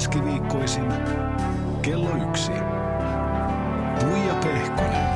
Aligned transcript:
Keskiviikkoisin 0.00 0.92
kello 1.82 2.28
yksi. 2.28 2.52
Tuija 4.00 4.34
Pehkonen. 4.34 5.10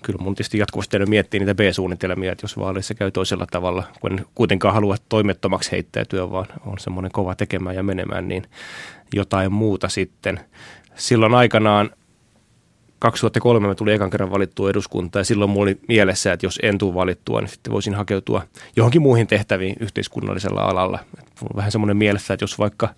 kyllä 0.03 0.23
mun 0.23 0.35
tietysti 0.35 0.59
jatkuvasti 0.59 0.99
miettiä 0.99 1.41
niitä 1.41 1.55
B-suunnitelmia, 1.55 2.33
että 2.33 2.45
jos 2.45 2.59
vaaleissa 2.59 2.95
käy 2.95 3.11
toisella 3.11 3.47
tavalla, 3.51 3.85
kun 4.01 4.13
en 4.13 4.27
kuitenkaan 4.35 4.75
halua 4.75 4.97
toimettomaksi 5.09 5.73
heittäytyä, 5.73 6.31
vaan 6.31 6.47
on 6.67 6.79
semmoinen 6.79 7.13
kova 7.13 7.35
tekemään 7.35 7.77
ja 7.77 7.83
menemään, 7.83 8.29
niin 8.29 8.47
jotain 9.15 9.53
muuta 9.53 9.89
sitten. 9.89 10.41
Silloin 10.95 11.35
aikanaan 11.35 11.91
2003 12.99 13.69
mä 13.69 13.75
tulin 13.75 13.95
ekan 13.95 14.11
kerran 14.11 14.31
valittua 14.31 14.71
eduskuntaan 14.71 15.21
ja 15.21 15.25
silloin 15.25 15.51
mulla 15.51 15.63
oli 15.63 15.81
mielessä, 15.89 16.33
että 16.33 16.47
jos 16.47 16.59
en 16.63 16.79
tule 16.79 16.95
valittua, 16.95 17.41
niin 17.41 17.49
sitten 17.49 17.73
voisin 17.73 17.95
hakeutua 17.95 18.43
johonkin 18.77 19.03
muihin 19.03 19.27
tehtäviin 19.27 19.77
yhteiskunnallisella 19.81 20.61
alalla. 20.61 20.99
vähän 21.57 21.73
semmoinen 21.73 21.97
mielessä, 21.97 22.35
että 22.35 22.43
jos 22.43 22.59
vaikka 22.59 22.89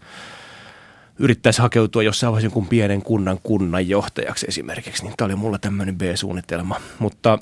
yrittäisi 1.19 1.63
hakeutua 1.63 2.03
jossain 2.03 2.33
vaiheessa 2.33 2.47
jonkun 2.47 2.69
pienen 2.69 3.03
kunnan 3.03 3.39
kunnanjohtajaksi 3.43 4.47
esimerkiksi, 4.49 5.03
niin 5.03 5.15
tämä 5.17 5.27
oli 5.27 5.37
mulla 5.37 5.59
tämmöinen 5.59 5.99
B-suunnitelma. 5.99 6.81
Mutta 6.99 7.39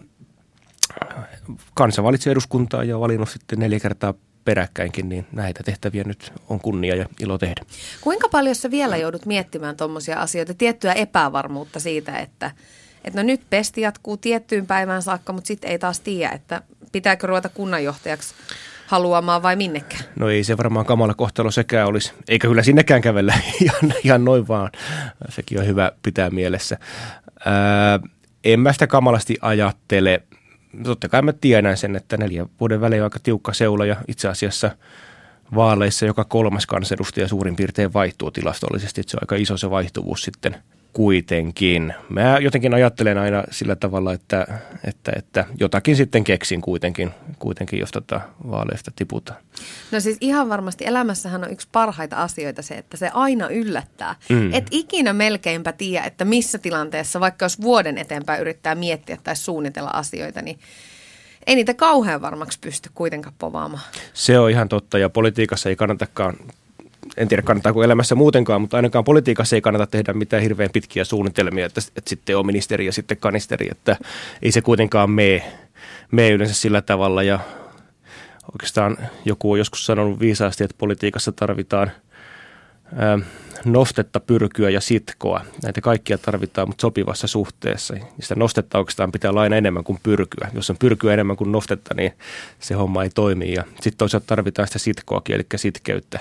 kansa 1.74 2.02
valitsi 2.02 2.30
eduskuntaa 2.30 2.84
ja 2.84 3.00
valinnut 3.00 3.28
sitten 3.28 3.58
neljä 3.58 3.80
kertaa 3.80 4.14
peräkkäinkin, 4.44 5.08
niin 5.08 5.26
näitä 5.32 5.62
tehtäviä 5.62 6.04
nyt 6.04 6.32
on 6.48 6.60
kunnia 6.60 6.96
ja 6.96 7.06
ilo 7.20 7.38
tehdä. 7.38 7.62
Kuinka 8.00 8.28
paljon 8.28 8.54
sä 8.54 8.70
vielä 8.70 8.96
joudut 8.96 9.26
miettimään 9.26 9.76
tuommoisia 9.76 10.20
asioita, 10.20 10.54
tiettyä 10.54 10.92
epävarmuutta 10.92 11.80
siitä, 11.80 12.18
että, 12.18 12.50
että 13.04 13.22
no 13.22 13.26
nyt 13.26 13.41
pesti 13.50 13.80
jatkuu 13.80 14.16
tiettyyn 14.16 14.66
päivään 14.66 15.02
saakka, 15.02 15.32
mutta 15.32 15.48
sitten 15.48 15.70
ei 15.70 15.78
taas 15.78 16.00
tiedä, 16.00 16.32
että 16.32 16.62
pitääkö 16.92 17.26
ruveta 17.26 17.48
kunnanjohtajaksi 17.48 18.34
haluamaan 18.87 19.43
vai 19.43 19.56
minnekään? 19.56 20.05
No 20.17 20.28
ei 20.28 20.45
se 20.45 20.56
varmaan 20.56 20.87
kamala 20.87 21.15
kohtalo 21.15 21.50
sekään 21.50 21.87
olisi, 21.87 22.12
eikä 22.28 22.49
kyllä 22.49 22.62
sinnekään 22.62 23.00
kävellä 23.00 23.34
ihan, 23.62 23.95
ihan 24.05 24.25
noin 24.25 24.49
vaan. 24.49 24.71
Sekin 25.28 25.61
on 25.61 25.67
hyvä 25.67 25.93
pitää 26.03 26.31
mielessä. 26.31 26.78
Ää, 27.47 28.00
en 28.45 28.61
mä 28.61 28.72
sitä 28.72 28.87
kamalasti 28.87 29.37
ajattele. 29.41 30.22
Totta 30.83 31.09
kai 31.09 31.22
mä 31.22 31.33
tiedän 31.33 31.77
sen, 31.77 31.97
että 31.97 32.17
neljän 32.17 32.47
vuoden 32.61 32.81
välein 32.81 33.03
on 33.03 33.06
aika 33.06 33.19
tiukka 33.22 33.53
seula 33.53 33.87
ja 33.87 33.97
itse 34.09 34.28
asiassa 34.28 34.71
vaaleissa 35.55 36.06
joka 36.06 36.25
kolmas 36.25 36.66
kansanedustaja 36.66 37.28
suurin 37.28 37.56
piirtein 37.56 37.93
vaihtuu 37.93 38.31
tilastollisesti. 38.31 39.01
Että 39.01 39.11
se 39.11 39.16
on 39.16 39.22
aika 39.22 39.37
iso 39.37 39.56
se 39.56 39.71
vaihtuvuus 39.71 40.22
sitten– 40.22 40.56
kuitenkin. 40.94 41.94
Mä 42.09 42.38
jotenkin 42.38 42.75
ajattelen 42.75 43.19
aina 43.19 43.44
sillä 43.50 43.77
tavalla, 43.77 44.12
että, 44.12 44.47
että, 44.84 45.12
että 45.16 45.44
jotakin 45.60 45.97
sitten 45.97 46.25
keksin 46.25 46.60
kuitenkin, 46.60 47.10
kuitenkin 47.38 47.78
jos 47.78 47.91
tota 47.91 48.21
vaaleista 48.50 48.93
tiputaan. 48.97 49.38
No 49.93 50.00
siis 50.00 50.16
ihan 50.21 50.49
varmasti 50.49 50.84
elämässähän 50.87 51.44
on 51.44 51.53
yksi 51.53 51.69
parhaita 51.72 52.16
asioita 52.16 52.62
se, 52.62 52.75
että 52.75 52.97
se 52.97 53.10
aina 53.15 53.49
yllättää. 53.49 54.15
Mm. 54.28 54.54
Et 54.54 54.66
ikinä 54.71 55.12
melkeinpä 55.12 55.72
tiedä, 55.72 56.04
että 56.04 56.25
missä 56.25 56.59
tilanteessa, 56.59 57.21
vaikka 57.21 57.44
jos 57.44 57.60
vuoden 57.60 57.99
eteenpäin 57.99 58.41
yrittää 58.41 58.75
miettiä 58.75 59.19
tai 59.25 59.37
suunnitella 59.37 59.91
asioita, 59.91 60.43
niin 60.43 60.59
ei 61.47 61.54
niitä 61.54 61.75
kauhean 61.75 62.22
varmaksi 62.22 62.59
pysty 62.60 62.91
kuitenkaan 62.94 63.34
povaamaan. 63.38 63.83
Se 64.15 64.38
on 64.38 64.50
ihan 64.50 64.69
totta 64.69 64.99
ja 64.99 65.09
politiikassa 65.09 65.69
ei 65.69 65.77
kannatakaan 65.77 66.37
en 67.16 67.28
tiedä 67.28 67.42
kannattaako 67.42 67.82
elämässä 67.82 68.15
muutenkaan, 68.15 68.60
mutta 68.60 68.76
ainakaan 68.76 69.04
politiikassa 69.04 69.56
ei 69.56 69.62
kannata 69.62 69.87
tehdä 69.87 70.12
mitään 70.12 70.42
hirveän 70.42 70.70
pitkiä 70.72 71.04
suunnitelmia, 71.04 71.66
että, 71.66 71.81
että 71.97 72.09
sitten 72.09 72.38
on 72.38 72.47
ministeri 72.47 72.87
ja 72.87 72.92
sitten 72.92 73.16
kanisteri, 73.16 73.69
että 73.70 73.97
ei 74.42 74.53
se 74.53 74.60
kuitenkaan 74.60 75.10
mene, 75.10 75.53
mene 76.10 76.31
yleensä 76.31 76.54
sillä 76.54 76.82
tavalla 76.82 77.22
ja 77.22 77.38
oikeastaan 78.53 78.98
joku 79.25 79.53
on 79.53 79.59
joskus 79.59 79.87
sanonut 79.87 80.20
viisaasti, 80.20 80.65
että 80.65 80.76
politiikassa 80.78 81.32
tarvitaan 81.32 81.91
ää, 82.97 83.19
nostetta, 83.65 84.21
pyrkyä 84.21 84.71
ja 84.71 84.81
sitkoa. 84.81 85.41
Näitä 85.62 85.81
kaikkia 85.81 86.19
tarvitaan, 86.19 86.69
mutta 86.69 86.82
sopivassa 86.82 87.26
suhteessa. 87.26 87.94
Ja 87.94 88.03
sitä 88.21 88.34
nostetta 88.34 88.78
oikeastaan 88.78 89.12
pitää 89.12 89.31
olla 89.31 89.41
aina 89.41 89.56
enemmän 89.56 89.84
kuin 89.84 89.98
pyrkyä. 90.03 90.50
Jos 90.54 90.71
on 90.71 90.76
pyrkyä 90.78 91.15
enemmän 91.15 91.36
kuin 91.36 91.53
nostetta, 91.53 91.94
niin 91.94 92.12
se 92.60 92.75
homma 92.75 93.03
ei 93.03 93.10
toimi. 93.15 93.53
Ja 93.53 93.65
sitten 93.74 93.98
toisaalta 93.98 94.27
tarvitaan 94.27 94.68
sitä 94.68 94.78
sitkoakin, 94.78 95.34
eli 95.34 95.47
sitkeyttä 95.56 96.21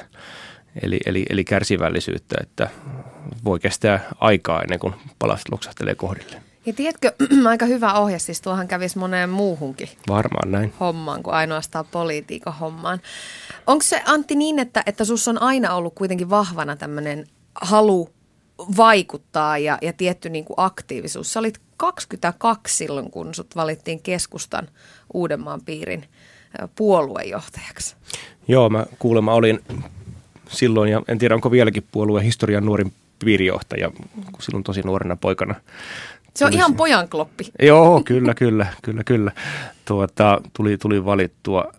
eli, 0.82 1.00
eli, 1.06 1.26
eli 1.30 1.44
kärsivällisyyttä, 1.44 2.36
että 2.42 2.70
voi 3.46 3.60
kestää 3.60 4.00
aikaa 4.20 4.62
ennen 4.62 4.80
kuin 4.80 4.94
palastot 5.20 5.52
loksahtelee 5.52 5.96
kohdille. 5.96 6.42
Ja 6.66 6.74
tiedätkö, 6.74 7.12
aika 7.50 7.66
hyvä 7.66 7.94
ohje, 7.94 8.20
siis 8.20 8.42
tuohan 8.42 8.68
kävisi 8.68 8.98
moneen 8.98 9.30
muuhunkin 9.30 9.90
Varmaan 10.10 10.52
näin. 10.52 10.74
hommaan 10.80 11.24
kuin 11.24 11.34
ainoastaan 11.34 11.86
politiikan 11.92 12.54
hommaan. 12.54 13.02
Onko 13.68 13.84
se 13.84 14.02
Antti 14.06 14.36
niin, 14.36 14.60
että, 14.60 14.84
että 14.86 15.06
sus 15.06 15.28
on 15.28 15.42
aina 15.42 15.76
ollut 15.76 15.96
kuitenkin 15.96 16.30
vahvana 16.30 16.76
tämmöinen 16.76 17.28
halu 17.62 18.10
vaikuttaa 18.78 19.58
ja, 19.58 19.78
ja 19.82 19.94
tietty 19.94 20.30
niin 20.30 20.46
kuin 20.46 20.56
aktiivisuus? 20.58 21.34
Sä 21.34 21.40
olit 21.40 21.62
22 21.78 22.78
silloin, 22.78 23.12
kun 23.12 23.34
sut 23.34 23.56
valittiin 23.56 24.02
keskustan 24.02 24.70
Uudenmaan 25.14 25.62
piirin 25.62 26.06
puoluejohtajaksi. 26.76 27.96
Joo, 28.48 28.70
mä 28.70 28.86
kuulemma 29.00 29.34
olin 29.34 29.60
silloin, 30.54 30.92
ja 30.92 31.02
en 31.08 31.18
tiedä 31.18 31.36
onko 31.36 31.52
vieläkin 31.52 31.84
puolueen 31.92 32.26
historian 32.26 32.66
nuorin 32.66 32.94
piirijohtaja, 33.26 33.90
kun 34.32 34.42
silloin 34.42 34.64
tosi 34.64 34.82
nuorena 34.82 35.16
poikana. 35.16 35.56
Se 36.36 36.46
on 36.46 36.52
tuli, 36.52 36.60
ihan 36.60 36.76
pojankloppi. 36.76 37.46
Joo, 37.62 38.02
kyllä, 38.06 38.34
kyllä, 38.34 38.68
kyllä, 38.82 39.04
kyllä. 39.04 39.32
Tuota, 39.86 40.42
tuli, 40.54 40.78
tuli 40.78 41.06
valittua. 41.06 41.72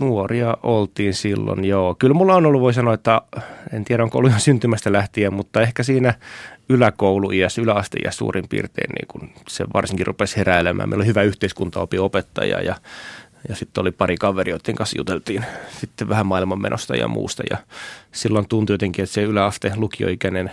nuoria 0.00 0.56
oltiin 0.62 1.14
silloin, 1.14 1.64
joo. 1.64 1.94
Kyllä 1.94 2.14
mulla 2.14 2.34
on 2.34 2.46
ollut, 2.46 2.60
voi 2.60 2.74
sanoa, 2.74 2.94
että 2.94 3.20
en 3.72 3.84
tiedä 3.84 4.02
onko 4.02 4.18
ollut 4.18 4.28
ihan 4.28 4.40
syntymästä 4.40 4.92
lähtien, 4.92 5.34
mutta 5.34 5.62
ehkä 5.62 5.82
siinä 5.82 6.14
yläkouluiässä, 6.68 7.62
yläasteiässä 7.62 8.18
suurin 8.18 8.48
piirtein 8.48 8.90
niin 8.92 9.08
kun 9.08 9.30
se 9.48 9.64
varsinkin 9.74 10.06
rupesi 10.06 10.36
heräilemään. 10.36 10.88
Meillä 10.88 11.02
oli 11.02 11.08
hyvä 11.08 11.22
yhteiskuntaopi 11.22 11.98
opettaja 11.98 12.60
ja, 12.60 12.76
ja 13.48 13.56
sitten 13.56 13.82
oli 13.82 13.92
pari 13.92 14.16
kaveri, 14.16 14.50
joiden 14.50 14.74
kanssa 14.74 14.98
juteltiin 14.98 15.44
sitten 15.80 16.08
vähän 16.08 16.26
maailmanmenosta 16.26 16.96
ja 16.96 17.08
muusta. 17.08 17.42
Ja 17.50 17.56
silloin 18.12 18.48
tuntui 18.48 18.74
jotenkin, 18.74 19.02
että 19.02 19.14
se 19.14 19.22
yläaste 19.22 19.72
lukioikäinen 19.76 20.52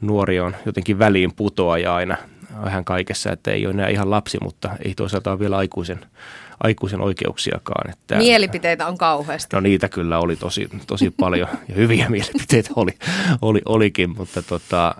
nuori 0.00 0.40
on 0.40 0.56
jotenkin 0.66 0.98
väliin 0.98 1.34
putoaja 1.34 1.94
aina 1.94 2.16
vähän 2.64 2.84
kaikessa, 2.84 3.32
että 3.32 3.50
ei 3.50 3.66
ole 3.66 3.74
enää 3.74 3.88
ihan 3.88 4.10
lapsi, 4.10 4.38
mutta 4.42 4.70
ei 4.84 4.94
toisaalta 4.94 5.30
ole 5.30 5.38
vielä 5.38 5.56
aikuisen 5.56 6.00
aikuisen 6.62 7.00
oikeuksiakaan. 7.00 7.90
Että, 7.90 8.16
Mielipiteitä 8.16 8.86
on 8.86 8.98
kauheasti. 8.98 9.56
No 9.56 9.60
niitä 9.60 9.88
kyllä 9.88 10.18
oli 10.18 10.36
tosi, 10.36 10.68
tosi 10.86 11.10
paljon 11.10 11.48
ja 11.68 11.74
hyviä 11.74 12.08
mielipiteitä 12.08 12.70
oli, 12.76 12.92
oli, 13.42 13.60
olikin, 13.64 14.16
mutta 14.16 14.42
tota, 14.42 14.94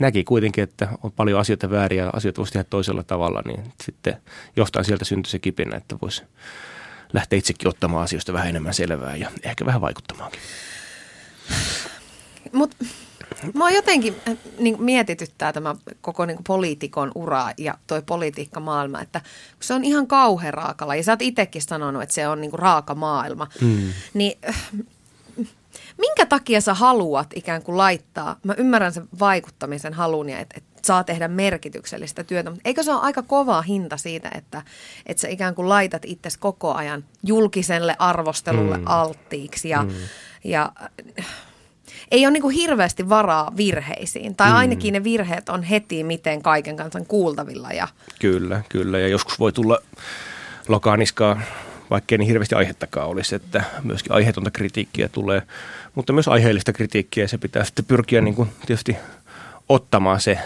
näki 0.00 0.24
kuitenkin, 0.24 0.64
että 0.64 0.88
on 1.02 1.12
paljon 1.12 1.40
asioita 1.40 1.70
vääriä 1.70 2.04
ja 2.04 2.10
asioita 2.12 2.38
voisi 2.38 2.52
tehdä 2.52 2.64
toisella 2.70 3.02
tavalla, 3.02 3.42
niin 3.46 3.60
sitten 3.84 4.16
jostain 4.56 4.84
sieltä 4.84 5.04
syntyi 5.04 5.30
se 5.30 5.38
kipinä, 5.38 5.76
että 5.76 5.96
voisi 6.02 6.22
lähteä 7.12 7.38
itsekin 7.38 7.68
ottamaan 7.68 8.04
asioista 8.04 8.32
vähän 8.32 8.48
enemmän 8.48 8.74
selvää 8.74 9.16
ja 9.16 9.30
ehkä 9.42 9.66
vähän 9.66 9.80
vaikuttamaankin. 9.80 10.40
Mutta 12.52 12.76
Mua 13.54 13.70
jotenkin 13.70 14.16
äh, 14.28 14.36
niin 14.58 14.82
mietityttää 14.82 15.52
tämä 15.52 15.76
koko 16.00 16.26
niin 16.26 16.38
poliitikon 16.46 17.12
ura 17.14 17.50
ja 17.58 17.78
toi 17.86 18.02
politiikkamaailma, 18.02 19.00
että 19.00 19.20
se 19.60 19.74
on 19.74 19.84
ihan 19.84 20.06
kauhean 20.06 20.54
raakalla. 20.54 20.94
Ja 20.94 21.02
sä 21.02 21.12
oot 21.12 21.22
itsekin 21.22 21.62
sanonut, 21.62 22.02
että 22.02 22.14
se 22.14 22.28
on 22.28 22.40
niin 22.40 22.52
raaka 22.52 22.94
maailma. 22.94 23.46
Mm. 23.60 23.92
Niin 24.14 24.38
äh, 24.48 24.70
minkä 25.98 26.26
takia 26.26 26.60
sä 26.60 26.74
haluat 26.74 27.26
ikään 27.34 27.62
kuin 27.62 27.76
laittaa, 27.76 28.36
mä 28.42 28.54
ymmärrän 28.56 28.92
sen 28.92 29.08
vaikuttamisen 29.18 29.94
halun 29.94 30.28
ja 30.28 30.38
että 30.38 30.54
et 30.56 30.84
saa 30.84 31.04
tehdä 31.04 31.28
merkityksellistä 31.28 32.24
työtä, 32.24 32.50
mutta 32.50 32.68
eikö 32.68 32.82
se 32.82 32.92
ole 32.92 33.00
aika 33.00 33.22
kova 33.22 33.62
hinta 33.62 33.96
siitä, 33.96 34.30
että, 34.34 34.62
että 35.06 35.20
sä 35.20 35.28
ikään 35.28 35.54
kuin 35.54 35.68
laitat 35.68 36.02
itse 36.04 36.28
koko 36.38 36.74
ajan 36.74 37.04
julkiselle 37.22 37.96
arvostelulle 37.98 38.76
mm. 38.76 38.84
alttiiksi 38.86 39.68
ja, 39.68 39.82
mm. 39.82 39.90
ja 40.44 40.72
ei 42.10 42.26
ole 42.26 42.32
niin 42.32 42.42
kuin 42.42 42.54
hirveästi 42.54 43.08
varaa 43.08 43.52
virheisiin. 43.56 44.36
Tai 44.36 44.48
mm. 44.48 44.56
ainakin 44.56 44.92
ne 44.92 45.04
virheet 45.04 45.48
on 45.48 45.62
heti 45.62 46.04
miten 46.04 46.42
kaiken 46.42 46.76
kansan 46.76 47.06
kuultavilla. 47.06 47.70
Ja... 47.70 47.88
Kyllä, 48.20 48.62
kyllä. 48.68 48.98
Ja 48.98 49.08
joskus 49.08 49.38
voi 49.38 49.52
tulla 49.52 49.78
lokaaniskaa, 50.68 51.40
vaikkei 51.90 52.18
niin 52.18 52.28
hirveästi 52.28 52.54
aihettakaan 52.54 53.08
olisi, 53.08 53.34
että 53.34 53.64
myöskin 53.82 54.12
aiheetonta 54.12 54.50
kritiikkiä 54.50 55.08
tulee. 55.08 55.42
Mutta 55.94 56.12
myös 56.12 56.28
aiheellista 56.28 56.72
kritiikkiä 56.72 57.24
ja 57.24 57.28
se 57.28 57.38
pitää 57.38 57.64
sitten 57.64 57.84
pyrkiä 57.84 58.20
niin 58.20 58.34
kuin 58.34 58.48
tietysti 58.66 58.96
ottamaan 59.68 60.20
se, 60.20 60.38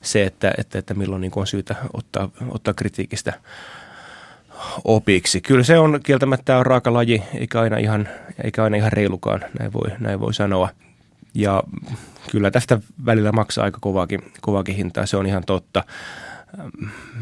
se 0.00 0.24
että, 0.24 0.52
että, 0.58 0.78
että 0.78 0.94
milloin 0.94 1.20
niin 1.20 1.30
kuin 1.30 1.40
on 1.40 1.46
syytä 1.46 1.76
ottaa, 1.92 2.28
ottaa 2.48 2.74
kritiikistä 2.74 3.32
opiksi. 4.84 5.40
Kyllä 5.40 5.64
se 5.64 5.78
on 5.78 6.00
kieltämättä 6.02 6.58
on 6.58 6.66
raaka 6.66 6.92
laji, 6.92 7.22
eikä 7.34 7.60
aina 7.60 7.76
ihan, 7.76 8.08
eikä 8.44 8.64
aina 8.64 8.76
ihan 8.76 8.92
reilukaan, 8.92 9.40
näin 9.58 9.72
voi, 9.72 9.90
näin 9.98 10.20
voi 10.20 10.34
sanoa. 10.34 10.68
Ja 11.34 11.62
kyllä 12.30 12.50
tästä 12.50 12.78
välillä 13.06 13.32
maksaa 13.32 13.64
aika 13.64 13.78
kovaakin, 13.80 14.32
kovaakin 14.40 14.76
hintaa, 14.76 15.06
se 15.06 15.16
on 15.16 15.26
ihan 15.26 15.44
totta. 15.46 15.84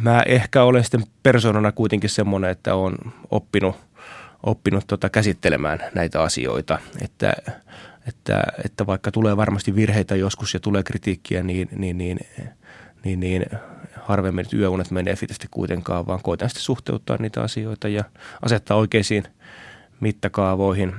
Mä 0.03 0.23
ehkä 0.27 0.63
olen 0.63 0.85
sitten 0.85 1.05
persoonana 1.23 1.73
kuitenkin 1.73 2.11
semmoinen, 2.11 2.51
että 2.51 2.75
olen 2.75 2.97
oppinut, 3.31 3.77
oppinut 4.43 4.85
tota 4.87 5.09
käsittelemään 5.09 5.79
näitä 5.95 6.23
asioita, 6.23 6.79
että, 7.03 7.33
että, 8.09 8.43
että 8.65 8.87
vaikka 8.87 9.13
tulee 9.13 9.37
varmasti 9.37 9.75
virheitä 9.75 10.17
joskus 10.17 10.55
ja 10.55 10.61
tulee 10.61 10.83
kritiikkiä, 10.83 11.43
niin, 11.43 11.69
niin, 11.77 11.99
niin, 11.99 12.19
niin, 13.05 13.21
niin 13.21 13.47
harvemmin 14.03 14.47
yöunet 14.55 14.91
menee 14.91 15.17
fitesti 15.17 15.47
kuitenkaan, 15.51 16.07
vaan 16.07 16.23
koitan 16.23 16.49
sitten 16.49 16.63
suhteuttaa 16.63 17.17
niitä 17.21 17.43
asioita 17.43 17.89
ja 17.89 18.05
asettaa 18.43 18.77
oikeisiin 18.77 19.25
mittakaavoihin. 20.01 20.95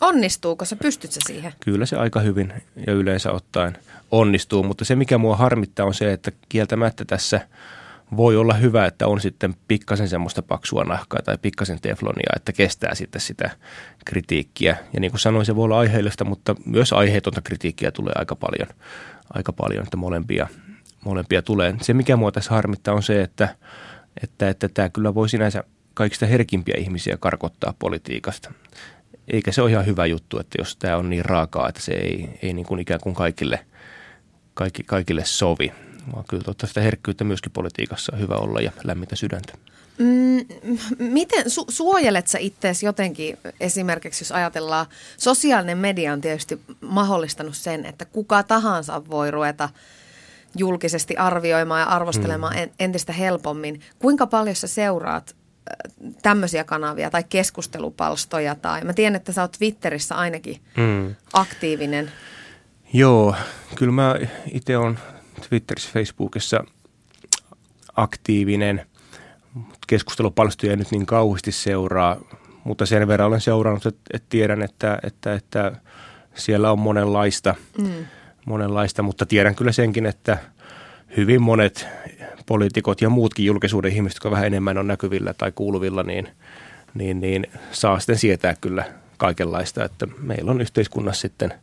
Onnistuuko 0.00 0.64
se? 0.64 0.76
Pystyt 0.76 1.12
sä 1.12 1.20
siihen? 1.26 1.52
Kyllä 1.64 1.86
se 1.86 1.96
aika 1.96 2.20
hyvin 2.20 2.52
ja 2.86 2.92
yleensä 2.92 3.32
ottaen 3.32 3.78
onnistuu, 4.10 4.62
mutta 4.62 4.84
se 4.84 4.96
mikä 4.96 5.18
mua 5.18 5.36
harmittaa 5.36 5.86
on 5.86 5.94
se, 5.94 6.12
että 6.12 6.32
kieltämättä 6.48 7.04
tässä 7.04 7.40
voi 8.16 8.36
olla 8.36 8.54
hyvä, 8.54 8.86
että 8.86 9.06
on 9.06 9.20
sitten 9.20 9.54
pikkasen 9.68 10.08
semmoista 10.08 10.42
paksua 10.42 10.84
nahkaa 10.84 11.22
tai 11.22 11.38
pikkasen 11.42 11.80
teflonia, 11.80 12.32
että 12.36 12.52
kestää 12.52 12.94
sitten 12.94 13.20
sitä 13.20 13.50
kritiikkiä. 14.04 14.76
Ja 14.92 15.00
niin 15.00 15.10
kuin 15.10 15.20
sanoin, 15.20 15.46
se 15.46 15.56
voi 15.56 15.64
olla 15.64 15.78
aiheellista, 15.78 16.24
mutta 16.24 16.54
myös 16.66 16.92
aiheetonta 16.92 17.40
kritiikkiä 17.42 17.90
tulee 17.90 18.12
aika 18.16 18.36
paljon, 18.36 18.68
aika 19.34 19.52
paljon 19.52 19.84
että 19.84 19.96
molempia 19.96 20.48
molempia 21.04 21.42
tulee. 21.42 21.74
Se, 21.82 21.94
mikä 21.94 22.16
mua 22.16 22.32
tässä 22.32 22.50
harmittaa, 22.50 22.94
on 22.94 23.02
se, 23.02 23.22
että, 23.22 23.56
että, 24.22 24.48
että 24.48 24.68
tämä 24.68 24.88
kyllä 24.88 25.14
voi 25.14 25.28
sinänsä 25.28 25.64
kaikista 25.94 26.26
herkimpiä 26.26 26.74
ihmisiä 26.78 27.16
karkottaa 27.16 27.74
politiikasta. 27.78 28.52
Eikä 29.28 29.52
se 29.52 29.62
ole 29.62 29.70
ihan 29.70 29.86
hyvä 29.86 30.06
juttu, 30.06 30.38
että 30.38 30.58
jos 30.58 30.76
tämä 30.76 30.96
on 30.96 31.10
niin 31.10 31.24
raakaa, 31.24 31.68
että 31.68 31.80
se 31.80 31.92
ei, 31.92 32.38
ei 32.42 32.52
niin 32.52 32.66
kuin 32.66 32.80
ikään 32.80 33.00
kuin 33.00 33.14
kaikille, 33.14 33.66
kaikki, 34.54 34.82
kaikille 34.82 35.24
sovi. 35.24 35.72
Vaan 36.12 36.24
kyllä 36.28 36.42
totta 36.42 36.66
sitä 36.66 36.80
herkkyyttä 36.80 37.24
myöskin 37.24 37.52
politiikassa 37.52 38.12
on 38.14 38.20
hyvä 38.20 38.34
olla 38.34 38.60
ja 38.60 38.72
lämmintä 38.84 39.16
sydäntä. 39.16 39.52
Mm, 39.98 40.46
miten 40.98 41.44
su- 41.46 41.66
suojelet 41.68 42.26
sä 42.26 42.38
itseäsi 42.38 42.86
jotenkin 42.86 43.38
esimerkiksi, 43.60 44.24
jos 44.24 44.32
ajatellaan, 44.32 44.86
sosiaalinen 45.16 45.78
media 45.78 46.12
on 46.12 46.20
tietysti 46.20 46.60
mahdollistanut 46.80 47.56
sen, 47.56 47.86
että 47.86 48.04
kuka 48.04 48.42
tahansa 48.42 49.02
voi 49.10 49.30
ruveta– 49.30 49.68
julkisesti 50.56 51.16
arvioimaan 51.16 51.80
ja 51.80 51.86
arvostelemaan 51.86 52.56
mm. 52.56 52.70
entistä 52.78 53.12
helpommin. 53.12 53.80
Kuinka 53.98 54.26
paljon 54.26 54.56
sä 54.56 54.66
seuraat 54.66 55.36
tämmöisiä 56.22 56.64
kanavia 56.64 57.10
tai 57.10 57.24
keskustelupalstoja 57.28 58.54
tai 58.54 58.84
mä 58.84 58.92
tiedän, 58.92 59.16
että 59.16 59.32
sä 59.32 59.42
oot 59.42 59.52
Twitterissä 59.58 60.14
ainakin 60.14 60.60
mm. 60.76 61.14
aktiivinen. 61.32 62.12
Joo, 62.92 63.34
kyllä 63.74 63.92
mä 63.92 64.16
itse 64.52 64.76
on 64.76 64.98
Twitterissä, 65.48 65.90
Facebookissa 65.92 66.64
aktiivinen. 67.96 68.86
Keskustelupalstoja 69.86 70.76
nyt 70.76 70.90
niin 70.90 71.06
kauheasti 71.06 71.52
seuraa, 71.52 72.16
mutta 72.64 72.86
sen 72.86 73.08
verran 73.08 73.28
olen 73.28 73.40
seurannut, 73.40 73.86
että, 73.86 74.00
että 74.14 74.26
tiedän, 74.28 74.62
että, 74.62 74.98
että, 75.02 75.34
että 75.34 75.72
siellä 76.34 76.72
on 76.72 76.78
monenlaista. 76.78 77.54
Mm 77.78 78.06
monenlaista, 78.44 79.02
mutta 79.02 79.26
tiedän 79.26 79.54
kyllä 79.54 79.72
senkin, 79.72 80.06
että 80.06 80.38
hyvin 81.16 81.42
monet 81.42 81.88
poliitikot 82.46 83.00
ja 83.00 83.10
muutkin 83.10 83.46
julkisuuden 83.46 83.92
ihmiset, 83.92 84.16
jotka 84.16 84.30
vähän 84.30 84.46
enemmän 84.46 84.78
on 84.78 84.86
näkyvillä 84.86 85.34
tai 85.34 85.52
kuuluvilla, 85.52 86.02
niin, 86.02 86.28
niin, 86.94 87.20
niin 87.20 87.46
saa 87.72 87.98
sitten 87.98 88.18
sietää 88.18 88.54
kyllä 88.60 88.84
kaikenlaista, 89.16 89.84
että 89.84 90.06
meillä 90.18 90.50
on 90.50 90.60
yhteiskunnassa 90.60 91.20
sitten 91.20 91.54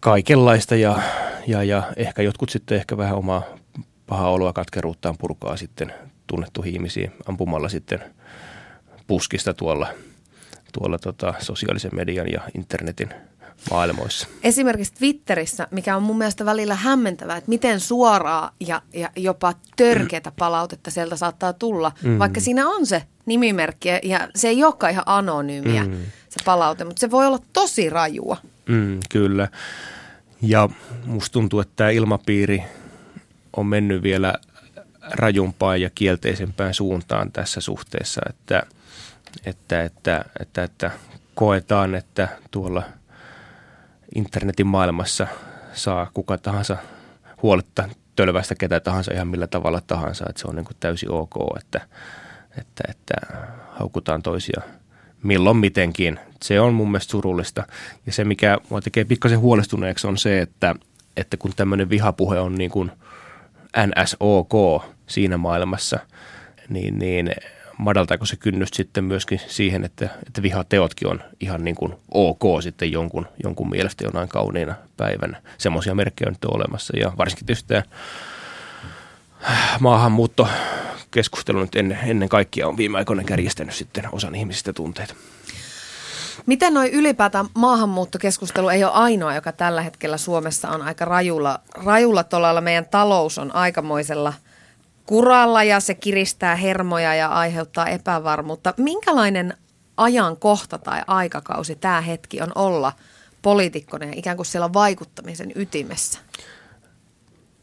kaikenlaista 0.00 0.76
ja, 0.76 0.98
ja, 1.46 1.62
ja 1.62 1.82
ehkä 1.96 2.22
jotkut 2.22 2.50
sitten 2.50 2.76
ehkä 2.76 2.96
vähän 2.96 3.16
omaa 3.16 3.42
pahaa 4.06 4.30
oloa 4.30 4.52
katkeruuttaan 4.52 5.18
purkaa 5.18 5.56
sitten 5.56 5.92
tunnettu 6.26 6.62
ihmisiä 6.66 7.10
ampumalla 7.26 7.68
sitten 7.68 8.00
puskista 9.06 9.54
tuolla, 9.54 9.86
tuolla 10.72 10.98
tota 10.98 11.34
sosiaalisen 11.38 11.90
median 11.94 12.32
ja 12.32 12.40
internetin– 12.54 13.14
maailmoissa. 13.70 14.28
Esimerkiksi 14.42 14.94
Twitterissä, 14.94 15.68
mikä 15.70 15.96
on 15.96 16.02
mun 16.02 16.18
mielestä 16.18 16.44
välillä 16.44 16.74
hämmentävää, 16.74 17.36
että 17.36 17.48
miten 17.48 17.80
suoraa 17.80 18.50
ja, 18.60 18.82
ja 18.94 19.10
jopa 19.16 19.54
törkeätä 19.76 20.32
palautetta 20.38 20.90
sieltä 20.90 21.16
saattaa 21.16 21.52
tulla, 21.52 21.92
mm. 22.02 22.18
vaikka 22.18 22.40
siinä 22.40 22.68
on 22.68 22.86
se 22.86 23.02
nimimerkki 23.26 23.88
ja 24.02 24.28
se 24.34 24.48
ei 24.48 24.64
olekaan 24.64 24.92
ihan 24.92 25.04
anonyymiä 25.06 25.84
mm. 25.84 25.96
se 26.28 26.44
palaute, 26.44 26.84
mutta 26.84 27.00
se 27.00 27.10
voi 27.10 27.26
olla 27.26 27.38
tosi 27.52 27.90
rajua. 27.90 28.36
Mm, 28.68 29.00
kyllä. 29.10 29.48
Ja 30.42 30.68
musta 31.06 31.32
tuntuu, 31.32 31.60
että 31.60 31.72
tämä 31.76 31.90
ilmapiiri 31.90 32.62
on 33.56 33.66
mennyt 33.66 34.02
vielä 34.02 34.34
rajumpaan 35.00 35.80
ja 35.80 35.90
kielteisempään 35.94 36.74
suuntaan 36.74 37.32
tässä 37.32 37.60
suhteessa, 37.60 38.20
että, 38.30 38.62
että, 39.46 39.82
että, 39.82 40.24
että, 40.40 40.62
että 40.62 40.90
koetaan, 41.34 41.94
että 41.94 42.28
tuolla– 42.50 42.82
internetin 44.14 44.66
maailmassa 44.66 45.26
saa 45.72 46.10
kuka 46.14 46.38
tahansa 46.38 46.76
huoletta 47.42 47.88
tölvästä 48.16 48.54
ketä 48.54 48.80
tahansa 48.80 49.14
ihan 49.14 49.28
millä 49.28 49.46
tavalla 49.46 49.80
tahansa, 49.86 50.24
että 50.28 50.42
se 50.42 50.48
on 50.48 50.56
niin 50.56 50.64
kuin 50.64 50.76
täysin 50.80 51.10
ok, 51.10 51.34
että, 51.60 51.80
että, 52.58 52.84
että 52.88 53.14
haukutaan 53.70 54.22
toisia 54.22 54.62
milloin 55.22 55.56
mitenkin. 55.56 56.18
Se 56.42 56.60
on 56.60 56.74
mun 56.74 56.90
mielestä 56.90 57.10
surullista. 57.10 57.66
Ja 58.06 58.12
se, 58.12 58.24
mikä 58.24 58.58
mua 58.68 58.80
tekee 58.80 59.04
pikkasen 59.04 59.40
huolestuneeksi, 59.40 60.06
on 60.06 60.18
se, 60.18 60.40
että, 60.40 60.74
että 61.16 61.36
kun 61.36 61.52
tämmöinen 61.56 61.90
vihapuhe 61.90 62.40
on 62.40 62.54
niin 62.54 62.70
kuin 62.70 62.90
NSOK 63.86 64.84
siinä 65.06 65.36
maailmassa, 65.36 65.98
niin, 66.68 66.98
niin 66.98 67.34
madaltaako 67.82 68.26
se 68.26 68.36
kynnys 68.36 68.68
sitten 68.72 69.04
myöskin 69.04 69.40
siihen, 69.46 69.84
että, 69.84 70.08
että 70.26 70.42
vihateotkin 70.42 71.08
on 71.08 71.20
ihan 71.40 71.64
niin 71.64 71.76
kuin 71.76 71.94
ok 72.10 72.62
sitten 72.62 72.92
jonkun, 72.92 73.26
jonkun 73.42 73.70
mielestä 73.70 74.04
jonain 74.04 74.28
kauniina 74.28 74.74
päivänä. 74.96 75.42
Semmoisia 75.58 75.94
merkkejä 75.94 76.28
on 76.28 76.32
nyt 76.32 76.44
olemassa 76.44 76.96
ja 76.96 77.12
varsinkin 77.18 77.46
tietysti 77.46 77.68
tämä 77.68 77.82
maahanmuuttokeskustelu 79.80 81.60
nyt 81.60 81.76
ennen, 81.76 81.98
ennen 82.04 82.28
kaikkea 82.28 82.68
on 82.68 82.76
viime 82.76 82.98
aikoina 82.98 83.24
kärjistänyt 83.24 83.74
sitten 83.74 84.08
osan 84.12 84.34
ihmisistä 84.34 84.72
tunteita. 84.72 85.14
Miten 86.46 86.74
noin 86.74 86.92
ylipäätään 86.92 87.46
maahanmuuttokeskustelu 87.54 88.68
ei 88.68 88.84
ole 88.84 88.92
ainoa, 88.92 89.34
joka 89.34 89.52
tällä 89.52 89.82
hetkellä 89.82 90.16
Suomessa 90.16 90.68
on 90.68 90.82
aika 90.82 91.04
rajulla, 91.04 91.60
rajulla 91.84 92.24
tolalla. 92.24 92.60
Meidän 92.60 92.86
talous 92.86 93.38
on 93.38 93.54
aikamoisella 93.54 94.32
kuralla 95.06 95.62
ja 95.62 95.80
se 95.80 95.94
kiristää 95.94 96.56
hermoja 96.56 97.14
ja 97.14 97.28
aiheuttaa 97.28 97.86
epävarmuutta. 97.86 98.74
Minkälainen 98.76 99.56
ajankohta 99.96 100.78
tai 100.78 101.02
aikakausi 101.06 101.76
tämä 101.76 102.00
hetki 102.00 102.40
on 102.40 102.52
olla 102.54 102.92
poliitikkona 103.42 104.06
ja 104.06 104.12
ikään 104.16 104.36
kuin 104.36 104.46
siellä 104.46 104.72
vaikuttamisen 104.72 105.52
ytimessä? 105.54 106.18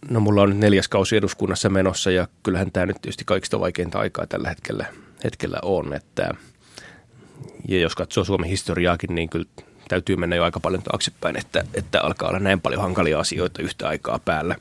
No 0.10 0.19
mulla 0.19 0.41
on 0.41 0.50
nyt 0.50 0.60
neljäs 0.60 0.88
kausi 0.88 1.17
eduskunnassa 1.17 1.69
menossa 1.69 2.12
ja 2.12 2.27
kyllähän 2.43 2.72
tämä 2.72 2.86
nyt 2.86 2.98
tietysti 3.01 3.25
kaikista 3.25 3.60
vaikeinta 3.60 4.00
aikaa 4.00 4.27
tällä 4.27 4.50
hetkellä, 4.50 4.86
hetkellä 5.24 5.60
on. 5.62 5.93
Että, 5.93 6.29
ja 7.67 7.79
jos 7.79 7.96
katsoo 7.96 8.24
Suomen 8.24 8.50
historiaakin, 8.50 9.15
niin 9.15 9.29
kyllä 9.29 9.46
täytyy 9.88 10.15
mennä 10.15 10.36
jo 10.36 10.43
aika 10.43 10.60
paljon 10.60 10.84
taaksepäin, 10.84 11.38
että, 11.38 11.63
että 11.74 12.01
alkaa 12.01 12.29
olla 12.29 12.39
näin 12.39 12.62
paljon 12.62 12.81
hankalia 12.81 13.19
asioita 13.19 13.62
yhtä 13.62 13.88
aikaa 13.88 14.19
päällä. 14.19 14.55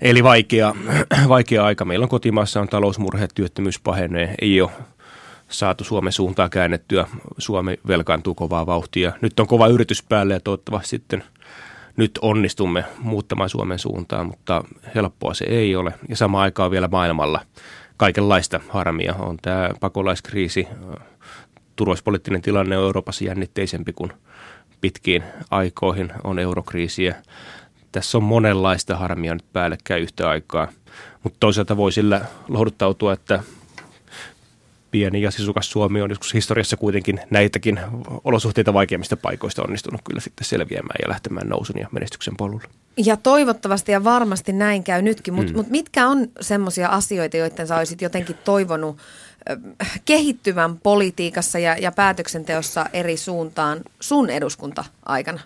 Eli 0.00 0.24
vaikea, 0.24 0.74
vaikea 1.28 1.64
aika. 1.64 1.84
Meillä 1.84 2.04
on 2.04 2.08
kotimaassa 2.08 2.60
on 2.60 2.68
talousmurheet, 2.68 3.30
työttömyys 3.34 3.80
pahenee, 3.80 4.34
ei 4.42 4.60
ole 4.60 4.70
saatu 5.48 5.84
Suomen 5.84 6.12
suuntaa 6.12 6.48
käännettyä. 6.48 7.06
Suomi 7.38 7.80
velkaantuu 7.88 8.34
kovaa 8.34 8.66
vauhtia. 8.66 9.12
Nyt 9.20 9.40
on 9.40 9.46
kova 9.46 9.66
yritys 9.66 10.02
päälle 10.02 10.34
ja 10.34 10.40
toivottavasti 10.40 10.88
sitten– 10.88 11.24
nyt 11.96 12.18
onnistumme 12.22 12.84
muuttamaan 12.98 13.50
Suomen 13.50 13.78
suuntaan, 13.78 14.26
mutta 14.26 14.64
helppoa 14.94 15.34
se 15.34 15.44
ei 15.44 15.76
ole. 15.76 15.92
Ja 16.08 16.16
samaan 16.16 16.42
aikaan 16.42 16.70
vielä 16.70 16.88
maailmalla 16.88 17.40
kaikenlaista 17.96 18.60
harmia. 18.68 19.14
On 19.18 19.36
tämä 19.42 19.70
pakolaiskriisi, 19.80 20.68
turvallisuuspoliittinen 21.76 22.42
tilanne 22.42 22.78
on 22.78 22.84
Euroopassa 22.84 23.24
jännitteisempi 23.24 23.92
kuin 23.92 24.12
pitkiin 24.80 25.24
aikoihin 25.50 26.12
on 26.24 26.38
eurokriisiä. 26.38 27.14
Tässä 27.96 28.18
on 28.18 28.24
monenlaista 28.24 28.96
harmia 28.96 29.34
nyt 29.34 29.52
päällekkäin 29.52 30.02
yhtä 30.02 30.28
aikaa, 30.28 30.68
mutta 31.22 31.36
toisaalta 31.40 31.76
voi 31.76 31.92
sillä 31.92 32.20
lohduttautua, 32.48 33.12
että 33.12 33.42
pieni 34.90 35.22
ja 35.22 35.30
sisukas 35.30 35.70
Suomi 35.70 36.02
on 36.02 36.10
joskus 36.10 36.34
historiassa 36.34 36.76
kuitenkin 36.76 37.20
näitäkin 37.30 37.80
olosuhteita 38.24 38.74
vaikeimmista 38.74 39.16
paikoista 39.16 39.62
onnistunut 39.62 40.00
kyllä 40.04 40.20
sitten 40.20 40.44
selviämään 40.44 40.96
ja 41.02 41.08
lähtemään 41.08 41.48
nousun 41.48 41.78
ja 41.78 41.88
menestyksen 41.92 42.36
polulle. 42.36 42.64
Ja 42.96 43.16
toivottavasti 43.16 43.92
ja 43.92 44.04
varmasti 44.04 44.52
näin 44.52 44.84
käy 44.84 45.02
nytkin, 45.02 45.34
mutta 45.34 45.52
mm. 45.52 45.56
mut 45.56 45.70
mitkä 45.70 46.08
on 46.08 46.28
semmoisia 46.40 46.88
asioita, 46.88 47.36
joiden 47.36 47.66
sä 47.66 47.76
olisit 47.76 48.02
jotenkin 48.02 48.36
toivonut 48.44 48.98
kehittyvän 50.04 50.78
politiikassa 50.78 51.58
ja, 51.58 51.76
ja 51.76 51.92
päätöksenteossa 51.92 52.86
eri 52.92 53.16
suuntaan 53.16 53.80
sun 54.00 54.30
eduskunta-aikana? 54.30 55.40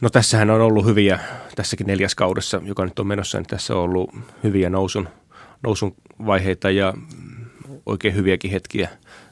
No 0.00 0.10
tässähän 0.10 0.50
on 0.50 0.60
ollut 0.60 0.86
hyviä, 0.86 1.18
tässäkin 1.56 1.86
neljäs 1.86 2.14
kaudessa, 2.14 2.60
joka 2.64 2.84
nyt 2.84 2.98
on 2.98 3.06
menossa, 3.06 3.38
niin 3.38 3.46
tässä 3.46 3.74
on 3.74 3.80
ollut 3.80 4.10
hyviä 4.42 4.70
nousun, 4.70 5.08
nousun 5.62 5.94
vaiheita 6.26 6.70
ja 6.70 6.94
oikein 7.86 8.14
hyviäkin 8.14 8.50
hetkiä 8.50 8.88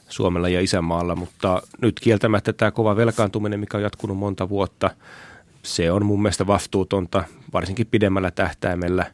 Suomella 0.09 0.49
ja 0.49 0.61
isämaalla, 0.61 1.15
mutta 1.15 1.61
nyt 1.81 1.99
kieltämättä 1.99 2.53
tämä 2.53 2.71
kova 2.71 2.95
velkaantuminen, 2.95 3.59
mikä 3.59 3.77
on 3.77 3.83
jatkunut 3.83 4.17
monta 4.17 4.49
vuotta, 4.49 4.89
se 5.63 5.91
on 5.91 6.05
mun 6.05 6.21
mielestä 6.21 6.47
vastuutonta, 6.47 7.23
varsinkin 7.53 7.87
pidemmällä 7.87 8.31
tähtäimellä, 8.31 9.05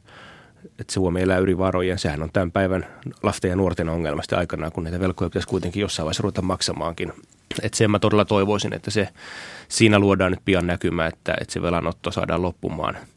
että 0.79 0.93
Suomi 0.93 1.21
elää 1.21 1.37
yli 1.37 1.57
varojen. 1.57 1.99
Sehän 1.99 2.23
on 2.23 2.29
tämän 2.33 2.51
päivän 2.51 2.85
lasten 3.23 3.49
ja 3.49 3.55
nuorten 3.55 3.89
ongelmasta 3.89 4.37
aikanaan, 4.37 4.71
kun 4.71 4.83
näitä 4.83 4.99
velkoja 4.99 5.29
pitäisi 5.29 5.47
kuitenkin 5.47 5.81
jossain 5.81 6.05
vaiheessa 6.05 6.23
ruveta 6.23 6.41
maksamaankin. 6.41 7.13
Että 7.61 7.77
sen 7.77 7.91
mä 7.91 7.99
todella 7.99 8.25
toivoisin, 8.25 8.73
että 8.73 8.91
se 8.91 9.09
siinä 9.67 9.99
luodaan 9.99 10.31
nyt 10.31 10.41
pian 10.45 10.67
näkymä, 10.67 11.07
että, 11.07 11.33
että 11.41 11.53
se 11.53 11.61
velanotto 11.61 12.11
saadaan 12.11 12.41
loppumaan– 12.41 12.97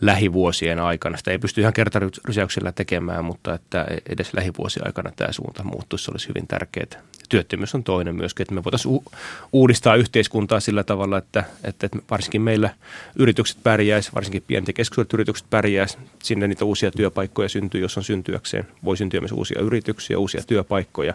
lähivuosien 0.00 0.78
aikana. 0.78 1.16
Sitä 1.16 1.30
ei 1.30 1.38
pysty 1.38 1.60
ihan 1.60 1.72
kertarysäyksellä 1.72 2.72
tekemään, 2.72 3.24
mutta 3.24 3.54
että 3.54 3.86
edes 4.08 4.34
lähivuosien 4.34 4.86
aikana 4.86 5.12
tämä 5.16 5.32
suunta 5.32 5.64
muuttuisi, 5.64 6.04
se 6.04 6.10
olisi 6.10 6.28
hyvin 6.28 6.46
tärkeää. 6.46 7.02
Työttömyys 7.28 7.74
on 7.74 7.84
toinen 7.84 8.14
myöskin, 8.14 8.44
että 8.44 8.54
me 8.54 8.64
voitaisiin 8.64 8.94
u- 8.94 9.04
uudistaa 9.52 9.96
yhteiskuntaa 9.96 10.60
sillä 10.60 10.84
tavalla, 10.84 11.18
että, 11.18 11.44
että 11.64 11.88
varsinkin 12.10 12.42
meillä 12.42 12.70
yritykset 13.16 13.58
pärjäisi, 13.62 14.10
varsinkin 14.14 14.42
pienet 14.46 14.68
ja 14.68 14.72
keskisuuret 14.72 15.12
yritykset 15.12 15.46
pärjäisi, 15.50 15.98
sinne 16.22 16.48
niitä 16.48 16.64
uusia 16.64 16.90
työpaikkoja 16.90 17.48
syntyy, 17.48 17.80
jos 17.80 17.96
on 17.96 18.04
syntyäkseen. 18.04 18.66
Voi 18.84 18.96
syntyä 18.96 19.20
myös 19.20 19.32
uusia 19.32 19.60
yrityksiä, 19.60 20.18
uusia 20.18 20.42
työpaikkoja. 20.46 21.14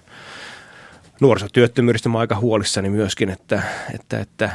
Nuorisotyöttömyydestä 1.21 2.09
mä 2.09 2.19
aika 2.19 2.35
huolissani 2.35 2.89
myöskin, 2.89 3.29
että, 3.29 3.61
että, 3.93 4.19
että 4.19 4.49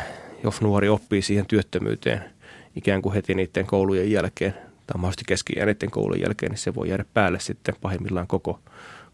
jos 0.45 0.61
nuori 0.61 0.89
oppii 0.89 1.23
siihen 1.23 1.47
työttömyyteen– 1.47 2.25
ikään 2.77 3.03
kuin 3.03 3.15
heti 3.15 3.35
niiden 3.35 3.67
koulujen 3.67 4.11
jälkeen 4.11 4.53
tai 4.87 4.95
mahdollisesti 4.97 5.25
keski 5.27 5.53
niiden 5.53 5.91
koulujen 5.91 6.23
jälkeen, 6.23 6.51
niin 6.51 6.59
se 6.59 6.75
voi 6.75 6.89
jäädä 6.89 7.05
päälle 7.15 7.41
sitten 7.41 7.75
pahimmillaan 7.81 8.27
koko, 8.27 8.61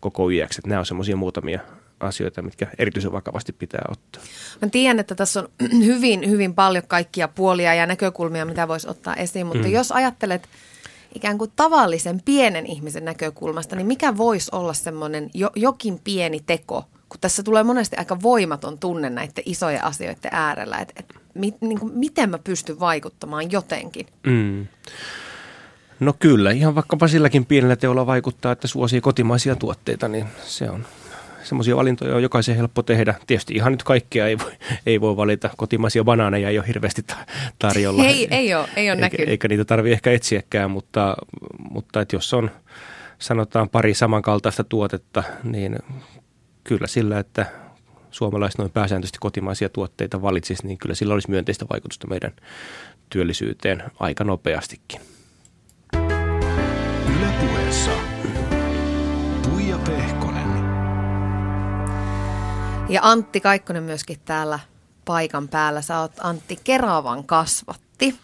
koko 0.00 0.28
iäksi. 0.28 0.60
Että 0.60 0.68
nämä 0.68 0.78
on 0.78 0.86
semmoisia 0.86 1.16
muutamia 1.16 1.60
asioita, 2.00 2.42
mitkä 2.42 2.66
erityisen 2.78 3.12
vakavasti 3.12 3.52
pitää 3.52 3.84
ottaa. 3.90 4.22
Mä 4.62 4.68
tiedän, 4.68 4.98
että 4.98 5.14
tässä 5.14 5.40
on 5.40 5.48
hyvin, 5.86 6.30
hyvin 6.30 6.54
paljon 6.54 6.84
kaikkia 6.88 7.28
puolia 7.28 7.74
ja 7.74 7.86
näkökulmia, 7.86 8.44
mitä 8.44 8.68
voisi 8.68 8.88
ottaa 8.88 9.14
esiin, 9.14 9.46
mutta 9.46 9.68
mm. 9.68 9.72
jos 9.72 9.92
ajattelet 9.92 10.48
ikään 11.14 11.38
kuin 11.38 11.52
tavallisen 11.56 12.20
pienen 12.24 12.66
ihmisen 12.66 13.04
näkökulmasta, 13.04 13.76
niin 13.76 13.86
mikä 13.86 14.16
voisi 14.16 14.50
olla 14.52 14.74
semmoinen 14.74 15.30
jo, 15.34 15.50
jokin 15.54 16.00
pieni 16.04 16.40
teko, 16.46 16.84
kun 17.08 17.20
tässä 17.20 17.42
tulee 17.42 17.62
monesti 17.62 17.96
aika 17.96 18.22
voimaton 18.22 18.78
tunne 18.78 19.10
näiden 19.10 19.44
isojen 19.46 19.84
asioiden 19.84 20.30
äärellä, 20.32 20.78
että, 20.78 20.94
että 20.96 21.14
mi, 21.34 21.54
niin 21.60 21.80
kuin, 21.80 21.92
miten 21.98 22.30
mä 22.30 22.38
pystyn 22.38 22.80
vaikuttamaan 22.80 23.52
jotenkin. 23.52 24.06
Mm. 24.26 24.66
No 26.00 26.14
kyllä, 26.18 26.50
ihan 26.50 26.74
vaikkapa 26.74 27.08
silläkin 27.08 27.46
pienellä 27.46 27.76
teolla 27.76 28.06
vaikuttaa, 28.06 28.52
että 28.52 28.68
suosii 28.68 29.00
kotimaisia 29.00 29.56
tuotteita, 29.56 30.08
niin 30.08 30.26
se 30.44 30.70
on 30.70 30.86
semmoisia 31.42 31.76
valintoja 31.76 32.16
on 32.16 32.22
jokaisen 32.22 32.56
helppo 32.56 32.82
tehdä. 32.82 33.14
Tietysti 33.26 33.54
ihan 33.54 33.72
nyt 33.72 33.82
kaikkea 33.82 34.26
ei 34.26 34.38
voi, 34.38 34.52
ei 34.86 35.00
voi 35.00 35.16
valita. 35.16 35.50
Kotimaisia 35.56 36.04
banaaneja 36.04 36.48
ei 36.48 36.58
ole 36.58 36.66
hirveästi 36.66 37.04
tarjolla. 37.58 38.04
Ei, 38.04 38.28
ei 38.30 38.54
ole, 38.54 38.68
ei 38.76 38.90
ole 38.90 39.02
eikä, 39.02 39.22
eikä 39.26 39.48
niitä 39.48 39.64
tarvitse 39.64 39.92
ehkä 39.92 40.12
etsiäkään, 40.12 40.70
mutta, 40.70 41.16
mutta 41.70 42.00
että 42.00 42.16
jos 42.16 42.34
on 42.34 42.50
sanotaan 43.18 43.68
pari 43.68 43.94
samankaltaista 43.94 44.64
tuotetta, 44.64 45.22
niin 45.44 45.78
kyllä 46.66 46.86
sillä, 46.86 47.18
että 47.18 47.46
suomalaiset 48.10 48.58
noin 48.58 48.70
pääsääntöisesti 48.70 49.18
kotimaisia 49.20 49.68
tuotteita 49.68 50.22
valitsisi, 50.22 50.66
niin 50.66 50.78
kyllä 50.78 50.94
sillä 50.94 51.14
olisi 51.14 51.30
myönteistä 51.30 51.66
vaikutusta 51.72 52.06
meidän 52.06 52.32
työllisyyteen 53.10 53.82
aika 54.00 54.24
nopeastikin. 54.24 55.00
Ylepuheessa 57.18 57.90
Tuija 59.42 59.78
Pehkonen. 59.78 60.48
Ja 62.88 63.00
Antti 63.02 63.40
Kaikkonen 63.40 63.82
myöskin 63.82 64.20
täällä 64.24 64.58
paikan 65.04 65.48
päällä. 65.48 65.82
Sä 65.82 66.00
oot 66.00 66.12
Antti 66.20 66.58
Keravan 66.64 67.24
kasvatti. 67.24 68.18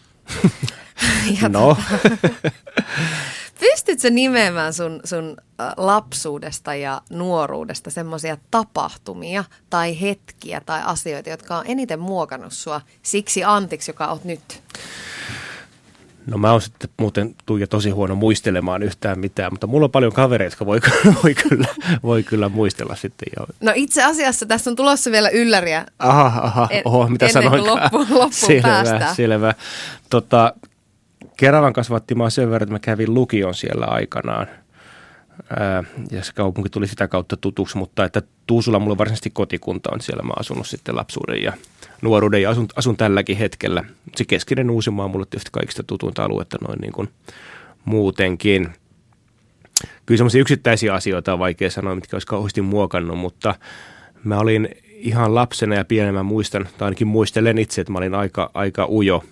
ja 1.43 1.49
no. 1.49 1.77
Pystytkö 4.03 4.15
nimeämään 4.15 4.73
sun, 4.73 5.01
sun 5.05 5.37
lapsuudesta 5.77 6.75
ja 6.75 7.03
nuoruudesta 7.11 7.91
semmoisia 7.91 8.37
tapahtumia 8.51 9.45
tai 9.71 10.01
hetkiä 10.01 10.61
tai 10.67 10.81
asioita, 10.85 11.31
jotka 11.31 11.57
on 11.57 11.65
eniten 11.67 12.01
muokannut 12.01 12.53
sua 12.53 12.81
siksi 13.03 13.45
Antiksi, 13.45 13.91
joka 13.91 14.07
oot 14.07 14.25
nyt? 14.25 14.63
No 16.27 16.39
mä 16.39 16.53
oon 16.53 16.63
sitten 16.63 16.91
muuten 16.99 17.35
Tuija 17.47 17.67
tosi 17.67 17.91
huono 17.91 18.15
muistelemaan 18.15 18.83
yhtään 18.83 19.19
mitään, 19.19 19.53
mutta 19.53 19.67
mulla 19.67 19.85
on 19.85 19.91
paljon 19.91 20.13
kavereita, 20.13 20.53
jotka 20.53 20.67
voi, 20.67 20.81
voi, 21.23 21.35
kyllä, 21.35 21.69
voi 22.03 22.23
kyllä 22.23 22.49
muistella 22.49 22.97
sitten. 22.97 23.29
Jo. 23.39 23.47
No 23.61 23.73
itse 23.75 24.05
asiassa 24.05 24.47
tässä 24.47 24.71
on 24.71 24.77
tulossa 24.77 25.11
vielä 25.11 25.29
ylläriä. 25.29 25.87
Aha, 25.99 26.41
aha, 26.43 26.69
oho, 26.85 27.09
mitä 27.09 27.27
ennen 27.27 27.43
sanoin? 27.43 27.67
loppu, 27.67 27.99
loppuun 27.99 28.33
selvä, 28.47 28.63
päästään. 28.63 29.17
Selvä. 29.17 29.55
Tota, 30.11 30.55
Keravan 31.37 31.73
kasvatti 31.73 32.15
mä 32.15 32.31
sen 32.31 32.51
verran, 32.51 32.63
että 32.63 32.73
mä 32.73 32.79
kävin 32.79 33.15
lukion 33.15 33.55
siellä 33.55 33.87
aikanaan. 33.87 34.47
Ää, 35.61 35.85
ja 36.11 36.25
se 36.25 36.33
kaupunki 36.33 36.71
tuli 36.71 36.87
sitä 36.87 37.09
kautta 37.09 37.37
tutuksi, 37.37 37.79
mutta 37.79 38.05
että 38.05 38.23
Tuusula 38.47 38.79
mulla 38.79 38.99
varsinaisesti 38.99 39.31
kotikunta 39.31 39.91
on 39.93 40.01
siellä. 40.01 40.23
Mä 40.23 40.33
asunut 40.39 40.67
sitten 40.67 40.97
lapsuuden 40.97 41.43
ja 41.43 41.53
nuoruuden 42.03 42.43
ja 42.43 42.51
asun, 42.51 42.69
asun 42.77 42.97
tälläkin 42.97 43.37
hetkellä. 43.37 43.85
Se 44.17 44.25
keskinen 44.25 44.71
Uusimaa 44.71 45.05
on 45.05 45.11
mulle 45.11 45.27
tietysti 45.27 45.51
kaikista 45.53 45.83
tutuinta 45.83 46.25
aluetta 46.25 46.59
noin 46.69 46.79
niin 46.81 46.93
kuin 46.93 47.09
muutenkin. 47.85 48.69
kyllä 50.07 50.19
semmoisia 50.19 50.41
yksittäisiä 50.41 50.95
asioita 50.95 51.33
on 51.33 51.39
vaikea 51.39 51.71
sanoa, 51.71 51.95
mitkä 51.95 52.17
olisi 52.17 52.27
kauheasti 52.27 52.63
muokannut, 52.63 53.19
mutta 53.19 53.55
mä 54.25 54.39
olin 54.39 54.69
ihan 54.85 55.35
lapsena 55.35 55.75
ja 55.75 55.85
pienemmän 55.85 56.27
muistan, 56.27 56.69
tai 56.79 56.87
ainakin 56.87 57.07
muistelen 57.07 57.59
itse, 57.59 57.81
että 57.81 57.93
mä 57.93 57.99
olin 57.99 58.15
aika, 58.15 58.51
aika 58.55 58.87
ujo, 58.91 59.25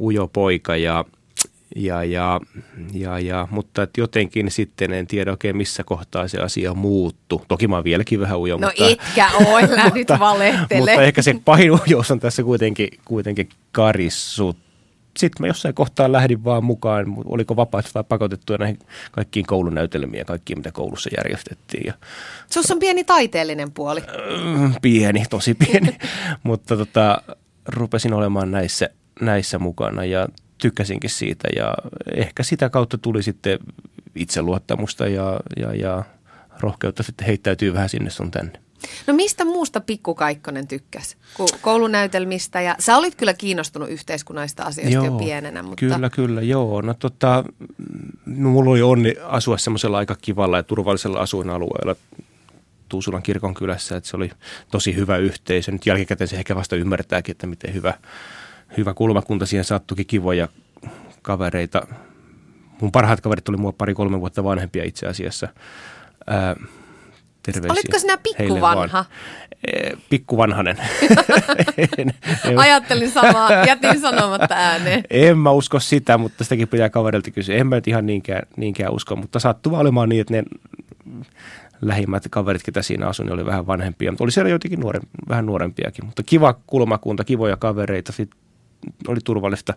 ujo 0.00 0.28
poika 0.28 0.76
ja, 0.76 1.04
ja, 1.76 2.04
ja, 2.04 2.40
ja, 2.92 3.18
ja, 3.18 3.48
mutta 3.50 3.82
et 3.82 3.90
jotenkin 3.96 4.50
sitten 4.50 4.92
en 4.92 5.06
tiedä 5.06 5.30
oikein 5.30 5.56
missä 5.56 5.84
kohtaa 5.84 6.28
se 6.28 6.38
asia 6.38 6.74
muuttu. 6.74 7.44
Toki 7.48 7.68
mä 7.68 7.74
oon 7.74 7.84
vieläkin 7.84 8.20
vähän 8.20 8.38
ujo. 8.38 8.56
No 8.56 8.66
mutta, 8.66 8.88
etkä 8.88 9.30
ole, 9.46 9.68
nyt 9.94 10.08
valehtele. 10.08 10.80
mutta 10.80 11.02
ehkä 11.02 11.22
se 11.22 11.34
pahin 11.44 11.70
ujous 11.72 12.10
on 12.10 12.20
tässä 12.20 12.42
kuitenkin, 12.42 12.88
kuitenkin 13.04 13.48
karissut 13.72 14.56
sitten 15.18 15.42
mä 15.42 15.46
jossain 15.46 15.74
kohtaa 15.74 16.12
lähdin 16.12 16.44
vaan 16.44 16.64
mukaan, 16.64 17.06
oliko 17.24 17.56
vapaaehtoista 17.56 17.98
vai 17.98 18.04
pakotettuja 18.08 18.58
näihin 18.58 18.78
kaikkiin 19.12 19.46
koulunäytelmiin 19.46 20.18
ja 20.18 20.24
kaikkiin, 20.24 20.58
mitä 20.58 20.72
koulussa 20.72 21.10
järjestettiin. 21.16 21.82
Ja, 21.86 21.94
Sus 22.50 22.70
on 22.70 22.78
pieni 22.78 23.04
taiteellinen 23.04 23.72
puoli. 23.72 24.00
Mm, 24.44 24.74
pieni, 24.82 25.24
tosi 25.30 25.54
pieni, 25.54 25.96
mutta 26.42 26.76
tota, 26.76 27.22
rupesin 27.66 28.12
olemaan 28.12 28.50
näissä, 28.50 28.88
näissä 29.20 29.58
mukana 29.58 30.04
ja 30.04 30.28
tykkäsinkin 30.60 31.10
siitä 31.10 31.48
ja 31.56 31.74
ehkä 32.14 32.42
sitä 32.42 32.70
kautta 32.70 32.98
tuli 32.98 33.22
sitten 33.22 33.58
itseluottamusta 34.14 35.08
ja, 35.08 35.40
ja, 35.56 35.74
ja 35.74 36.04
rohkeutta 36.60 37.02
sitten 37.02 37.26
heittäytyy 37.26 37.74
vähän 37.74 37.88
sinne 37.88 38.10
sun 38.10 38.30
tänne. 38.30 38.52
No 39.06 39.14
mistä 39.14 39.44
muusta 39.44 39.80
Pikku 39.80 40.14
Kaikkonen 40.14 40.66
tykkäsi? 40.66 41.16
Koulunäytelmistä 41.60 42.60
ja 42.60 42.76
sä 42.78 42.96
olit 42.96 43.14
kyllä 43.14 43.34
kiinnostunut 43.34 43.88
yhteiskunnallista 43.88 44.62
asioista 44.62 44.94
joo, 44.94 45.04
jo 45.04 45.12
pienenä. 45.12 45.62
Mutta... 45.62 45.76
Kyllä, 45.76 46.10
kyllä, 46.10 46.42
joo. 46.42 46.80
No 46.80 46.94
tota, 46.94 47.44
no, 48.26 48.50
mulla 48.50 48.70
oli 48.70 48.82
onni 48.82 49.14
asua 49.22 49.58
semmoisella 49.58 49.98
aika 49.98 50.16
kivalla 50.22 50.56
ja 50.56 50.62
turvallisella 50.62 51.18
asuinalueella 51.18 51.96
Tuusulan 52.88 53.22
kirkon 53.22 53.54
kylässä, 53.54 53.96
että 53.96 54.10
se 54.10 54.16
oli 54.16 54.30
tosi 54.70 54.96
hyvä 54.96 55.16
yhteisö. 55.16 55.72
Nyt 55.72 55.86
jälkikäteen 55.86 56.28
se 56.28 56.36
ehkä 56.36 56.56
vasta 56.56 56.76
ymmärtääkin, 56.76 57.32
että 57.32 57.46
miten 57.46 57.74
hyvä, 57.74 57.94
hyvä 58.76 58.94
kulmakunta 58.94 59.46
siihen 59.46 59.64
sattukin 59.64 60.06
kivoja 60.06 60.48
kavereita. 61.22 61.86
Mun 62.80 62.92
parhaat 62.92 63.20
kaverit 63.20 63.48
oli 63.48 63.56
mua 63.56 63.72
pari-kolme 63.72 64.20
vuotta 64.20 64.44
vanhempia 64.44 64.84
itse 64.84 65.06
asiassa. 65.06 65.48
Ää, 66.26 66.56
Terveisiä. 67.42 67.72
Olitko 67.72 67.98
sinä 67.98 68.18
pikkuvanha? 68.18 69.04
Pikkuvanhanen. 70.10 70.76
Ajattelin 72.56 73.10
samaa, 73.10 73.52
jätin 73.66 74.00
sanomatta 74.00 74.54
ääneen. 74.54 75.02
En 75.10 75.38
mä 75.38 75.50
usko 75.50 75.80
sitä, 75.80 76.18
mutta 76.18 76.44
sitäkin 76.44 76.68
pitää 76.68 76.90
kaverilta 76.90 77.30
kysyä. 77.30 77.56
En 77.56 77.66
mä 77.66 77.74
nyt 77.74 77.88
ihan 77.88 78.06
niinkään, 78.06 78.42
niinkään 78.56 78.92
usko, 78.92 79.16
mutta 79.16 79.38
sattuu 79.38 79.74
olemaan 79.74 80.08
niin, 80.08 80.20
että 80.20 80.34
ne 80.34 80.42
lähimmät 81.82 82.24
kaverit, 82.30 82.62
ketä 82.62 82.82
siinä 82.82 83.06
asui, 83.06 83.26
niin 83.26 83.32
oli 83.32 83.46
vähän 83.46 83.66
vanhempia. 83.66 84.12
Mutta 84.12 84.24
oli 84.24 84.32
siellä 84.32 84.50
jotenkin 84.50 84.80
nuore, 84.80 85.00
vähän 85.28 85.46
nuorempiakin. 85.46 86.04
Mutta 86.04 86.22
kiva 86.22 86.54
kulmakunta, 86.66 87.24
kivoja 87.24 87.56
kavereita, 87.56 88.12
sitten 88.12 88.40
oli 89.08 89.18
turvallista 89.24 89.74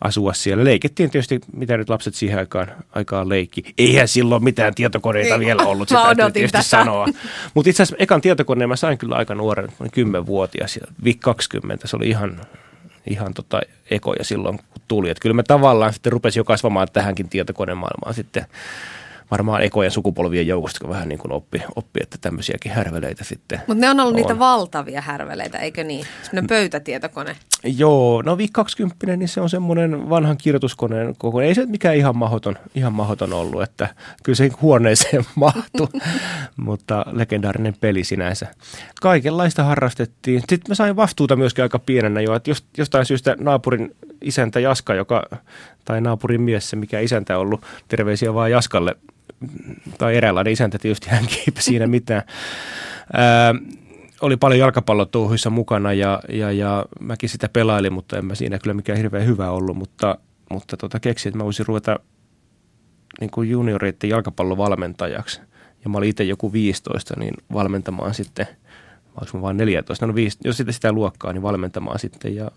asua 0.00 0.32
siellä. 0.32 0.64
Leikittiin 0.64 1.10
tietysti, 1.10 1.40
mitä 1.52 1.76
nyt 1.76 1.88
lapset 1.88 2.14
siihen 2.14 2.38
aikaan, 2.38 2.68
aikaan 2.94 3.28
leikki. 3.28 3.74
Eihän 3.78 4.08
silloin 4.08 4.44
mitään 4.44 4.74
tietokoneita 4.74 5.34
Ei, 5.34 5.40
vielä 5.40 5.62
ollut, 5.62 5.88
sitä 5.88 6.02
täytyy 6.02 6.32
tietysti 6.32 6.52
tätä. 6.52 6.68
sanoa. 6.68 7.06
Mutta 7.54 7.70
itse 7.70 7.82
asiassa 7.82 7.96
ekan 8.02 8.20
tietokoneen 8.20 8.68
mä 8.68 8.76
sain 8.76 8.98
kyllä 8.98 9.16
aika 9.16 9.34
nuoren, 9.34 9.68
10-vuotias, 9.68 10.78
VIC 11.04 11.20
20, 11.20 11.88
se 11.88 11.96
oli 11.96 12.08
ihan, 12.08 12.40
ihan 13.10 13.34
tota 13.34 13.60
ekoja 13.90 14.24
silloin, 14.24 14.56
kun 14.56 14.82
tuli. 14.88 15.10
Et 15.10 15.20
kyllä 15.20 15.34
mä 15.34 15.42
tavallaan 15.42 15.92
sitten 15.92 16.12
rupesin 16.12 16.40
jo 16.40 16.44
kasvamaan 16.44 16.88
tähänkin 16.92 17.28
tietokonemaailmaan 17.28 18.14
sitten 18.14 18.46
varmaan 19.30 19.62
ekojen 19.62 19.90
sukupolvien 19.90 20.46
joukosta, 20.46 20.80
kun 20.80 20.90
vähän 20.90 21.08
niin 21.08 21.18
kuin 21.18 21.32
oppi, 21.32 21.62
oppi 21.76 22.00
että 22.02 22.18
tämmöisiäkin 22.20 22.72
härveleitä 22.72 23.24
sitten 23.24 23.60
Mutta 23.66 23.80
ne 23.80 23.90
on 23.90 24.00
ollut 24.00 24.14
on. 24.14 24.20
niitä 24.20 24.38
valtavia 24.38 25.00
härveleitä, 25.00 25.58
eikö 25.58 25.84
niin? 25.84 26.06
Semmoinen 26.22 26.48
pöytätietokone. 26.48 27.36
Joo, 27.64 28.22
no 28.22 28.38
VIC 28.38 28.50
20, 28.52 29.16
niin 29.16 29.28
se 29.28 29.40
on 29.40 29.50
semmoinen 29.50 30.10
vanhan 30.10 30.36
kirjoituskoneen 30.36 31.14
koko. 31.18 31.40
Ei 31.40 31.54
se 31.54 31.66
mikään 31.66 31.96
ihan 31.96 32.18
mahdoton, 32.18 32.58
ihan 32.74 32.92
mahdoton 32.92 33.32
ollut, 33.32 33.62
että 33.62 33.88
kyllä 34.22 34.36
se 34.36 34.50
huoneeseen 34.62 35.24
mahtui, 35.34 35.88
mutta 36.56 37.04
legendaarinen 37.12 37.74
peli 37.80 38.04
sinänsä. 38.04 38.46
Kaikenlaista 39.00 39.64
harrastettiin. 39.64 40.40
Sitten 40.40 40.60
mä 40.68 40.74
sain 40.74 40.96
vastuuta 40.96 41.36
myöskin 41.36 41.62
aika 41.62 41.78
pienenä 41.78 42.20
jo, 42.20 42.34
että 42.34 42.50
jostain 42.78 43.06
syystä 43.06 43.36
naapurin 43.40 43.94
isäntä 44.20 44.60
Jaska, 44.60 44.94
joka, 44.94 45.22
tai 45.84 46.00
naapurin 46.00 46.42
mies, 46.42 46.70
se 46.70 46.76
mikä 46.76 47.00
isäntä 47.00 47.34
on 47.38 47.42
ollut, 47.42 47.62
terveisiä 47.88 48.34
vaan 48.34 48.50
Jaskalle, 48.50 48.96
tai 49.98 50.16
eräänlainen 50.16 50.52
isäntä 50.52 50.78
tietysti 50.78 51.10
hän 51.10 51.24
eipä 51.46 51.60
siinä 51.60 51.86
mitään. 51.86 52.22
Ää, 53.12 53.54
oli 54.20 54.36
paljon 54.36 54.60
jalkapallotouhuissa 54.60 55.50
mukana 55.50 55.92
ja, 55.92 56.20
ja, 56.28 56.52
ja 56.52 56.86
mäkin 57.00 57.28
sitä 57.28 57.48
pelailin, 57.48 57.92
mutta 57.92 58.18
en 58.18 58.24
mä 58.24 58.34
siinä 58.34 58.58
kyllä 58.58 58.74
mikään 58.74 58.98
hirveän 58.98 59.26
hyvä 59.26 59.50
ollut, 59.50 59.76
mutta, 59.76 60.18
mutta 60.50 60.76
tota, 60.76 61.00
keksin, 61.00 61.30
että 61.30 61.38
mä 61.38 61.44
voisin 61.44 61.66
ruveta 61.66 61.98
niin 63.20 63.30
kuin 63.30 63.50
junioreiden 63.50 64.10
jalkapallovalmentajaksi. 64.10 65.40
Ja 65.84 65.90
mä 65.90 65.98
olin 65.98 66.08
itse 66.08 66.24
joku 66.24 66.52
15, 66.52 67.14
niin 67.18 67.34
valmentamaan 67.52 68.14
sitten, 68.14 68.46
vaikka 69.20 69.38
mä 69.38 69.42
vaan 69.42 69.56
14, 69.56 70.06
no 70.06 70.14
5, 70.14 70.38
jos 70.44 70.56
sitä, 70.56 70.72
sitä 70.72 70.92
luokkaa, 70.92 71.32
niin 71.32 71.42
valmentamaan 71.42 71.98
sitten. 71.98 72.34
Ja 72.34 72.50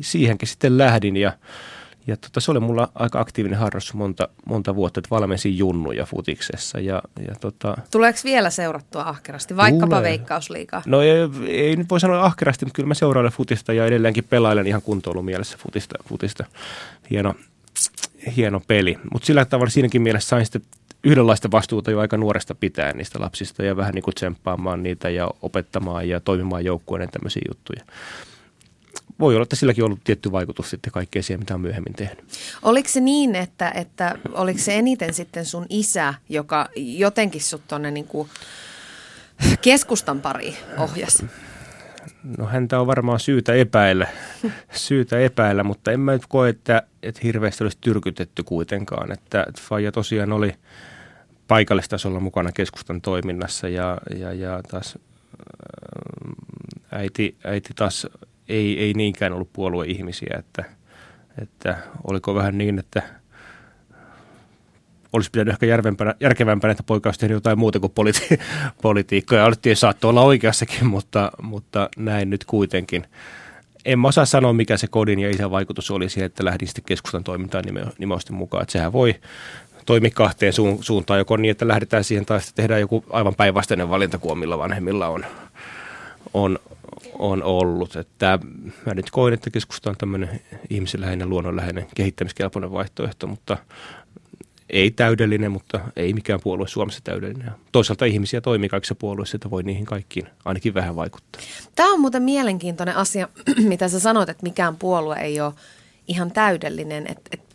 siihenkin 0.00 0.48
sitten 0.48 0.78
lähdin 0.78 1.16
ja 1.16 1.32
ja 2.08 2.16
tota, 2.16 2.40
se 2.40 2.50
oli 2.50 2.60
mulla 2.60 2.88
aika 2.94 3.20
aktiivinen 3.20 3.58
harrastus 3.58 3.94
monta, 3.94 4.28
monta 4.46 4.74
vuotta, 4.74 5.00
että 5.00 5.10
valmensin 5.10 5.58
junnuja 5.58 6.04
futiksessa. 6.04 6.80
Ja, 6.80 7.02
ja 7.28 7.34
tota, 7.40 7.76
Tuleeko 7.90 8.18
vielä 8.24 8.50
seurattua 8.50 9.02
ahkerasti, 9.02 9.56
vaikkapa 9.56 9.86
tulee. 9.86 10.02
veikkausliikaa? 10.02 10.82
No 10.86 11.02
ei, 11.02 11.10
ei 11.46 11.76
nyt 11.76 11.90
voi 11.90 12.00
sanoa 12.00 12.24
ahkerasti, 12.24 12.64
mutta 12.64 12.76
kyllä 12.76 12.86
mä 12.86 12.94
seurailen 12.94 13.32
futista 13.32 13.72
ja 13.72 13.86
edelleenkin 13.86 14.24
pelailen 14.24 14.66
ihan 14.66 14.82
mielessä 15.22 15.58
futista. 15.60 15.94
futista. 16.08 16.44
Hieno, 17.10 17.34
hieno 18.36 18.60
peli. 18.66 18.98
Mutta 19.12 19.26
sillä 19.26 19.44
tavalla 19.44 19.70
siinäkin 19.70 20.02
mielessä 20.02 20.28
sain 20.28 20.44
sitten 20.46 20.62
yhdenlaista 21.04 21.50
vastuuta 21.50 21.90
jo 21.90 22.00
aika 22.00 22.16
nuoresta 22.16 22.54
pitää 22.54 22.92
niistä 22.92 23.20
lapsista 23.20 23.64
ja 23.64 23.76
vähän 23.76 23.94
niin 23.94 24.02
kuin 24.02 24.14
tsemppaamaan 24.14 24.82
niitä 24.82 25.10
ja 25.10 25.30
opettamaan 25.42 26.08
ja 26.08 26.20
toimimaan 26.20 26.64
joukkueiden 26.64 27.10
tämmöisiä 27.10 27.42
juttuja 27.48 27.84
voi 29.20 29.34
olla, 29.34 29.42
että 29.42 29.56
silläkin 29.56 29.84
on 29.84 29.86
ollut 29.86 30.04
tietty 30.04 30.32
vaikutus 30.32 30.70
sitten 30.70 30.92
kaikkeen 30.92 31.22
siihen, 31.22 31.40
mitä 31.40 31.54
on 31.54 31.60
myöhemmin 31.60 31.94
tehnyt. 31.94 32.24
Oliko 32.62 32.88
se 32.88 33.00
niin, 33.00 33.34
että, 33.34 33.70
että 33.70 34.18
oliko 34.32 34.58
se 34.58 34.74
eniten 34.74 35.14
sitten 35.14 35.44
sun 35.44 35.66
isä, 35.68 36.14
joka 36.28 36.68
jotenkin 36.76 37.40
sut 37.40 37.62
tuonne 37.68 37.90
niin 37.90 38.08
keskustan 39.62 40.20
pari 40.20 40.56
ohjasi? 40.78 41.26
No 42.38 42.46
häntä 42.46 42.80
on 42.80 42.86
varmaan 42.86 43.20
syytä 43.20 43.54
epäillä, 43.54 44.06
syytä 44.72 45.18
epäillä 45.18 45.62
mutta 45.62 45.92
en 45.92 46.00
mä 46.00 46.12
nyt 46.12 46.26
koe, 46.28 46.48
että, 46.48 46.82
että 47.02 47.20
hirveästi 47.22 47.64
olisi 47.64 47.78
tyrkytetty 47.80 48.42
kuitenkaan. 48.42 49.12
Että, 49.12 49.44
että 49.48 49.62
Faija 49.68 49.92
tosiaan 49.92 50.32
oli 50.32 50.54
paikallistasolla 51.48 52.20
mukana 52.20 52.52
keskustan 52.52 53.00
toiminnassa 53.00 53.68
ja, 53.68 53.98
ja, 54.16 54.32
ja 54.32 54.62
taas 54.70 54.98
äiti, 56.92 57.36
äiti 57.44 57.70
taas 57.76 58.06
ei, 58.48 58.80
ei 58.80 58.92
niinkään 58.92 59.32
ollut 59.32 59.52
puolueihmisiä, 59.52 60.36
että, 60.38 60.64
että 61.42 61.76
oliko 62.04 62.34
vähän 62.34 62.58
niin, 62.58 62.78
että 62.78 63.02
olisi 65.12 65.30
pitänyt 65.30 65.52
ehkä 65.52 65.66
järkevämpänä, 65.66 66.14
järkevämpänä 66.20 66.72
että 66.72 66.82
poika 66.82 67.08
olisi 67.08 67.20
tehnyt 67.20 67.36
jotain 67.36 67.58
muuta 67.58 67.80
kuin 67.80 67.92
politi- 67.92 68.38
politiikkaa. 68.82 69.38
Ja 69.38 69.76
saattoi 69.76 70.08
olla 70.08 70.22
oikeassakin, 70.22 70.86
mutta, 70.86 71.32
mutta 71.42 71.88
näin 71.96 72.30
nyt 72.30 72.44
kuitenkin. 72.44 73.04
En 73.84 73.98
mä 73.98 74.08
osaa 74.08 74.24
sanoa, 74.24 74.52
mikä 74.52 74.76
se 74.76 74.86
kodin 74.86 75.18
ja 75.18 75.30
isän 75.30 75.50
vaikutus 75.50 75.90
oli 75.90 76.08
siihen, 76.08 76.26
että 76.26 76.44
lähdin 76.44 76.68
sitten 76.68 76.84
keskustan 76.84 77.24
toimintaan 77.24 77.64
nimenomaan 77.64 78.22
mukaan. 78.30 78.62
Että 78.62 78.72
sehän 78.72 78.92
voi 78.92 79.14
toimia 79.86 80.10
kahteen 80.14 80.52
suuntaan, 80.80 81.18
joko 81.18 81.36
niin, 81.36 81.50
että 81.50 81.68
lähdetään 81.68 82.04
siihen 82.04 82.26
tai 82.26 82.40
sitten 82.40 82.62
tehdään 82.62 82.80
joku 82.80 83.04
aivan 83.10 83.34
päinvastainen 83.34 83.90
valinta 83.90 84.18
kuin 84.18 84.32
omilla 84.32 84.58
vanhemmilla 84.58 85.08
on, 85.08 85.24
on, 86.34 86.58
on 87.18 87.42
ollut. 87.42 87.96
Että 87.96 88.38
mä 88.86 88.94
nyt 88.94 89.10
koen, 89.10 89.34
että 89.34 89.50
keskusta 89.50 89.90
on 89.90 89.96
tämmöinen 89.96 90.40
ihmisenläheinen, 90.70 91.28
luonnonläheinen, 91.28 91.86
kehittämiskelpoinen 91.94 92.72
vaihtoehto, 92.72 93.26
mutta 93.26 93.56
ei 94.70 94.90
täydellinen, 94.90 95.52
mutta 95.52 95.80
ei 95.96 96.12
mikään 96.12 96.40
puolue 96.42 96.68
Suomessa 96.68 97.00
täydellinen. 97.04 97.50
Toisaalta 97.72 98.04
ihmisiä 98.04 98.40
toimii 98.40 98.68
kaikissa 98.68 98.94
puolueissa, 98.94 99.36
että 99.36 99.50
voi 99.50 99.62
niihin 99.62 99.84
kaikkiin 99.84 100.26
ainakin 100.44 100.74
vähän 100.74 100.96
vaikuttaa. 100.96 101.42
Tämä 101.74 101.92
on 101.92 102.00
muuten 102.00 102.22
mielenkiintoinen 102.22 102.96
asia, 102.96 103.28
mitä 103.68 103.88
sä 103.88 104.00
sanoit, 104.00 104.28
että 104.28 104.42
mikään 104.42 104.76
puolue 104.76 105.16
ei 105.16 105.40
ole 105.40 105.52
ihan 106.08 106.30
täydellinen. 106.30 107.06
Että 107.06 107.30
et 107.32 107.47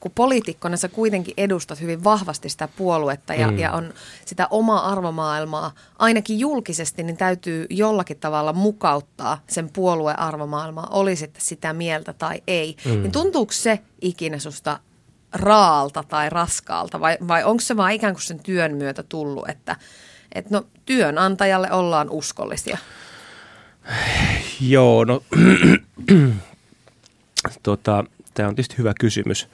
kun 0.00 0.12
poliitikkona 0.14 0.76
sä 0.76 0.88
kuitenkin 0.88 1.34
edustat 1.36 1.80
hyvin 1.80 2.04
vahvasti 2.04 2.48
sitä 2.48 2.68
puoluetta 2.76 3.34
ja, 3.34 3.50
mm. 3.50 3.58
ja 3.58 3.72
on 3.72 3.94
sitä 4.24 4.48
omaa 4.50 4.92
arvomaailmaa, 4.92 5.72
ainakin 5.98 6.38
julkisesti, 6.38 7.02
niin 7.02 7.16
täytyy 7.16 7.66
jollakin 7.70 8.18
tavalla 8.18 8.52
mukauttaa 8.52 9.40
sen 9.46 9.70
puolueen 9.72 10.18
arvomaailmaa, 10.18 10.88
oli 10.90 11.16
sitten 11.16 11.42
sitä 11.42 11.72
mieltä 11.72 12.12
tai 12.12 12.42
ei. 12.46 12.76
Mm. 12.84 12.90
Niin 12.90 13.12
tuntuuko 13.12 13.52
se 13.52 13.80
ikinä 14.00 14.38
susta 14.38 14.80
raalta 15.32 16.04
tai 16.08 16.30
raskaalta 16.30 17.00
vai, 17.00 17.18
vai 17.28 17.44
onko 17.44 17.60
se 17.60 17.76
vaan 17.76 17.92
ikään 17.92 18.14
kuin 18.14 18.22
sen 18.22 18.40
työn 18.40 18.74
myötä 18.74 19.02
tullut, 19.02 19.48
että, 19.48 19.76
että 20.32 20.50
no 20.54 20.66
työnantajalle 20.86 21.72
ollaan 21.72 22.10
uskollisia? 22.10 22.78
Joo, 24.60 25.04
no 25.04 25.22
tota, 27.62 28.04
tämä 28.34 28.48
on 28.48 28.54
tietysti 28.54 28.78
hyvä 28.78 28.92
kysymys. 29.00 29.48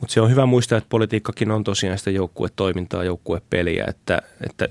Mutta 0.00 0.12
se 0.12 0.20
on 0.20 0.30
hyvä 0.30 0.46
muistaa, 0.46 0.78
että 0.78 0.88
politiikkakin 0.88 1.50
on 1.50 1.64
tosiaan 1.64 1.98
sitä 1.98 2.10
joukkuetoimintaa, 2.10 3.04
joukkuepeliä, 3.04 3.84
että, 3.88 4.22
että 4.40 4.68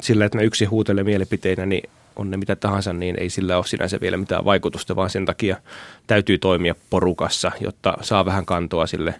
sillä, 0.00 0.24
että 0.24 0.38
me 0.38 0.44
yksi 0.44 0.64
huutelee 0.64 1.04
mielipiteinä, 1.04 1.66
niin 1.66 1.90
on 2.16 2.30
ne 2.30 2.36
mitä 2.36 2.56
tahansa, 2.56 2.92
niin 2.92 3.16
ei 3.18 3.30
sillä 3.30 3.56
ole 3.56 3.66
sinänsä 3.66 4.00
vielä 4.00 4.16
mitään 4.16 4.44
vaikutusta, 4.44 4.96
vaan 4.96 5.10
sen 5.10 5.26
takia 5.26 5.56
täytyy 6.06 6.38
toimia 6.38 6.74
porukassa, 6.90 7.52
jotta 7.60 7.94
saa 8.00 8.24
vähän 8.24 8.46
kantoa 8.46 8.86
sille 8.86 9.14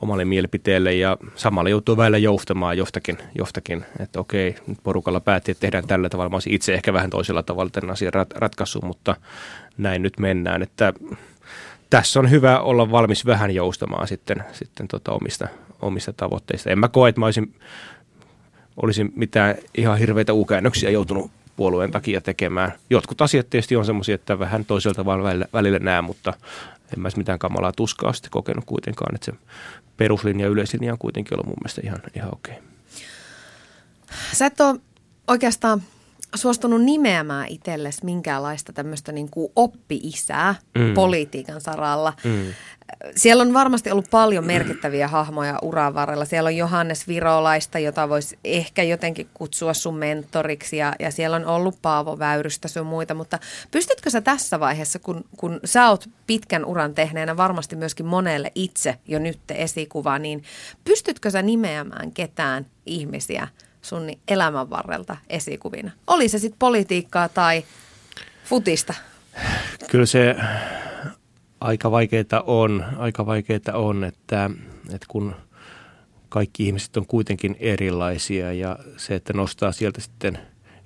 omalle 0.00 0.24
mielipiteelle 0.24 0.94
ja 0.94 1.16
samalla 1.34 1.70
joutuu 1.70 1.96
välillä 1.96 2.18
joustamaan 2.18 2.78
jostakin, 2.78 3.18
jostakin 3.38 3.84
että 4.00 4.20
okei, 4.20 4.54
nyt 4.66 4.78
porukalla 4.82 5.20
päätti, 5.20 5.50
että 5.50 5.60
tehdään 5.60 5.86
tällä 5.86 6.08
tavalla. 6.08 6.28
Mä 6.30 6.36
olisin 6.36 6.54
itse 6.54 6.74
ehkä 6.74 6.92
vähän 6.92 7.10
toisella 7.10 7.42
tavalla 7.42 7.70
tämän 7.70 7.90
asian 7.90 8.12
rat- 8.12 8.36
ratkaisu, 8.38 8.80
mutta 8.82 9.16
näin 9.78 10.02
nyt 10.02 10.18
mennään, 10.18 10.62
että 10.62 10.92
tässä 11.90 12.20
on 12.20 12.30
hyvä 12.30 12.60
olla 12.60 12.90
valmis 12.90 13.26
vähän 13.26 13.54
joustamaan 13.54 14.08
sitten, 14.08 14.44
sitten 14.52 14.88
tota 14.88 15.12
omista, 15.12 15.48
omista 15.82 16.12
tavoitteista. 16.12 16.70
En 16.70 16.78
mä 16.78 16.88
koe, 16.88 17.08
että 17.08 17.20
mä 17.20 17.26
olisin, 17.26 17.54
olisin 18.82 19.12
mitään 19.16 19.54
ihan 19.76 19.98
hirveitä 19.98 20.32
ukäännöksiä 20.32 20.90
joutunut 20.90 21.30
puolueen 21.56 21.90
takia 21.90 22.20
tekemään. 22.20 22.72
Jotkut 22.90 23.22
asiat 23.22 23.50
tietysti 23.50 23.76
on 23.76 23.84
semmoisia, 23.84 24.14
että 24.14 24.38
vähän 24.38 24.64
toiselta 24.64 25.04
vaan 25.04 25.22
välillä, 25.22 25.46
välillä 25.52 25.78
näe, 25.78 26.00
mutta 26.00 26.32
en 26.96 27.00
mä 27.00 27.08
mitään 27.16 27.38
kamalaa 27.38 27.72
tuskaa 27.72 28.12
sitten 28.12 28.30
kokenut 28.30 28.64
kuitenkaan, 28.64 29.14
että 29.14 29.24
se 29.24 29.32
peruslinja 29.96 30.46
ja 30.46 30.50
yleislinja 30.50 30.92
on 30.92 30.98
kuitenkin 30.98 31.34
ollut 31.34 31.46
mun 31.46 31.56
mielestä 31.60 31.80
ihan, 31.84 32.02
ihan 32.16 32.34
okei. 32.34 32.54
Okay. 32.54 32.64
Sä 34.32 34.46
et 34.46 34.60
ole 34.60 34.80
oikeastaan 35.28 35.82
suostunut 36.34 36.82
nimeämään 36.82 37.48
itsellesi 37.48 38.04
minkäänlaista 38.04 38.72
tämmöistä 38.72 39.12
niin 39.12 39.30
kuin 39.30 39.52
oppi-isää 39.56 40.54
mm. 40.78 40.94
politiikan 40.94 41.60
saralla. 41.60 42.12
Mm. 42.24 42.46
Siellä 43.16 43.42
on 43.42 43.54
varmasti 43.54 43.90
ollut 43.90 44.10
paljon 44.10 44.46
merkittäviä 44.46 45.08
hahmoja 45.08 45.58
uran 45.62 45.94
varrella. 45.94 46.24
Siellä 46.24 46.48
on 46.48 46.56
Johannes 46.56 47.08
Virolaista, 47.08 47.78
jota 47.78 48.08
voisi 48.08 48.38
ehkä 48.44 48.82
jotenkin 48.82 49.28
kutsua 49.34 49.74
sun 49.74 49.94
mentoriksi, 49.94 50.76
ja, 50.76 50.92
ja 50.98 51.10
siellä 51.10 51.36
on 51.36 51.46
ollut 51.46 51.78
Paavo 51.82 52.18
Väyrystä 52.18 52.68
sun 52.68 52.86
muita, 52.86 53.14
mutta 53.14 53.38
pystytkö 53.70 54.10
sä 54.10 54.20
tässä 54.20 54.60
vaiheessa, 54.60 54.98
kun, 54.98 55.24
kun 55.36 55.60
sä 55.64 55.88
oot 55.88 56.08
pitkän 56.26 56.64
uran 56.64 56.94
tehneenä 56.94 57.36
varmasti 57.36 57.76
myöskin 57.76 58.06
monelle 58.06 58.52
itse 58.54 58.98
jo 59.08 59.18
nyt 59.18 59.40
esikuva, 59.50 60.18
niin 60.18 60.42
pystytkö 60.84 61.30
sä 61.30 61.42
nimeämään 61.42 62.12
ketään 62.12 62.66
ihmisiä– 62.86 63.48
sun 63.82 64.10
elämän 64.28 64.70
varrelta 64.70 65.16
esikuvina? 65.28 65.90
Oli 66.06 66.28
se 66.28 66.38
sitten 66.38 66.58
politiikkaa 66.58 67.28
tai 67.28 67.64
futista? 68.44 68.94
Kyllä 69.90 70.06
se 70.06 70.36
aika 71.60 71.90
vaikeaa 71.90 72.42
on, 72.46 72.84
aika 72.96 73.26
vaikeaa 73.26 73.60
on 73.74 74.04
että, 74.04 74.50
että 74.94 75.06
kun 75.08 75.34
kaikki 76.28 76.66
ihmiset 76.66 76.96
on 76.96 77.06
kuitenkin 77.06 77.56
erilaisia 77.60 78.52
ja 78.52 78.78
se, 78.96 79.14
että 79.14 79.32
nostaa 79.32 79.72
sieltä 79.72 80.00
sitten 80.00 80.38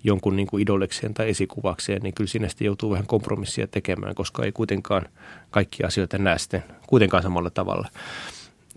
jonkun 0.04 0.36
niin 0.36 0.46
kuin 0.46 0.62
idolekseen 0.62 1.14
tai 1.14 1.30
esikuvakseen, 1.30 2.02
niin 2.02 2.14
kyllä 2.14 2.28
siinä 2.28 2.48
sitten 2.48 2.66
joutuu 2.66 2.90
vähän 2.90 3.06
kompromissia 3.06 3.66
tekemään, 3.66 4.14
koska 4.14 4.44
ei 4.44 4.52
kuitenkaan 4.52 5.06
kaikki 5.50 5.84
asioita 5.84 6.18
näe 6.18 6.38
sitten 6.38 6.64
kuitenkaan 6.86 7.22
samalla 7.22 7.50
tavalla. 7.50 7.88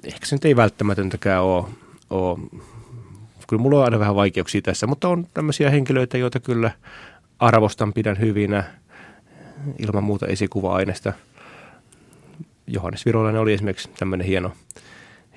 Ehkä 0.03 0.25
se 0.25 0.35
nyt 0.35 0.45
ei 0.45 0.55
välttämätöntäkään 0.55 1.43
ole, 1.43 1.65
ole 2.09 2.39
kyllä 3.47 3.61
mulla 3.61 3.77
on 3.77 3.85
aina 3.85 3.99
vähän 3.99 4.15
vaikeuksia 4.15 4.61
tässä, 4.61 4.87
mutta 4.87 5.09
on 5.09 5.27
tämmöisiä 5.33 5.69
henkilöitä, 5.69 6.17
joita 6.17 6.39
kyllä 6.39 6.71
arvostan, 7.39 7.93
pidän 7.93 8.19
hyvinä, 8.19 8.63
ilman 9.79 10.03
muuta 10.03 10.27
esikuva-aineesta. 10.27 11.13
Johannes 12.67 13.05
Virolainen 13.05 13.41
oli 13.41 13.53
esimerkiksi 13.53 13.89
tämmöinen 13.99 14.27
hieno, 14.27 14.51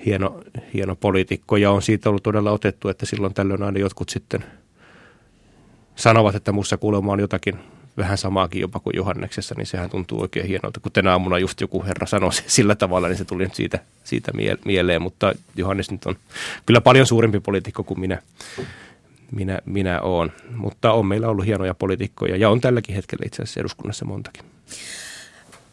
hieno, 0.07 0.41
hieno 0.75 0.97
poliitikko 0.97 1.57
ja 1.57 1.71
on 1.71 1.83
siitä 1.83 2.09
ollut 2.09 2.23
todella 2.23 2.51
otettu, 2.51 2.89
että 2.89 3.07
silloin 3.07 3.35
tällöin 3.35 3.63
aina 3.63 3.79
jotkut 3.79 4.09
sitten 4.09 4.45
sanovat, 5.97 6.35
että 6.35 6.53
mussa 6.53 6.77
kuulemma 6.77 7.13
on 7.13 7.21
jotakin 7.21 7.59
vähän 7.97 8.19
samaakin 8.19 8.61
jopa 8.61 8.81
kuin 8.81 8.97
Johanneksessa, 8.97 9.55
niin 9.59 9.67
sehän 9.67 9.91
tuntuu 9.91 10.21
oikein 10.21 10.47
hienolta. 10.47 10.81
Kun 10.81 10.93
tänä 10.93 11.13
aamuna 11.13 11.39
just 11.39 11.61
joku 11.61 11.85
herra 11.85 12.07
sanoi 12.07 12.31
sillä 12.47 12.75
tavalla, 12.75 13.09
niin 13.09 13.19
se 13.19 13.25
tuli 13.25 13.45
nyt 13.45 13.55
siitä, 13.55 13.79
siitä 14.05 14.33
mieleen. 14.65 15.03
Mutta 15.03 15.33
Johannes 15.57 15.91
nyt 15.91 16.07
on 16.07 16.17
kyllä 16.67 16.81
paljon 16.81 17.07
suurempi 17.07 17.41
poliitikko 17.41 17.85
kuin 17.85 18.01
minä, 18.01 18.23
minä, 19.33 19.59
minä 19.65 20.01
olen. 20.01 20.33
Mutta 20.57 20.93
on 20.93 21.07
meillä 21.07 21.29
ollut 21.29 21.47
hienoja 21.47 21.75
poliitikkoja 21.75 22.37
ja 22.37 22.51
on 22.51 22.61
tälläkin 22.61 22.95
hetkellä 22.95 23.27
itse 23.27 23.43
asiassa 23.43 23.61
eduskunnassa 23.61 24.05
montakin. 24.05 24.45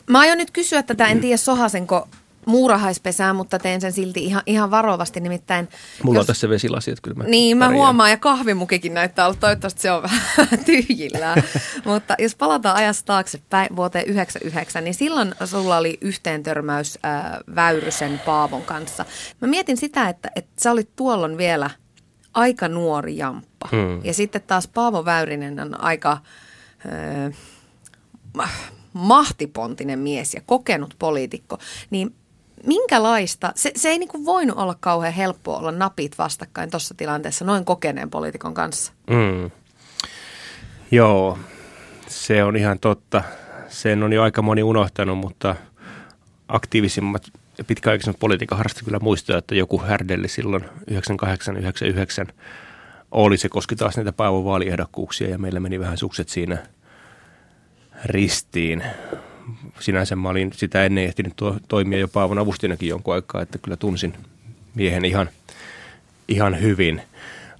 Mä 0.07 0.19
aion 0.19 0.37
nyt 0.37 0.51
kysyä 0.51 0.83
tätä, 0.83 1.07
en 1.07 1.21
tiedä 1.21 1.37
Sohasenko 1.37 2.07
muurahaispesää, 2.47 3.33
mutta 3.33 3.59
teen 3.59 3.81
sen 3.81 3.91
silti 3.91 4.25
ihan, 4.25 4.43
ihan 4.45 4.71
varovasti. 4.71 5.19
Nimittäin, 5.19 5.69
Mulla 6.03 6.19
jos, 6.19 6.23
on 6.23 6.27
tässä 6.27 6.49
vesilasi, 6.49 6.91
että 6.91 7.01
kyllä 7.01 7.17
mä 7.17 7.23
Niin, 7.23 7.57
mä 7.57 7.65
pärjään. 7.65 7.77
huomaan 7.77 8.09
ja 8.09 8.17
kahvimukikin 8.17 8.93
näyttää 8.93 9.25
olla. 9.25 9.37
Toivottavasti 9.39 9.81
se 9.81 9.91
on 9.91 10.03
vähän 10.03 10.59
tyhjillään. 10.65 11.43
mutta 11.85 12.15
jos 12.19 12.35
palataan 12.35 12.75
ajassa 12.75 13.05
taaksepäin 13.05 13.75
vuoteen 13.75 14.05
99, 14.07 14.83
niin 14.83 14.93
silloin 14.93 15.35
sulla 15.45 15.77
oli 15.77 15.97
yhteentörmäys 16.01 16.99
äh, 17.05 17.21
Väyrysen 17.55 18.21
Paavon 18.25 18.61
kanssa. 18.61 19.05
Mä 19.41 19.47
mietin 19.47 19.77
sitä, 19.77 20.09
että, 20.09 20.31
että 20.35 20.51
sä 20.61 20.71
olit 20.71 20.95
tuolloin 20.95 21.37
vielä 21.37 21.69
aika 22.33 22.67
nuori 22.67 23.17
jamppa. 23.17 23.67
Hmm. 23.71 24.01
Ja 24.05 24.13
sitten 24.13 24.41
taas 24.47 24.67
Paavo 24.67 25.05
Väyrinen 25.05 25.59
on 25.59 25.81
aika... 25.81 26.17
Äh, 26.85 27.33
mahtipontinen 28.93 29.99
mies 29.99 30.33
ja 30.33 30.41
kokenut 30.45 30.95
poliitikko, 30.99 31.57
niin 31.89 32.15
minkälaista, 32.65 33.51
se, 33.55 33.71
se 33.75 33.89
ei 33.89 33.99
niin 33.99 34.09
kuin 34.09 34.25
voinut 34.25 34.57
olla 34.57 34.75
kauhean 34.79 35.13
helppoa 35.13 35.57
olla 35.57 35.71
napit 35.71 36.17
vastakkain 36.17 36.71
tuossa 36.71 36.95
tilanteessa 36.97 37.45
noin 37.45 37.65
kokeneen 37.65 38.09
poliitikon 38.09 38.53
kanssa. 38.53 38.93
Mm. 39.09 39.51
Joo, 40.91 41.39
se 42.07 42.43
on 42.43 42.55
ihan 42.55 42.79
totta. 42.79 43.23
Sen 43.69 44.03
on 44.03 44.13
jo 44.13 44.23
aika 44.23 44.41
moni 44.41 44.63
unohtanut, 44.63 45.17
mutta 45.17 45.55
aktiivisimmat 46.47 47.23
ja 47.57 47.63
pitkäaikaisemmat 47.63 48.19
politiikan 48.19 48.57
harrastajat 48.57 48.85
kyllä 48.85 48.99
muistaa, 48.99 49.37
että 49.37 49.55
joku 49.55 49.81
härdelli 49.81 50.27
silloin 50.27 50.65
98-99 52.29 52.31
oli. 53.11 53.37
Se 53.37 53.49
koski 53.49 53.75
taas 53.75 53.97
näitä 53.97 54.13
Paavo 54.13 54.45
vaaliehdokkuuksia 54.45 55.29
ja 55.29 55.37
meillä 55.37 55.59
meni 55.59 55.79
vähän 55.79 55.97
sukset 55.97 56.29
siinä 56.29 56.57
ristiin 58.05 58.83
sinänsä 59.79 60.15
mä 60.15 60.29
olin 60.29 60.51
sitä 60.53 60.85
ennen 60.85 61.03
ehtinyt 61.03 61.33
tuo, 61.35 61.55
toimia 61.67 61.99
jo 61.99 62.07
Paavon 62.07 62.39
avustinakin 62.39 62.89
jonkun 62.89 63.13
aikaa, 63.13 63.41
että 63.41 63.57
kyllä 63.57 63.77
tunsin 63.77 64.13
miehen 64.75 65.05
ihan, 65.05 65.29
ihan 66.27 66.61
hyvin. 66.61 67.01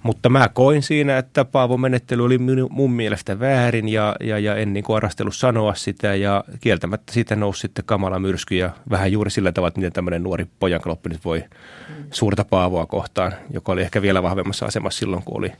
Mutta 0.02 0.28
mä 0.28 0.48
koin 0.48 0.82
siinä, 0.82 1.18
että 1.18 1.44
Paavon 1.44 1.80
menettely 1.80 2.24
oli 2.24 2.38
mun 2.70 2.92
mielestä 2.92 3.40
väärin 3.40 3.88
ja, 3.88 4.16
ja, 4.20 4.38
ja 4.38 4.56
en 4.56 4.72
niin 4.72 4.84
arastellut 4.96 5.36
sanoa 5.36 5.74
sitä 5.74 6.14
ja 6.14 6.44
kieltämättä 6.60 7.12
siitä 7.12 7.36
nousi 7.36 7.60
sitten 7.60 7.84
kamala 7.84 8.18
myrsky 8.18 8.54
ja 8.54 8.70
vähän 8.90 9.12
juuri 9.12 9.30
sillä 9.30 9.52
tavalla, 9.52 9.68
että 9.68 9.80
miten 9.80 9.92
tämmöinen 9.92 10.22
nuori 10.22 10.46
pojankloppi 10.60 11.08
nyt 11.08 11.24
voi 11.24 11.44
mm. 11.88 11.94
suurta 12.10 12.44
Paavoa 12.44 12.86
kohtaan, 12.86 13.32
joka 13.50 13.72
oli 13.72 13.82
ehkä 13.82 14.02
vielä 14.02 14.22
vahvemmassa 14.22 14.66
asemassa 14.66 14.98
silloin, 14.98 15.22
kun 15.22 15.38
oli 15.38 15.52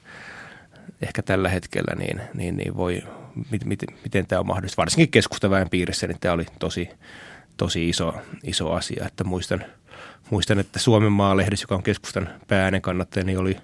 ehkä 1.02 1.22
tällä 1.22 1.48
hetkellä, 1.48 1.94
niin, 1.94 2.20
niin, 2.34 2.56
niin 2.56 2.76
voi, 2.76 3.02
mit, 3.50 3.64
mit, 3.64 3.84
miten 4.04 4.26
tämä 4.26 4.40
on 4.40 4.46
mahdollista. 4.46 4.76
Varsinkin 4.80 5.10
keskustaväen 5.10 5.70
piirissä, 5.70 6.06
niin 6.06 6.20
tämä 6.20 6.34
oli 6.34 6.46
tosi, 6.58 6.88
tosi 7.56 7.88
iso, 7.88 8.14
iso 8.44 8.72
asia. 8.72 9.06
Että 9.06 9.24
muistan, 9.24 9.64
muistan, 10.30 10.58
että 10.58 10.78
Suomen 10.78 11.12
maalehdessä, 11.12 11.64
joka 11.64 11.74
on 11.74 11.82
keskustan 11.82 12.28
pääinen 12.48 12.82
kannattaja, 12.82 13.24
niin 13.24 13.38
oli 13.38 13.56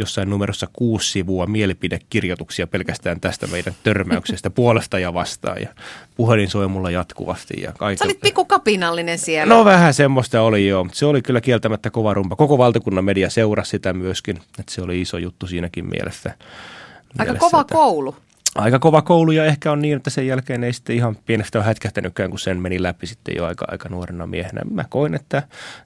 jossain 0.00 0.30
numerossa 0.30 0.66
kuusi 0.72 1.10
sivua 1.10 1.46
mielipidekirjoituksia 1.46 2.66
pelkästään 2.66 3.20
tästä 3.20 3.46
meidän 3.46 3.74
törmäyksestä 3.82 4.50
puolesta 4.60 4.98
ja 4.98 5.14
vastaan. 5.14 5.62
Ja 5.62 5.68
puhelin 6.16 6.50
soi 6.50 6.68
mulla 6.68 6.90
jatkuvasti. 6.90 7.62
Ja 7.62 7.72
kaiken... 7.72 7.98
Sä 7.98 8.04
olit 8.04 8.20
pikku 8.20 8.44
kapinallinen 8.44 9.18
siellä. 9.18 9.54
No 9.54 9.64
vähän 9.64 9.94
semmoista 9.94 10.42
oli 10.42 10.68
joo, 10.68 10.84
mutta 10.84 10.98
se 10.98 11.06
oli 11.06 11.22
kyllä 11.22 11.40
kieltämättä 11.40 11.90
kova 11.90 12.14
rumpa. 12.14 12.36
Koko 12.36 12.58
valtakunnan 12.58 13.04
media 13.04 13.30
seurasi 13.30 13.70
sitä 13.70 13.92
myöskin, 13.92 14.36
että 14.36 14.74
se 14.74 14.82
oli 14.82 15.00
iso 15.00 15.18
juttu 15.18 15.46
siinäkin 15.46 15.86
mielessä. 15.86 16.30
Aika 16.30 17.24
mielessä, 17.24 17.40
kova 17.40 17.60
että... 17.60 17.74
koulu 17.74 18.16
aika 18.54 18.78
kova 18.78 19.02
koulu 19.02 19.30
ja 19.30 19.44
ehkä 19.44 19.72
on 19.72 19.82
niin, 19.82 19.96
että 19.96 20.10
sen 20.10 20.26
jälkeen 20.26 20.64
ei 20.64 20.72
sitten 20.72 20.96
ihan 20.96 21.16
pienestä 21.16 21.58
ole 21.58 21.64
hätkähtänytkään, 21.64 22.30
kun 22.30 22.38
sen 22.38 22.60
meni 22.60 22.82
läpi 22.82 23.06
sitten 23.06 23.36
jo 23.36 23.44
aika, 23.44 23.64
aika 23.68 23.88
nuorena 23.88 24.26
miehenä. 24.26 24.60
Mä 24.70 24.84
koin, 24.90 25.14
että, 25.14 25.42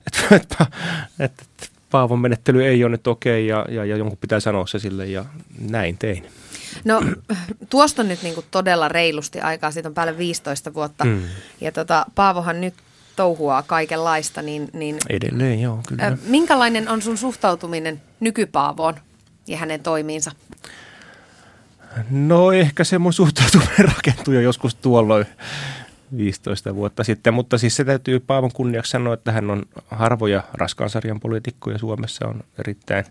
että, 0.06 0.34
että, 0.36 0.66
että 1.18 1.44
Paavon 1.90 2.18
menettely 2.18 2.64
ei 2.64 2.84
ole 2.84 2.90
nyt 2.90 3.06
okei 3.06 3.46
ja, 3.46 3.66
ja, 3.68 3.84
ja 3.84 3.96
jonkun 3.96 4.18
pitää 4.18 4.40
sanoa 4.40 4.66
se 4.66 4.78
sille 4.78 5.06
ja 5.06 5.24
näin 5.70 5.98
tein. 5.98 6.26
No 6.84 7.02
tuosta 7.70 8.02
on 8.02 8.08
nyt 8.08 8.22
niin 8.22 8.34
kuin 8.34 8.46
todella 8.50 8.88
reilusti 8.88 9.40
aikaa, 9.40 9.70
siitä 9.70 9.88
on 9.88 9.94
päälle 9.94 10.18
15 10.18 10.74
vuotta. 10.74 11.04
Mm. 11.04 11.22
Ja 11.60 11.72
tota, 11.72 12.06
Paavohan 12.14 12.60
nyt 12.60 12.74
touhuaa 13.16 13.62
kaikenlaista, 13.62 14.42
niin, 14.42 14.68
niin 14.72 14.96
Edelleen, 15.08 15.60
joo, 15.60 15.80
kyllä. 15.88 16.16
minkälainen 16.26 16.88
on 16.88 17.02
sun 17.02 17.18
suhtautuminen 17.18 18.02
nykypaavoon 18.20 18.94
ja 19.46 19.56
hänen 19.56 19.80
toimiinsa? 19.80 20.30
No 22.10 22.52
ehkä 22.52 22.84
se 22.84 22.98
mun 22.98 23.12
suhtautuminen 23.12 23.78
rakentui 23.96 24.34
jo 24.34 24.40
joskus 24.40 24.74
tuolloin 24.74 25.26
15 26.16 26.74
vuotta 26.74 27.04
sitten, 27.04 27.34
mutta 27.34 27.58
siis 27.58 27.76
se 27.76 27.84
täytyy 27.84 28.20
Paavon 28.20 28.52
kunniaksi 28.52 28.90
sanoa, 28.90 29.14
että 29.14 29.32
hän 29.32 29.50
on 29.50 29.62
harvoja 29.90 30.42
raskaan 30.52 30.90
sarjan 30.90 31.20
poliitikkoja 31.20 31.78
Suomessa, 31.78 32.28
on 32.28 32.44
erittäin 32.58 33.04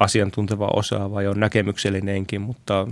asiantunteva, 0.00 0.70
osaava 0.72 1.22
ja 1.22 1.30
on 1.30 1.40
näkemyksellinenkin, 1.40 2.40
mutta 2.40 2.88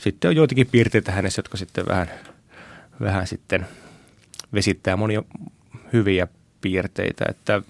sitten 0.00 0.28
on 0.28 0.36
joitakin 0.36 0.66
piirteitä 0.66 1.12
hänessä, 1.12 1.38
jotka 1.38 1.56
sitten 1.56 1.86
vähän, 1.88 2.10
vähän 3.00 3.26
sitten 3.26 3.66
vesittää 4.54 4.96
monia 4.96 5.22
hyviä 5.92 6.28
piirteitä, 6.62 7.24
että 7.28 7.62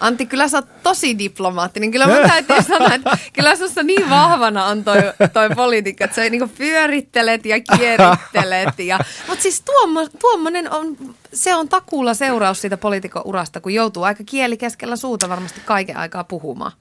Antti, 0.00 0.26
kyllä 0.26 0.48
sä 0.48 0.58
oot 0.58 0.82
tosi 0.82 1.18
diplomaattinen. 1.18 1.90
Kyllä 1.90 2.06
mun 2.06 2.28
täytyy 2.28 2.62
sanoa, 2.68 2.94
että 2.94 3.18
kyllä 3.32 3.56
sussa 3.56 3.82
niin 3.82 4.10
vahvana 4.10 4.64
on 4.64 4.84
toi, 4.84 4.96
toi 5.32 5.50
politiikka, 5.50 6.04
että 6.04 6.14
sä 6.14 6.30
niinku 6.30 6.50
pyörittelet 6.58 7.46
ja 7.46 7.56
kierittelet. 7.76 8.78
Ja, 8.78 8.98
mutta 9.28 9.42
siis 9.42 9.60
tuommo, 9.60 10.08
tuommoinen 10.20 10.70
on, 10.70 10.96
se 11.32 11.54
on 11.54 11.68
takuulla 11.68 12.14
seuraus 12.14 12.60
siitä 12.60 12.76
poliitikon 12.76 13.22
urasta, 13.24 13.60
kun 13.60 13.74
joutuu 13.74 14.02
aika 14.02 14.24
kieli 14.26 14.56
keskellä 14.56 14.96
suuta 14.96 15.28
varmasti 15.28 15.60
kaiken 15.64 15.96
aikaa 15.96 16.24
puhumaan. 16.24 16.72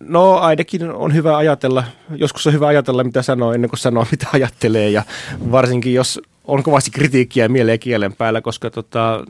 No 0.00 0.38
ainakin 0.38 0.90
on 0.90 1.14
hyvä 1.14 1.36
ajatella, 1.36 1.84
joskus 2.16 2.46
on 2.46 2.52
hyvä 2.52 2.66
ajatella 2.66 3.04
mitä 3.04 3.22
sanoo 3.22 3.52
ennen 3.52 3.70
kuin 3.70 3.80
sanoo 3.80 4.06
mitä 4.10 4.26
ajattelee 4.32 4.90
ja 4.90 5.02
varsinkin 5.50 5.94
jos 5.94 6.20
on 6.44 6.62
kovasti 6.62 6.90
kritiikkiä 6.90 7.48
mieleen 7.48 7.78
kielen 7.78 8.16
päällä, 8.16 8.40
koska 8.40 8.70
tota, 8.70 9.24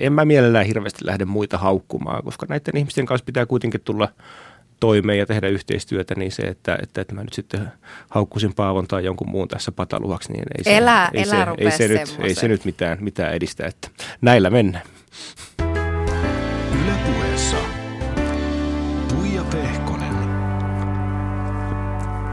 en 0.00 0.12
mä 0.12 0.24
mielellään 0.24 0.66
hirveästi 0.66 1.06
lähde 1.06 1.24
muita 1.24 1.58
haukkumaan, 1.58 2.22
koska 2.24 2.46
näiden 2.48 2.76
ihmisten 2.76 3.06
kanssa 3.06 3.24
pitää 3.24 3.46
kuitenkin 3.46 3.80
tulla 3.80 4.08
toimeen 4.80 5.18
ja 5.18 5.26
tehdä 5.26 5.48
yhteistyötä, 5.48 6.14
niin 6.14 6.32
se, 6.32 6.42
että, 6.42 6.78
että, 6.82 7.00
että 7.00 7.14
mä 7.14 7.22
nyt 7.22 7.32
sitten 7.32 7.72
haukkusin 8.10 8.54
Paavon 8.54 8.86
tai 8.86 9.04
jonkun 9.04 9.30
muun 9.30 9.48
tässä 9.48 9.72
pataluhaksi, 9.72 10.32
niin 10.32 10.44
ei 10.58 10.64
se, 10.64 10.76
Elä- 10.76 11.10
ei 11.12 11.22
elä 11.22 11.30
se, 11.30 11.64
ei 11.64 11.70
se, 11.70 11.88
nyt, 11.88 12.16
ei 12.22 12.34
se 12.34 12.48
nyt 12.48 12.64
mitään, 12.64 12.98
mitään 13.00 13.34
edistä, 13.34 13.66
että 13.66 13.88
näillä 14.20 14.50
mennään. 14.50 14.84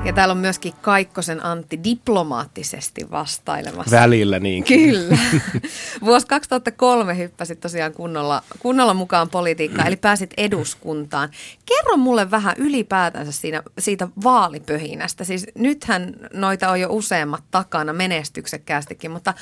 Ja 0.07 0.13
täällä 0.13 0.31
on 0.31 0.37
myöskin 0.37 0.73
Kaikkosen 0.81 1.45
Antti 1.45 1.79
diplomaattisesti 1.83 3.11
vastailemassa. 3.11 3.97
Välillä 3.97 4.39
niin. 4.39 4.63
Kyllä. 4.63 5.17
Vuosi 6.05 6.27
2003 6.27 7.17
hyppäsit 7.17 7.59
tosiaan 7.59 7.93
kunnolla, 7.93 8.43
kunnolla 8.59 8.93
mukaan 8.93 9.29
politiikkaan, 9.29 9.87
eli 9.87 9.95
pääsit 9.95 10.33
eduskuntaan. 10.37 11.29
Kerro 11.65 11.97
mulle 11.97 12.31
vähän 12.31 12.55
ylipäätänsä 12.57 13.31
siinä, 13.31 13.63
siitä 13.79 14.07
vaalipöhinästä. 14.23 15.23
Siis 15.23 15.45
nythän 15.55 16.13
noita 16.33 16.69
on 16.69 16.81
jo 16.81 16.87
useammat 16.91 17.43
takana 17.51 17.93
menestyksekkäästikin, 17.93 19.11
mutta 19.11 19.33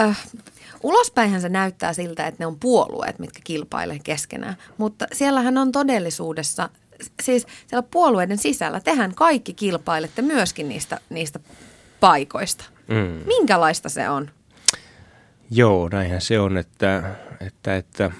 äh, 0.00 0.18
ulospäinhän 0.82 1.40
se 1.40 1.48
näyttää 1.48 1.92
siltä, 1.92 2.26
että 2.26 2.42
ne 2.42 2.46
on 2.46 2.60
puolueet, 2.60 3.18
mitkä 3.18 3.40
kilpailee 3.44 3.98
keskenään. 4.04 4.56
Mutta 4.78 5.06
siellähän 5.12 5.58
on 5.58 5.72
todellisuudessa, 5.72 6.68
siis 7.22 7.46
siellä 7.66 7.88
puolueiden 7.90 8.38
sisällä 8.38 8.80
tehän 8.80 9.14
kaikki 9.14 9.54
kilpailette 9.54 10.22
myöskin 10.22 10.68
niistä, 10.68 11.00
niistä 11.10 11.40
paikoista. 12.00 12.64
Mm. 12.88 13.26
Minkälaista 13.26 13.88
se 13.88 14.08
on? 14.08 14.30
Joo, 15.50 15.88
näinhän 15.92 16.20
se 16.20 16.40
on, 16.40 16.56
että, 16.56 17.02
että, 17.40 17.76
että 17.76 18.10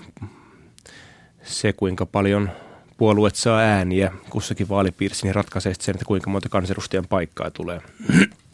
se 1.42 1.72
kuinka 1.72 2.06
paljon 2.06 2.50
puolueet 2.96 3.34
saa 3.34 3.58
ääniä 3.58 4.12
kussakin 4.30 4.68
vaalipiirissä, 4.68 5.26
niin 5.26 5.34
ratkaisee 5.34 5.74
sitten 5.74 5.84
sen, 5.84 5.94
että 5.94 6.04
kuinka 6.04 6.30
monta 6.30 6.48
kansanedustajan 6.48 7.06
paikkaa 7.08 7.50
tulee. 7.50 7.80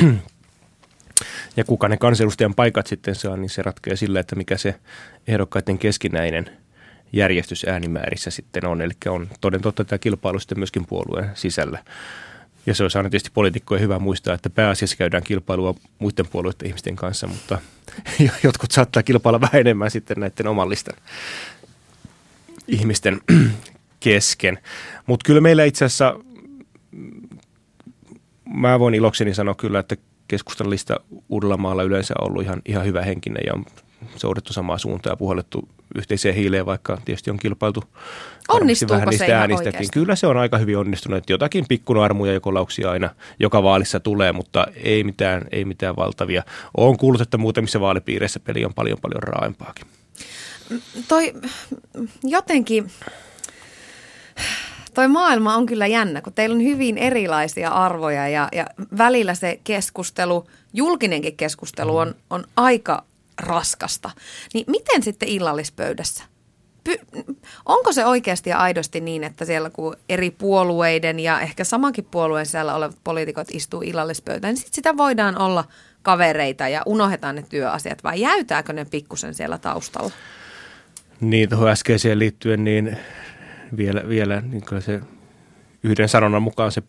Ja 1.57 1.65
kuka 1.65 1.89
ne 1.89 1.97
kansanedustajan 1.97 2.55
paikat 2.55 2.87
sitten 2.87 3.15
saa, 3.15 3.37
niin 3.37 3.51
se 3.51 3.63
ratkeaa 3.63 3.97
sillä, 3.97 4.21
että 4.21 4.37
mikä 4.37 4.57
se 4.57 4.75
ehdokkaiden 5.29 5.79
keskinäinen 5.79 6.51
järjestys 7.13 7.65
äänimäärissä 7.65 8.31
sitten 8.31 8.67
on. 8.67 8.83
Eli 8.83 8.93
on 9.09 9.29
toden 9.41 9.63
totta 9.63 9.85
tämä 9.85 9.99
kilpailu 9.99 10.39
sitten 10.39 10.59
myöskin 10.59 10.87
puolueen 10.87 11.31
sisällä. 11.35 11.79
Ja 12.67 12.75
se 12.75 12.83
olisi 12.83 12.99
aina 12.99 13.11
tietysti 13.11 13.31
poliitikkojen 13.35 13.83
hyvä 13.83 13.99
muistaa, 13.99 14.35
että 14.35 14.51
pääasiassa 14.51 14.97
käydään 14.97 15.23
kilpailua 15.23 15.75
muiden 15.99 16.27
puolueiden 16.27 16.67
ihmisten 16.67 16.97
kanssa, 16.97 17.27
mutta 17.27 17.59
jotkut 18.45 18.71
saattaa 18.71 19.03
kilpailla 19.03 19.41
vähän 19.41 19.61
enemmän 19.61 19.91
sitten 19.91 20.21
näiden 20.21 20.47
omallisten 20.47 20.95
ihmisten 22.69 23.21
kesken. 24.01 24.59
Mutta 25.07 25.27
kyllä 25.27 25.41
meillä 25.41 25.65
itse 25.65 25.85
asiassa, 25.85 26.21
mä 28.55 28.79
voin 28.79 28.95
ilokseni 28.95 29.35
sanoa 29.35 29.55
kyllä, 29.55 29.79
että 29.79 29.97
keskustan 30.29 30.71
lista 30.71 31.01
Uudellamaalla 31.29 31.83
yleensä 31.83 32.15
on 32.19 32.31
ollut 32.31 32.43
ihan, 32.43 32.63
ihan 32.67 32.87
hyvä 32.87 33.03
henkinen 33.03 33.43
ja 33.47 33.55
on 33.55 33.67
soudettu 34.17 34.53
samaa 34.53 34.79
suuntaa 34.79 35.13
ja 35.13 35.17
puhallettu 35.17 35.69
yhteiseen 35.95 36.35
hiileen, 36.35 36.67
vaikka 36.67 36.99
tietysti 37.05 37.31
on 37.31 37.39
kilpailtu 37.39 37.85
Onnistuuko 38.49 38.95
vähän 38.95 39.07
se 39.07 39.11
niistä 39.11 39.41
äänistäkin. 39.41 39.89
Kyllä 39.93 40.17
se 40.17 40.27
on 40.27 40.37
aika 40.37 40.59
hyvin 40.59 40.79
onnistunut. 40.79 41.19
että 41.19 41.33
Jotakin 41.33 41.65
pikkunarmuja 41.69 42.33
ja 42.33 42.41
kolauksia 42.41 42.91
aina 42.91 43.11
joka 43.41 43.63
vaalissa 43.63 44.01
tulee, 44.01 44.33
mutta 44.33 44.67
ei 44.83 45.05
mitään, 45.05 45.43
ei 45.53 45.65
mitään 45.65 45.97
valtavia. 45.97 46.43
Olen 46.77 46.97
kuullut, 46.97 47.21
että 47.21 47.39
muutamissa 47.39 47.81
vaalipiireissä 47.81 48.41
peli 48.41 48.65
on 48.65 48.75
paljon 48.75 48.99
paljon 49.03 49.23
raaempaakin. 49.23 49.87
Toi 51.09 51.35
jotenkin, 52.25 52.91
toi 54.95 55.09
maailma 55.09 55.55
on 55.55 55.67
kyllä 55.67 55.87
jännä, 55.87 56.23
kun 56.23 56.33
teillä 56.33 56.55
on 56.55 56.63
hyvin 56.63 56.99
erilaisia 56.99 57.71
arvoja 57.71 58.29
ja, 58.29 58.49
ja 58.53 58.67
välillä 58.99 59.35
se 59.35 59.61
keskustelu, 59.65 60.47
julkinenkin 60.73 61.37
keskustelu 61.37 61.97
on, 61.97 62.15
on 62.31 62.45
aika 62.57 63.05
raskasta. 63.39 64.11
Niin 64.55 64.65
miten 64.69 65.03
sitten 65.03 65.29
illallispöydässä? 65.29 66.25
Py- 66.89 67.25
onko 67.67 67.93
se 67.93 68.07
oikeasti 68.07 68.51
ja 68.51 68.59
aidosti 68.59 69.01
niin, 69.01 69.25
että 69.25 69.45
siellä 69.45 69.71
kun 69.71 69.97
eri 70.09 70.31
puolueiden 70.31 71.21
ja 71.21 71.41
ehkä 71.41 71.65
samankin 71.65 72.05
puolueen 72.05 72.47
sisällä 72.47 72.75
olevat 72.75 72.99
poliitikot 73.05 73.49
istuu 73.53 73.83
illallispöytään, 73.83 74.55
niin 74.55 74.63
sit 74.63 74.75
sitä 74.75 74.97
voidaan 74.97 75.39
olla 75.39 75.65
kavereita 76.03 76.69
ja 76.69 76.83
unohdetaan 76.87 77.35
ne 77.35 77.45
työasiat 77.49 78.05
vai 78.05 78.21
jäytääkö 78.21 78.73
ne 78.73 78.85
pikkusen 78.85 79.35
siellä 79.35 79.59
taustalla? 79.59 80.11
Niin, 81.21 81.49
tuohon 81.49 81.69
äskeiseen 81.69 82.19
liittyen, 82.19 82.65
niin 82.65 82.97
vielä, 83.77 84.09
vielä 84.09 84.41
niin 84.41 84.65
kyllä 84.65 84.83
se 84.83 85.01
yhden 85.83 86.09
sanonnan 86.09 86.43
mukaan 86.43 86.73
se 86.73 86.83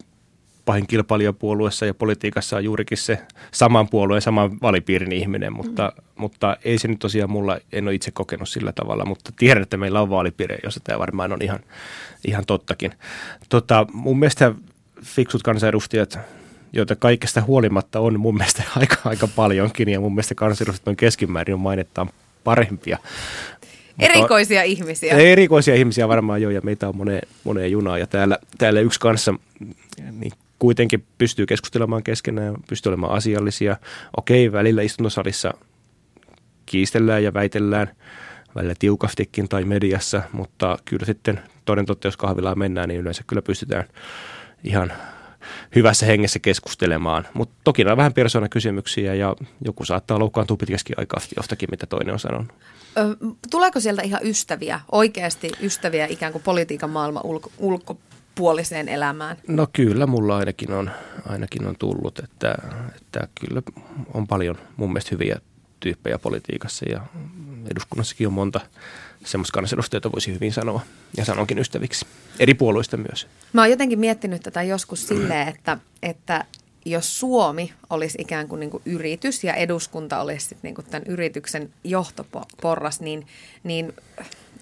pahin 0.70 0.88
kilpailija 0.88 1.34
puolueessa 1.34 1.86
ja 1.86 1.94
politiikassa 1.94 2.58
on 2.58 2.64
juurikin 2.64 2.98
se 2.98 3.20
saman 3.52 3.90
puolueen, 3.90 4.22
saman 4.22 4.62
valipiirin 4.62 5.12
ihminen, 5.12 5.54
mutta, 5.54 5.94
mm. 5.96 6.04
mutta 6.16 6.58
ei 6.64 6.78
se 6.78 6.88
nyt 6.88 7.00
tosiaan 7.00 7.30
mulla, 7.30 7.58
en 7.72 7.88
ole 7.88 7.96
itse 7.96 8.12
kokenut 8.12 8.50
sillä 8.50 8.72
tavalla, 8.72 9.06
mutta 9.06 9.32
tiedän, 9.38 9.64
että 9.64 9.78
meillä 9.78 10.02
on 10.02 10.10
vaalipiirejä, 10.10 10.60
jossa 10.64 10.80
tämä 10.84 11.00
varmaan 11.00 11.34
on 11.34 11.42
ihan, 11.42 11.60
ihan 12.28 12.46
tottakin. 12.46 12.92
Tota, 13.50 13.86
mun 13.94 14.20
mielestä 14.20 14.54
fiksut 15.04 15.44
kansanedustajat, 15.44 16.20
joita 16.74 16.96
kaikesta 16.96 17.42
huolimatta 17.42 18.00
on 18.00 18.20
mun 18.20 18.36
mielestä 18.36 18.64
aika, 18.80 18.96
aika 19.06 19.28
paljonkin 19.28 19.90
ja 19.90 20.00
mun 20.00 20.14
mielestä 20.14 20.36
kansanedustajat 20.36 20.88
on 20.88 20.96
keskimäärin 20.96 21.54
on 21.54 21.60
mainettaan 21.60 22.10
parempia. 22.44 22.98
Mutta- 23.02 24.14
Erikoisia 24.14 24.64
ihmisiä. 24.64 25.18
Erikoisia 25.18 25.76
ihmisiä 25.76 26.08
varmaan 26.08 26.42
jo 26.42 26.50
ja 26.50 26.62
meitä 26.64 26.88
on 26.88 26.98
moneen, 26.98 27.28
moneen 27.44 27.72
junaa 27.72 27.98
ja 27.98 28.08
täällä, 28.08 28.38
täällä 28.58 28.80
yksi 28.80 29.00
kanssa 29.00 29.34
niin 30.20 30.32
kuitenkin 30.60 31.06
pystyy 31.18 31.46
keskustelemaan 31.46 32.04
keskenään, 32.04 32.56
pystyy 32.70 32.90
olemaan 32.90 33.14
asiallisia. 33.14 33.78
Okei, 34.18 34.52
välillä 34.52 34.82
istuntosalissa 34.82 35.54
kiistellään 36.66 37.24
ja 37.24 37.34
väitellään, 37.34 37.90
välillä 38.56 38.74
tiukastikin 38.80 39.50
tai 39.50 39.64
mediassa, 39.64 40.22
mutta 40.32 40.78
kyllä 40.86 41.06
sitten 41.06 41.40
toden 41.66 41.86
totta, 41.86 42.08
jos 42.08 42.18
kahvilaan 42.18 42.60
mennään, 42.60 42.90
niin 42.90 43.02
yleensä 43.02 43.24
kyllä 43.28 43.42
pystytään 43.42 43.84
ihan 44.64 44.94
hyvässä 45.76 46.06
hengessä 46.06 46.40
keskustelemaan. 46.40 47.28
Mutta 47.34 47.56
toki 47.64 47.86
on 47.86 47.98
vähän 47.98 48.14
persoonakysymyksiä 48.14 49.16
ja 49.16 49.36
joku 49.66 49.86
saattaa 49.86 50.20
loukkaantua 50.20 50.58
pitkästi 50.58 50.94
aikaa 50.98 51.20
jostakin, 51.38 51.70
mitä 51.72 51.86
toinen 51.86 52.14
on 52.14 52.20
sanonut. 52.20 52.54
Tuleeko 53.52 53.80
sieltä 53.80 54.02
ihan 54.02 54.22
ystäviä, 54.24 54.80
oikeasti 54.92 55.52
ystäviä 55.62 56.06
ikään 56.06 56.32
kuin 56.32 56.44
politiikan 56.44 56.90
maailman 56.90 57.24
ulko, 57.58 57.98
ulkopuoliseen 58.40 58.90
elämään? 58.90 59.38
No 59.48 59.68
kyllä, 59.74 60.08
mulla 60.08 60.38
ainakin 60.38 60.72
on, 60.72 60.92
ainakin 61.26 61.68
on 61.68 61.76
tullut, 61.80 62.20
että, 62.20 62.56
että 62.96 63.28
kyllä 63.42 63.62
on 64.14 64.28
paljon 64.28 64.58
mun 64.78 64.90
mielestä 64.90 65.10
hyviä 65.12 65.40
tyyppejä 65.80 66.20
politiikassa 66.20 66.86
ja 66.90 67.02
eduskunnassakin 67.72 68.28
on 68.28 68.34
monta 68.34 68.62
semmoista 69.26 69.54
kansanedustajia, 69.54 70.12
voisi 70.12 70.34
hyvin 70.34 70.54
sanoa 70.54 70.82
ja 71.18 71.26
sanonkin 71.26 71.60
ystäviksi. 71.60 72.06
Eri 72.40 72.54
puolueista 72.54 72.98
myös. 72.98 73.28
Mä 73.54 73.62
oon 73.62 73.70
jotenkin 73.70 74.00
miettinyt 74.00 74.42
tätä 74.42 74.64
joskus 74.64 75.08
silleen, 75.08 75.48
että, 75.48 75.78
että 76.04 76.46
jos 76.92 77.20
Suomi 77.20 77.74
olisi 77.90 78.18
ikään 78.22 78.48
kuin, 78.48 78.60
niin 78.60 78.70
kuin 78.70 78.84
yritys 78.86 79.44
ja 79.44 79.54
eduskunta 79.54 80.22
olisi 80.22 80.46
sit 80.46 80.58
niin 80.62 80.76
kuin 80.76 80.86
tämän 80.86 81.08
yrityksen 81.08 81.74
johtoporras, 81.84 83.02
niin, 83.02 83.28
niin 83.64 83.94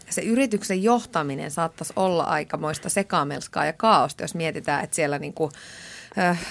se 0.09 0.21
yrityksen 0.21 0.83
johtaminen 0.83 1.51
saattaisi 1.51 1.93
olla 1.95 2.23
aikamoista 2.23 2.89
sekamelskaa 2.89 3.65
ja 3.65 3.73
kaaosta, 3.73 4.23
jos 4.23 4.35
mietitään, 4.35 4.83
että 4.83 4.95
siellä 4.95 5.19
niin 5.19 5.33
kuin, 5.33 5.51
äh, 6.17 6.45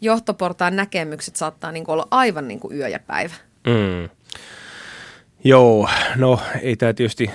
johtoportaan 0.00 0.76
näkemykset 0.76 1.36
saattaa 1.36 1.72
niin 1.72 1.84
kuin 1.84 1.92
olla 1.92 2.08
aivan 2.10 2.48
niin 2.48 2.60
kuin 2.60 2.76
yö 2.76 2.88
ja 2.88 3.00
päivä. 3.06 3.34
Mm. 3.66 4.08
Joo, 5.44 5.88
no 6.16 6.40
ei 6.62 6.76
tämä 6.76 6.92
tietysti 6.92 7.30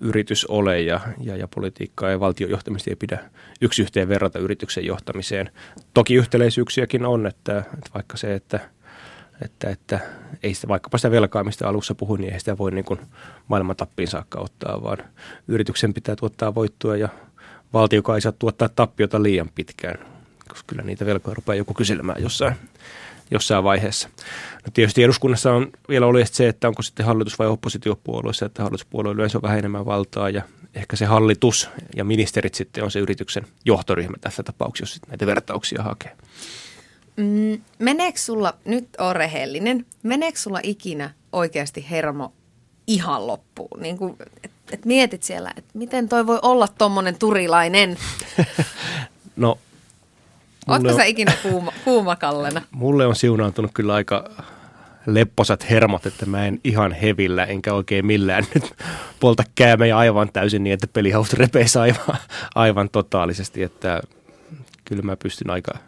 yritys 0.00 0.44
ole 0.44 0.80
ja, 0.80 1.00
ja, 1.20 1.36
ja 1.36 1.48
politiikkaa 1.48 2.10
ja 2.10 2.20
valtiojohtamista 2.20 2.90
ei 2.90 2.96
pidä 2.96 3.18
yksi 3.60 3.82
yhteen 3.82 4.08
verrata 4.08 4.38
yrityksen 4.38 4.86
johtamiseen. 4.86 5.50
Toki 5.94 6.14
yhtäläisyyksiäkin 6.14 7.06
on, 7.06 7.26
että, 7.26 7.58
että 7.58 7.90
vaikka 7.94 8.16
se, 8.16 8.34
että, 8.34 8.60
että, 9.44 9.70
että 9.70 10.00
ei 10.42 10.54
sitä 10.54 10.68
vaikkapa 10.68 10.98
sitä 10.98 11.10
velkaa, 11.10 11.44
mistä 11.44 11.68
alussa 11.68 11.94
puhuin, 11.94 12.20
niin 12.20 12.32
ei 12.32 12.40
sitä 12.40 12.58
voi 12.58 12.70
niin 12.70 12.84
maailman 13.48 13.76
tappiin 13.76 14.08
saakka 14.08 14.40
ottaa, 14.40 14.82
vaan 14.82 14.98
yrityksen 15.48 15.94
pitää 15.94 16.16
tuottaa 16.16 16.54
voittoa 16.54 16.96
ja 16.96 17.08
valtio 17.72 18.02
ei 18.14 18.20
saa 18.20 18.32
tuottaa 18.32 18.68
tappiota 18.68 19.22
liian 19.22 19.50
pitkään, 19.54 19.98
koska 20.48 20.64
kyllä 20.66 20.82
niitä 20.82 21.06
velkoja 21.06 21.34
rupeaa 21.34 21.56
joku 21.56 21.74
kyselemään 21.74 22.22
jossain 22.22 22.54
jossain 23.30 23.64
vaiheessa. 23.64 24.08
No 24.66 24.70
tietysti 24.74 25.02
eduskunnassa 25.02 25.52
on 25.52 25.70
vielä 25.88 26.06
oli 26.06 26.26
se, 26.26 26.48
että 26.48 26.68
onko 26.68 26.82
sitten 26.82 27.06
hallitus- 27.06 27.38
vai 27.38 27.48
oppositiopuolueessa, 27.48 28.46
että 28.46 28.62
hallituspuolueilla 28.62 29.16
yleensä 29.16 29.38
on 29.38 29.42
vähän 29.42 29.58
enemmän 29.58 29.86
valtaa 29.86 30.30
ja 30.30 30.42
ehkä 30.74 30.96
se 30.96 31.04
hallitus 31.04 31.68
ja 31.96 32.04
ministerit 32.04 32.54
sitten 32.54 32.84
on 32.84 32.90
se 32.90 32.98
yrityksen 32.98 33.46
johtoryhmä 33.64 34.16
tässä 34.20 34.42
tapauksessa, 34.42 34.96
jos 34.96 35.08
näitä 35.08 35.26
vertauksia 35.26 35.82
hakee. 35.82 36.16
Mm, 37.16 37.60
meneekö 37.78 38.18
sulla, 38.18 38.54
nyt 38.64 38.88
on 38.98 39.16
rehellinen, 39.16 39.86
meneekö 40.02 40.38
sulla 40.38 40.60
ikinä 40.62 41.10
oikeasti 41.32 41.86
hermo 41.90 42.32
ihan 42.86 43.26
loppuun? 43.26 43.80
Niin 43.80 43.98
kuin, 43.98 44.16
et, 44.44 44.50
et 44.72 44.84
mietit 44.84 45.22
siellä, 45.22 45.52
että 45.56 45.70
miten 45.74 46.08
toi 46.08 46.26
voi 46.26 46.38
olla 46.42 46.68
tommonen 46.68 47.18
turilainen? 47.18 47.96
no 49.36 49.58
Oletko 50.70 50.96
sä 50.96 51.04
ikinä 51.04 51.32
kuuma, 51.42 51.72
kuumakallena? 51.84 52.62
Mulle 52.70 53.06
on 53.06 53.16
siunaantunut 53.16 53.70
kyllä 53.74 53.94
aika 53.94 54.30
lepposat 55.06 55.70
hermot, 55.70 56.06
että 56.06 56.26
mä 56.26 56.46
en 56.46 56.60
ihan 56.64 56.92
hevillä 56.92 57.44
enkä 57.44 57.74
oikein 57.74 58.06
millään 58.06 58.44
nyt 58.54 58.72
polta 59.20 59.44
käämejä 59.54 59.98
aivan 59.98 60.30
täysin 60.32 60.64
niin, 60.64 60.74
että 60.74 60.86
pelihaus 60.92 61.32
repeisi 61.32 61.78
aivan, 61.78 62.16
aivan 62.54 62.90
totaalisesti, 62.90 63.62
että 63.62 64.00
kyllä 64.84 65.02
mä 65.02 65.16
pystyn 65.16 65.50
aika 65.50 65.78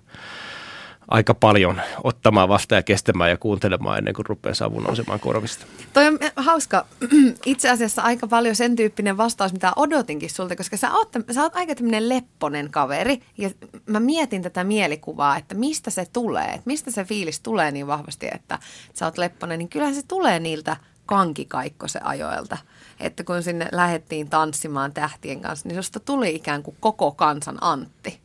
aika 1.08 1.34
paljon 1.34 1.80
ottamaan 2.04 2.48
vastaan 2.48 2.78
ja 2.78 2.82
kestämään 2.82 3.30
ja 3.30 3.36
kuuntelemaan 3.36 3.98
ennen 3.98 4.14
kuin 4.14 4.26
rupeaa 4.26 4.54
savu 4.54 4.80
nousemaan 4.80 5.20
korvista. 5.20 5.66
Toi 5.92 6.06
on 6.06 6.18
hauska. 6.36 6.86
Itse 7.46 7.70
asiassa 7.70 8.02
aika 8.02 8.26
paljon 8.26 8.56
sen 8.56 8.76
tyyppinen 8.76 9.16
vastaus, 9.16 9.52
mitä 9.52 9.72
odotinkin 9.76 10.30
sulta, 10.30 10.56
koska 10.56 10.76
sä 10.76 10.92
oot, 10.92 11.12
sä 11.30 11.42
oot 11.42 11.56
aika 11.56 11.74
tämmöinen 11.74 12.08
lepponen 12.08 12.70
kaveri. 12.70 13.22
Ja 13.38 13.50
mä 13.86 14.00
mietin 14.00 14.42
tätä 14.42 14.64
mielikuvaa, 14.64 15.36
että 15.36 15.54
mistä 15.54 15.90
se 15.90 16.06
tulee, 16.12 16.48
että 16.48 16.62
mistä 16.66 16.90
se 16.90 17.04
fiilis 17.04 17.40
tulee 17.40 17.70
niin 17.70 17.86
vahvasti, 17.86 18.28
että 18.34 18.58
sä 18.94 19.04
oot 19.04 19.18
lepponen, 19.18 19.58
niin 19.58 19.68
kyllähän 19.68 19.94
se 19.94 20.02
tulee 20.08 20.40
niiltä 20.40 20.76
kankikaikkosen 21.06 22.06
ajoilta. 22.06 22.58
Että 23.00 23.24
kun 23.24 23.42
sinne 23.42 23.68
lähdettiin 23.72 24.30
tanssimaan 24.30 24.92
tähtien 24.92 25.40
kanssa, 25.40 25.68
niin 25.68 25.76
susta 25.76 26.00
tuli 26.00 26.34
ikään 26.34 26.62
kuin 26.62 26.76
koko 26.80 27.12
kansan 27.12 27.58
Antti. 27.60 28.21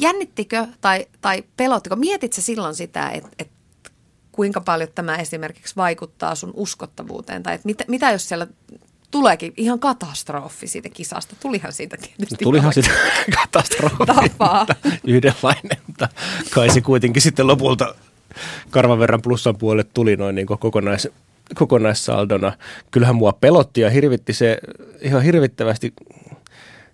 Jännittikö 0.00 0.66
tai, 0.80 1.06
tai 1.20 1.44
pelottiko? 1.56 1.96
Mietitkö 1.96 2.40
silloin 2.40 2.74
sitä, 2.74 3.08
että, 3.08 3.28
että 3.38 3.54
kuinka 4.32 4.60
paljon 4.60 4.88
tämä 4.94 5.16
esimerkiksi 5.16 5.76
vaikuttaa 5.76 6.34
sun 6.34 6.50
uskottavuuteen? 6.54 7.42
Tai 7.42 7.54
että 7.54 7.66
mitä, 7.66 7.84
mitä 7.88 8.10
jos 8.10 8.28
siellä 8.28 8.46
tuleekin 9.10 9.52
ihan 9.56 9.78
katastrofi 9.78 10.66
siitä 10.66 10.88
kisasta. 10.88 11.36
Tulihan 11.40 11.72
siitä 11.72 11.96
tietysti. 11.96 12.44
Tulihan 12.44 12.72
siitä 12.74 12.90
katastrofi. 13.42 13.96
Tapaa. 14.06 14.66
Yhdenlainen, 15.04 15.78
mutta 15.86 16.08
kai 16.50 16.70
se 16.70 16.80
kuitenkin 16.80 17.22
sitten 17.22 17.46
lopulta 17.46 17.94
karvan 18.70 18.98
verran 18.98 19.22
plussan 19.22 19.56
puolelle 19.56 19.90
tuli 19.94 20.16
noin 20.16 20.34
niin 20.34 20.46
kokonais, 20.46 21.08
kokonaissaldona. 21.54 22.52
Kyllähän 22.90 23.16
mua 23.16 23.32
pelotti 23.32 23.80
ja 23.80 23.90
hirvitti 23.90 24.32
se 24.32 24.58
ihan 25.00 25.22
hirvittävästi 25.22 25.94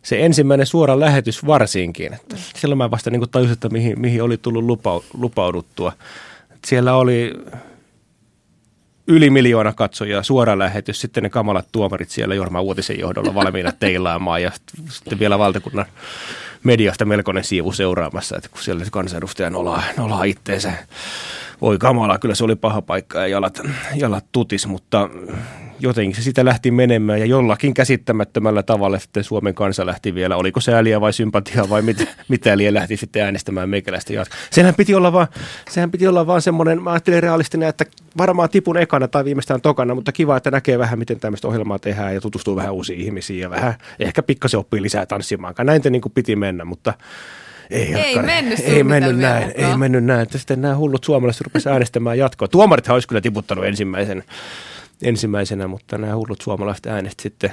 se 0.07 0.25
ensimmäinen 0.25 0.67
suora 0.67 1.01
lähetys 1.01 1.47
varsinkin. 1.47 2.15
Että 2.15 2.37
silloin 2.57 2.79
mä 2.79 2.91
vasta 2.91 3.11
niin 3.11 3.31
tajusin, 3.31 3.53
että 3.53 3.69
mihin, 3.69 4.01
mihin 4.01 4.23
oli 4.23 4.37
tullut 4.37 4.65
lupa, 4.65 5.01
lupauduttua. 5.15 5.93
Että 6.43 6.69
siellä 6.69 6.95
oli 6.95 7.33
yli 9.07 9.31
miljoona 9.31 9.73
katsojaa, 9.73 10.23
suora 10.23 10.59
lähetys, 10.59 11.01
sitten 11.01 11.23
ne 11.23 11.31
kamalat 11.31 11.69
tuomarit 11.73 12.11
siellä 12.11 12.35
Jorma 12.35 12.61
Uotisen 12.61 12.99
johdolla 12.99 13.35
valmiina 13.35 13.73
teilaamaan 13.73 14.43
ja 14.43 14.53
sitten 14.89 15.19
vielä 15.19 15.39
valtakunnan 15.39 15.87
mediasta 16.63 17.05
melkoinen 17.05 17.45
siivu 17.45 17.73
seuraamassa, 17.73 18.37
että 18.37 18.49
kun 18.49 18.63
siellä 18.63 18.85
kansanedustaja 18.91 19.51
nolaa, 19.51 19.83
nolaa 19.97 20.25
itteensä. 20.25 20.73
Voi 21.61 21.79
kamala, 21.79 22.19
kyllä 22.19 22.35
se 22.35 22.45
oli 22.45 22.57
paha 22.57 22.83
paikka 22.83 23.19
ja 23.19 23.27
jalat, 23.27 23.61
jalat 23.95 24.25
tutis, 24.33 24.67
mutta 24.67 25.11
jotenkin 25.81 26.17
se 26.17 26.23
sitä 26.23 26.45
lähti 26.45 26.71
menemään 26.71 27.21
ja 27.21 27.27
jollakin 27.27 27.75
käsittämättömällä 27.75 28.63
tavalla 28.63 28.99
sitten 28.99 29.25
Suomen 29.25 29.55
kansa 29.55 29.87
lähti 29.87 30.15
vielä, 30.15 30.37
oliko 30.37 30.61
se 30.61 30.75
ääliä 30.75 31.01
vai 31.01 31.13
sympatiaa 31.13 31.69
vai 31.69 31.83
mit, 31.83 32.09
mitä 32.29 32.57
liian 32.59 32.75
lähti 32.75 32.97
sitten 32.97 33.23
äänestämään 33.23 33.69
meikäläistä. 33.69 34.13
Sehän 34.51 34.75
piti 34.75 34.95
olla 34.95 35.13
vaan, 35.13 35.27
sehän 35.71 35.91
piti 35.91 36.07
olla 36.07 36.27
vaan 36.27 36.43
semmoinen, 36.43 36.83
mä 36.83 36.93
ajattelin 36.93 37.23
realistinen, 37.23 37.69
että 37.69 37.85
varmaan 38.19 38.49
tipun 38.49 38.77
ekana 38.77 39.09
tai 39.09 39.25
viimeistään 39.25 39.61
tokana, 39.61 39.95
mutta 39.95 40.13
kiva, 40.13 40.37
että 40.37 40.51
näkee 40.51 40.79
vähän, 40.79 40.99
miten 40.99 41.21
tämmöistä 41.21 41.49
ohjelmaa 41.49 41.79
tehdään 41.79 42.15
ja 42.15 42.21
tutustuu 42.21 42.57
vähän 42.57 42.75
uusiin 42.75 43.01
ihmisiin 43.01 43.41
ja 43.41 43.51
vähän 43.51 43.75
ehkä 43.99 44.23
pikkasen 44.23 44.61
oppii 44.61 44.83
lisää 44.83 45.07
tanssimaan. 45.07 45.55
Näin 45.59 45.83
te 45.83 45.91
niin 45.91 46.03
kuin 46.03 46.13
piti 46.13 46.37
mennä, 46.37 46.65
mutta 46.65 46.95
ei, 47.71 47.95
ei 47.95 48.23
mennyt, 48.23 48.59
ei 48.59 48.85
mennyt 48.85 49.19
näin, 49.19 49.53
ei 49.55 49.77
mennyt 49.77 50.05
näin. 50.05 50.21
Että 50.21 50.39
sitten 50.39 50.63
nämä 50.63 50.77
hullut 50.77 51.05
suomalaiset 51.05 51.41
rupesivat 51.41 51.73
äänestämään 51.73 52.19
jatkoa. 52.19 52.49
Tuomarithan 52.49 52.95
olisi 52.95 53.09
kyllä 53.09 53.21
tiputtanut 53.21 53.65
ensimmäisen 53.65 54.25
ensimmäisenä, 55.03 55.67
mutta 55.69 55.99
nämä 55.99 56.17
hullut 56.17 56.41
suomalaiset 56.41 56.87
äänet 56.87 57.21
sitten 57.21 57.53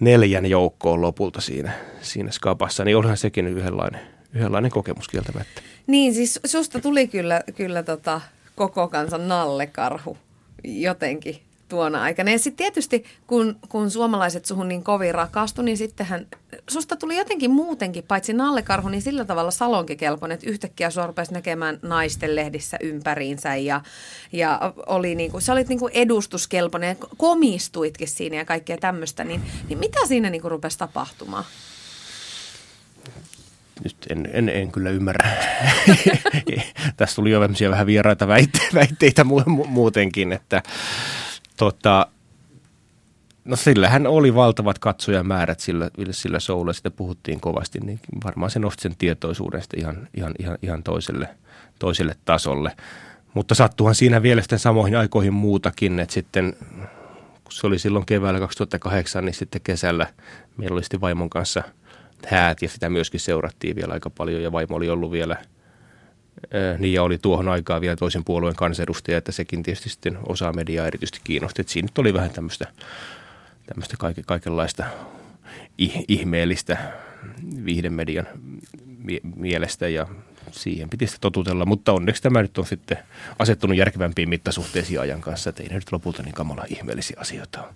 neljän 0.00 0.46
joukkoon 0.46 1.02
lopulta 1.02 1.40
siinä, 1.40 1.72
siinä 2.00 2.30
skapassa, 2.30 2.84
niin 2.84 2.96
olihan 2.96 3.16
sekin 3.16 3.46
yhdenlainen, 3.46 4.00
yhdenlainen 4.34 4.70
kokemus 4.70 5.08
kieltämättä. 5.08 5.62
Niin, 5.86 6.14
siis 6.14 6.40
susta 6.44 6.80
tuli 6.80 7.08
kyllä, 7.08 7.40
kyllä 7.56 7.82
tota, 7.82 8.20
koko 8.56 8.88
kansan 8.88 9.28
nallekarhu 9.28 10.16
jotenkin 10.64 11.36
tuona 11.72 12.02
aikana. 12.02 12.30
Ja 12.30 12.38
sitten 12.38 12.64
tietysti, 12.64 13.04
kun, 13.26 13.56
kun 13.68 13.90
suomalaiset 13.90 14.44
suhun 14.44 14.68
niin 14.68 14.84
kovin 14.84 15.14
rakastu, 15.14 15.62
niin 15.62 15.76
sittenhän 15.76 16.26
susta 16.70 16.96
tuli 16.96 17.16
jotenkin 17.16 17.50
muutenkin, 17.50 18.04
paitsi 18.08 18.32
nallekarhu, 18.32 18.88
niin 18.88 19.02
sillä 19.02 19.24
tavalla 19.24 19.50
salonkikelpoinen, 19.50 20.34
että 20.34 20.50
yhtäkkiä 20.50 20.90
sua 20.90 21.06
rupesi 21.06 21.32
näkemään 21.32 21.78
naisten 21.82 22.36
lehdissä 22.36 22.76
ympäriinsä 22.82 23.56
ja, 23.56 23.80
ja 24.32 24.72
oli 24.86 25.14
niin 25.14 25.30
kuin, 25.30 25.42
sä 25.42 25.52
olit 25.52 25.68
niin 25.68 25.78
kuin 25.78 25.92
edustuskelpoinen 25.94 26.88
ja 26.88 27.06
komistuitkin 27.16 28.08
siinä 28.08 28.36
ja 28.36 28.44
kaikkea 28.44 28.76
tämmöistä. 28.76 29.24
Niin, 29.24 29.42
niin 29.68 29.78
mitä 29.78 30.06
siinä 30.06 30.30
niin 30.30 30.42
kuin 30.42 30.50
rupesi 30.50 30.78
tapahtumaan? 30.78 31.44
nyt 33.84 33.96
en, 34.10 34.28
en, 34.32 34.48
en 34.48 34.72
kyllä 34.72 34.90
ymmärrä. 34.90 35.30
Tässä 36.96 37.16
tuli 37.16 37.30
jo 37.30 37.40
vähän 37.70 37.86
vieraita 37.86 38.28
väitteitä, 38.28 38.74
väitteitä 38.74 39.24
muutenkin, 39.66 40.32
että 40.32 40.62
tota, 41.62 42.06
no 43.44 43.56
sillähän 43.56 44.06
oli 44.06 44.34
valtavat 44.34 44.78
katsojamäärät 44.78 45.60
sillä, 45.60 45.90
sillä 46.10 46.40
showlla, 46.40 46.72
sitä 46.72 46.90
puhuttiin 46.90 47.40
kovasti, 47.40 47.80
niin 47.80 48.00
varmaan 48.24 48.50
se 48.50 48.58
nosti 48.58 48.82
sen 48.82 48.94
tietoisuudesta 48.98 49.76
ihan, 49.78 50.08
ihan, 50.14 50.34
ihan, 50.38 50.58
ihan 50.62 50.82
toiselle, 50.82 51.28
toiselle 51.78 52.16
tasolle. 52.24 52.76
Mutta 53.34 53.54
sattuhan 53.54 53.94
siinä 53.94 54.22
vielä 54.22 54.40
sitten 54.40 54.58
samoihin 54.58 54.98
aikoihin 54.98 55.32
muutakin, 55.32 56.00
että 56.00 56.14
sitten 56.14 56.56
kun 57.44 57.52
se 57.52 57.66
oli 57.66 57.78
silloin 57.78 58.06
keväällä 58.06 58.40
2008, 58.40 59.24
niin 59.24 59.34
sitten 59.34 59.60
kesällä 59.64 60.06
meillä 60.56 60.74
oli 60.74 60.82
sitten 60.82 61.00
vaimon 61.00 61.30
kanssa 61.30 61.62
häät 62.26 62.62
ja 62.62 62.68
sitä 62.68 62.90
myöskin 62.90 63.20
seurattiin 63.20 63.76
vielä 63.76 63.92
aika 63.92 64.10
paljon 64.10 64.42
ja 64.42 64.52
vaimo 64.52 64.76
oli 64.76 64.90
ollut 64.90 65.12
vielä– 65.12 65.36
niin 66.78 66.94
ja 66.94 67.02
oli 67.02 67.18
tuohon 67.18 67.48
aikaan 67.48 67.80
vielä 67.80 67.96
toisen 67.96 68.24
puolueen 68.24 68.56
kansanedustaja, 68.56 69.18
että 69.18 69.32
sekin 69.32 69.62
tietysti 69.62 69.88
sitten 69.88 70.18
osa 70.28 70.52
mediaa 70.52 70.86
erityisesti 70.86 71.20
kiinnosti. 71.24 71.60
Että 71.60 71.72
siinä 71.72 71.86
nyt 71.86 71.98
oli 71.98 72.14
vähän 72.14 72.30
tämmöistä, 72.30 72.66
tämmöistä 73.66 73.96
kaiken, 73.98 74.24
kaikenlaista 74.24 74.84
ihmeellistä 76.08 76.78
viihdemedian 77.64 78.26
mielestä 79.36 79.88
ja 79.88 80.06
siihen 80.50 80.90
piti 80.90 81.06
sitä 81.06 81.18
totutella, 81.20 81.66
mutta 81.66 81.92
onneksi 81.92 82.22
tämä 82.22 82.42
nyt 82.42 82.58
on 82.58 82.66
sitten 82.66 82.98
asettunut 83.38 83.76
järkevämpiin 83.76 84.28
mittasuhteisiin 84.28 85.00
ajan 85.00 85.20
kanssa, 85.20 85.50
että 85.50 85.62
ei 85.62 85.68
ne 85.68 85.74
nyt 85.74 85.92
lopulta 85.92 86.22
niin 86.22 86.34
kamala 86.34 86.64
ihmeellisiä 86.68 87.16
asioita 87.20 87.62
ole. 87.62 87.74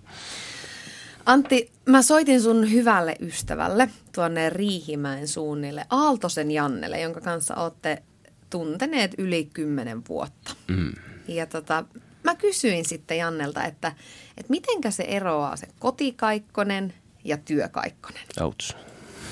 Antti, 1.25 1.71
mä 1.85 2.01
soitin 2.01 2.41
sun 2.41 2.71
hyvälle 2.71 3.15
ystävälle 3.19 3.89
tuonne 4.15 4.49
Riihimäen 4.49 5.27
suunnille, 5.27 5.85
Aaltosen 5.89 6.51
Jannelle, 6.51 7.01
jonka 7.01 7.21
kanssa 7.21 7.55
olette 7.55 8.03
tunteneet 8.49 9.11
yli 9.17 9.45
kymmenen 9.53 10.01
vuotta. 10.09 10.55
Mm. 10.67 10.91
Ja 11.27 11.45
tota, 11.45 11.83
mä 12.23 12.35
kysyin 12.35 12.85
sitten 12.85 13.17
Jannelta, 13.17 13.63
että, 13.63 13.91
että 14.37 14.49
mitenkä 14.49 14.91
se 14.91 15.03
eroaa 15.03 15.55
se 15.55 15.67
kotikaikkonen 15.79 16.93
ja 17.23 17.37
työkaikkonen? 17.37 18.21
Outs. 18.41 18.77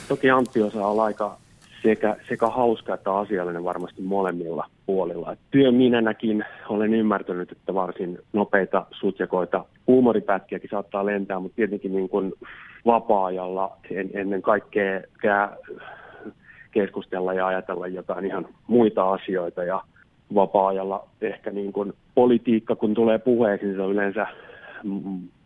Toki 0.07 0.29
Antti 0.29 0.61
osaa 0.61 0.87
olla 0.87 1.03
aika 1.03 1.37
sekä, 1.83 2.15
sekä 2.29 2.47
hauska 2.47 2.93
että 2.93 3.13
asiallinen 3.17 3.63
varmasti 3.63 4.01
molemmilla 4.01 4.69
puolilla. 4.85 5.31
Et 5.31 5.39
työminänäkin 5.51 6.45
olen 6.69 6.93
ymmärtänyt, 6.93 7.51
että 7.51 7.73
varsin 7.73 8.19
nopeita 8.33 8.85
sutjakoita 8.99 9.65
huumoripätkiäkin 9.87 10.69
saattaa 10.69 11.05
lentää, 11.05 11.39
mutta 11.39 11.55
tietenkin 11.55 11.95
niin 11.95 12.09
kuin 12.09 12.33
vapaa-ajalla 12.85 13.77
en, 13.91 14.09
ennen 14.13 14.41
kaikkea 14.41 15.49
keskustella 16.75 17.33
ja 17.33 17.47
ajatella 17.47 17.87
jotain 17.87 18.25
ihan 18.25 18.47
muita 18.67 19.09
asioita 19.09 19.63
ja 19.63 19.81
vapaa-ajalla 20.35 21.07
ehkä 21.21 21.51
niin 21.51 21.73
kuin 21.73 21.93
politiikka, 22.15 22.75
kun 22.75 22.93
tulee 22.93 23.17
puheeksi, 23.17 23.65
niin 23.65 23.75
se 23.75 23.81
on 23.81 23.91
yleensä 23.91 24.27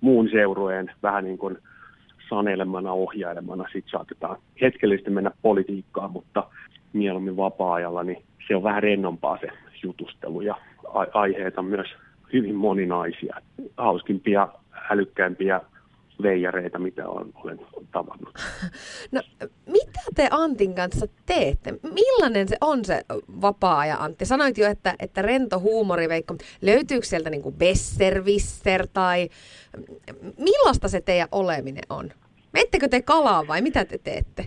muun 0.02 0.30
seurueen 0.30 0.92
vähän 1.04 1.24
niin 1.24 1.38
kuin 1.38 1.58
sanelemana, 2.30 2.92
ohjailemana. 2.92 3.64
Sitten 3.64 3.92
saatetaan 3.92 4.38
hetkellisesti 4.62 5.10
mennä 5.10 5.32
politiikkaan, 5.42 6.12
mutta 6.12 6.44
mieluummin 6.94 7.38
vapaa-ajalla, 7.38 8.04
niin 8.04 8.24
se 8.48 8.56
on 8.56 8.64
vähän 8.64 8.84
rennompaa 8.84 9.38
se 9.38 9.48
jutustelu 9.84 10.42
ja 10.42 10.56
aiheita 11.14 11.62
myös 11.62 11.88
hyvin 12.34 12.56
moninaisia. 12.56 13.36
Hauskimpia, 13.78 14.48
älykkäimpiä 14.90 15.62
veijareita, 16.22 16.80
mitä 16.80 17.08
olen, 17.10 17.28
olen 17.44 17.60
tavannut. 17.92 18.34
No, 19.12 19.22
mitä 19.66 20.00
te 20.16 20.28
Antin 20.32 20.76
kanssa 20.76 21.06
teette? 21.26 21.74
Millainen 21.94 22.48
se 22.48 22.58
on 22.62 22.86
se 22.86 23.02
vapaa-aja, 23.42 23.98
Antti? 23.98 24.26
Sanoit 24.26 24.58
jo, 24.58 24.70
että, 24.70 24.96
että 25.00 25.22
rento 25.22 25.60
huumoriveikko. 25.60 26.36
Löytyykö 26.62 27.06
sieltä 27.06 27.30
niin 27.30 27.54
besservisser 27.58 28.88
tai 28.94 29.30
millaista 30.38 30.88
se 30.88 31.02
teidän 31.02 31.28
oleminen 31.32 31.84
on? 31.90 32.10
Mettekö 32.54 32.88
te 32.88 33.02
kalaa 33.02 33.48
vai 33.48 33.62
mitä 33.62 33.86
te 33.86 33.98
teette? 33.98 34.46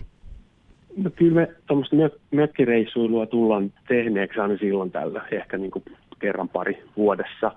No 0.97 1.09
kyllä 1.09 1.35
me 1.35 1.53
tuommoista 1.67 1.95
mökkireissuilua 2.31 3.25
tullaan 3.25 3.73
tehneeksi 3.87 4.39
aina 4.39 4.57
silloin 4.57 4.91
tällä, 4.91 5.25
ehkä 5.31 5.57
niin 5.57 5.71
kuin 5.71 5.83
kerran 6.19 6.49
pari 6.49 6.83
vuodessa. 6.97 7.51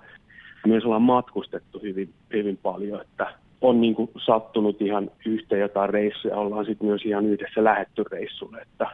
Myös 0.67 0.85
ollaan 0.85 1.01
matkustettu 1.01 1.79
hyvin, 1.79 2.13
hyvin 2.33 2.57
paljon, 2.57 3.01
että 3.01 3.33
on 3.61 3.81
niin 3.81 3.95
kuin 3.95 4.09
sattunut 4.25 4.81
ihan 4.81 5.11
yhteen 5.25 5.61
jotain 5.61 5.89
reissuja, 5.89 6.37
ollaan 6.37 6.65
sitten 6.65 6.87
myös 6.87 7.05
ihan 7.05 7.25
yhdessä 7.25 7.63
lähetty 7.63 8.03
reissulle. 8.11 8.61
Että... 8.61 8.87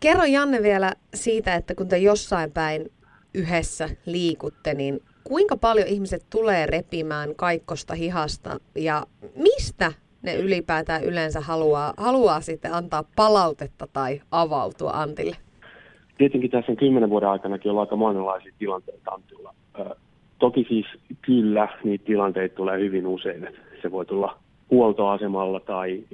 Kerro 0.00 0.24
Janne 0.24 0.62
vielä 0.62 0.92
siitä, 1.14 1.54
että 1.54 1.74
kun 1.74 1.88
te 1.88 1.98
jossain 1.98 2.52
päin 2.52 2.90
yhdessä 3.34 3.88
liikutte, 4.06 4.74
niin 4.74 5.00
kuinka 5.24 5.56
paljon 5.56 5.88
ihmiset 5.88 6.26
tulee 6.30 6.66
repimään 6.66 7.34
kaikkosta 7.36 7.94
hihasta 7.94 8.60
ja 8.74 9.02
mistä 9.36 9.92
ne 10.22 10.34
ylipäätään 10.36 11.04
yleensä 11.04 11.40
haluaa, 11.40 11.94
haluaa 11.96 12.40
sitten 12.40 12.74
antaa 12.74 13.04
palautetta 13.16 13.86
tai 13.92 14.20
avautua 14.30 14.90
Antille? 14.90 15.36
Tietenkin 16.18 16.50
tässä 16.50 16.72
on 16.72 16.76
kymmenen 16.76 17.10
vuoden 17.10 17.28
aikanakin 17.28 17.70
ollut 17.70 17.80
aika 17.80 17.96
monenlaisia 17.96 18.52
tilanteita 18.58 19.10
Antilla. 19.10 19.54
toki 20.38 20.66
siis 20.68 20.86
kyllä 21.22 21.68
niitä 21.84 22.04
tilanteita 22.04 22.54
tulee 22.54 22.80
hyvin 22.80 23.06
usein. 23.06 23.48
Se 23.82 23.90
voi 23.90 24.06
tulla 24.06 24.38
huoltoasemalla 24.70 25.60
tai, 25.60 26.04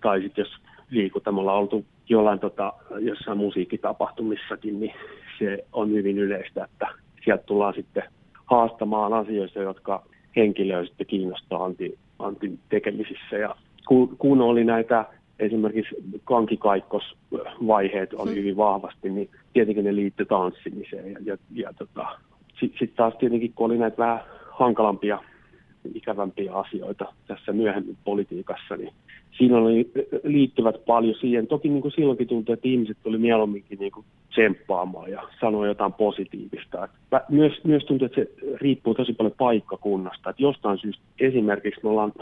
tai 0.00 0.22
sitten 0.22 0.42
jos 0.42 0.52
liikutamalla 0.90 1.52
oltu 1.52 1.84
jollain 2.08 2.38
tota, 2.38 2.72
jossain 2.98 3.38
musiikkitapahtumissakin, 3.38 4.80
niin 4.80 4.92
se 5.38 5.64
on 5.72 5.90
hyvin 5.90 6.18
yleistä, 6.18 6.64
että 6.64 6.88
sieltä 7.24 7.42
tullaan 7.46 7.74
sitten 7.74 8.02
haastamaan 8.44 9.12
asioista, 9.12 9.58
jotka 9.58 10.02
henkilöä 10.36 10.84
sitten 10.84 11.06
kiinnostaa 11.06 11.64
Antin, 11.64 11.98
Antin 12.18 12.58
tekemisissä. 12.68 13.36
Ja 13.36 13.54
kun, 13.88 14.16
kun 14.18 14.40
oli 14.40 14.64
näitä 14.64 15.04
esimerkiksi 15.38 15.94
kankikaikkosvaiheet 16.24 18.14
oli 18.14 18.30
mm. 18.30 18.36
hyvin 18.36 18.56
vahvasti, 18.56 19.10
niin 19.10 19.30
tietenkin 19.52 19.84
ne 19.84 19.94
liittyi 19.94 20.26
tanssimiseen. 20.26 21.12
Ja, 21.12 21.18
ja, 21.24 21.36
ja 21.54 21.72
tota, 21.78 22.06
sitten 22.60 22.78
sit 22.78 22.94
taas 22.94 23.14
tietenkin, 23.14 23.52
kun 23.52 23.66
oli 23.66 23.78
näitä 23.78 23.98
vähän 23.98 24.20
hankalampia 24.50 25.18
ikävämpiä 25.94 26.54
asioita 26.54 27.12
tässä 27.26 27.52
myöhemmin 27.52 27.96
politiikassa, 28.04 28.76
niin 28.76 28.92
siinä 29.38 29.58
oli, 29.58 29.90
liittyvät 30.24 30.84
paljon 30.86 31.14
siihen. 31.14 31.46
Toki 31.46 31.68
niin 31.68 31.82
kuin 31.82 31.92
silloinkin 31.92 32.28
tuntui, 32.28 32.52
että 32.52 32.68
ihmiset 32.68 32.96
tuli 33.02 33.18
mieluumminkin 33.18 33.78
niin 33.78 33.92
kuin 33.92 34.06
tsemppaamaan 34.30 35.10
ja 35.10 35.22
sanoi 35.40 35.68
jotain 35.68 35.92
positiivista. 35.92 36.84
Että 36.84 37.24
myös, 37.28 37.52
myös 37.64 37.84
tuntuu, 37.84 38.06
että 38.06 38.20
se 38.20 38.30
riippuu 38.60 38.94
tosi 38.94 39.12
paljon 39.12 39.34
paikkakunnasta. 39.38 40.30
Että 40.30 40.42
jostain 40.42 40.78
syystä 40.78 41.02
esimerkiksi 41.20 41.80
me 41.82 41.90
ollaan 41.90 42.12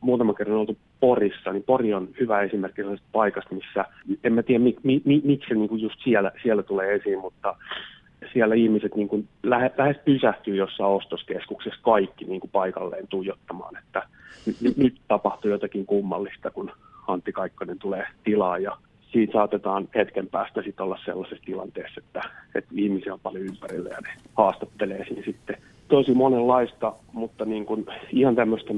muutama 0.00 0.34
kerran 0.34 0.56
oltu 0.58 0.76
Porissa, 1.00 1.52
niin 1.52 1.62
Pori 1.62 1.94
on 1.94 2.08
hyvä 2.20 2.42
esimerkki 2.42 2.82
sellaisesta 2.82 3.08
paikasta, 3.12 3.54
missä 3.54 3.84
en 4.24 4.32
mä 4.32 4.42
tiedä, 4.42 4.64
mi, 4.64 4.76
mi, 4.82 5.20
miksi 5.24 5.48
se 5.48 5.54
niin 5.54 5.68
kuin 5.68 5.80
just 5.80 5.96
siellä, 6.04 6.32
siellä 6.42 6.62
tulee 6.62 6.94
esiin, 6.94 7.18
mutta 7.18 7.56
siellä 8.32 8.54
ihmiset 8.54 8.94
niin 8.94 9.08
kuin 9.08 9.28
lähe, 9.42 9.70
lähes 9.78 9.96
pysähtyy 10.04 10.56
jossain 10.56 10.90
ostoskeskuksessa 10.90 11.80
kaikki 11.82 12.24
niin 12.24 12.40
kuin 12.40 12.50
paikalleen 12.50 13.08
tuijottamaan, 13.08 13.76
että 13.76 14.02
nyt, 14.60 14.76
nyt 14.76 15.00
tapahtuu 15.08 15.50
jotakin 15.50 15.86
kummallista, 15.86 16.50
kun 16.50 16.72
Antti 17.08 17.32
Kaikkonen 17.32 17.78
tulee 17.78 18.06
tilaa 18.24 18.58
ja 18.58 18.76
siinä 19.12 19.32
saatetaan 19.32 19.88
hetken 19.94 20.26
päästä 20.28 20.62
sit 20.62 20.80
olla 20.80 20.98
sellaisessa 21.04 21.44
tilanteessa, 21.44 22.00
että, 22.06 22.22
että 22.54 22.70
ihmisiä 22.74 23.12
on 23.12 23.20
paljon 23.20 23.44
ympärillä 23.44 23.88
ja 23.88 24.00
ne 24.00 24.08
haastattelee 24.36 25.04
siinä 25.04 25.22
sitten. 25.24 25.56
Tosi 25.88 26.14
monenlaista, 26.14 26.92
mutta 27.12 27.44
niin 27.44 27.66
kuin 27.66 27.86
ihan 28.12 28.34
tämmöistä 28.34 28.72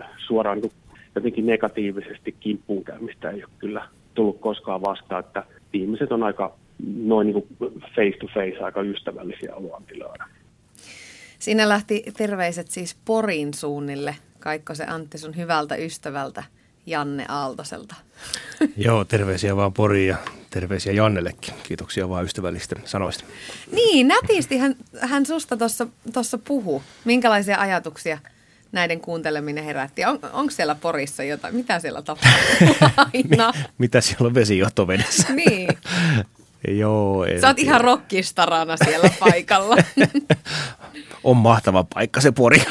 äh, 0.00 0.08
suoraan 0.26 0.60
niin 0.60 0.72
jotenkin 1.14 1.46
negatiivisesti 1.46 2.36
kimppuun 2.40 2.84
käymistä 2.84 3.30
ei 3.30 3.44
ole 3.44 3.52
kyllä 3.58 3.88
tullut 4.14 4.40
koskaan 4.40 4.82
vastaan, 4.82 5.24
että 5.24 5.42
ihmiset 5.72 6.12
on 6.12 6.22
aika 6.22 6.56
noin 6.86 7.26
niin 7.26 7.46
face 7.80 8.18
to 8.20 8.26
face 8.34 8.64
aika 8.64 8.82
ystävällisiä 8.82 9.52
luontiloina. 9.56 10.28
Siinä 11.38 11.68
lähti 11.68 12.02
terveiset 12.16 12.70
siis 12.70 12.96
Porin 13.04 13.54
suunnille. 13.54 14.16
Kaikko 14.40 14.74
se 14.74 14.84
Antti 14.84 15.18
sun 15.18 15.36
hyvältä 15.36 15.76
ystävältä 15.76 16.44
Janne 16.86 17.24
Aaltoselta. 17.28 17.94
Joo, 18.76 19.04
terveisiä 19.04 19.56
vaan 19.56 19.72
Poriin 19.72 20.08
ja 20.08 20.16
terveisiä 20.50 20.92
Jannellekin. 20.92 21.54
Kiitoksia 21.62 22.08
vaan 22.08 22.24
ystävällistä 22.24 22.76
sanoista. 22.84 23.24
Niin, 23.72 24.08
nätisti 24.08 24.58
hän, 24.58 24.74
hän 25.00 25.26
susta 25.26 25.56
tuossa 26.12 26.38
puhuu. 26.38 26.82
Minkälaisia 27.04 27.58
ajatuksia 27.60 28.18
näiden 28.72 29.00
kuunteleminen 29.00 29.64
herätti? 29.64 30.04
On, 30.04 30.18
onko 30.32 30.50
siellä 30.50 30.74
Porissa 30.74 31.24
jotain? 31.24 31.56
Mitä 31.56 31.78
siellä 31.78 32.02
tapahtuu 32.02 32.76
aina? 33.12 33.52
Mitä 33.78 34.00
siellä 34.00 34.26
on 34.26 34.34
vesijohtovedessä? 34.34 35.32
niin. 35.32 35.68
Joo. 36.68 37.26
Sä 37.40 37.46
oot 37.46 37.58
ihan 37.58 37.80
rockistarana 37.80 38.76
siellä 38.76 39.10
paikalla. 39.20 39.76
on 41.24 41.36
mahtava 41.36 41.84
paikka 41.94 42.20
se 42.20 42.32
Pori. 42.32 42.62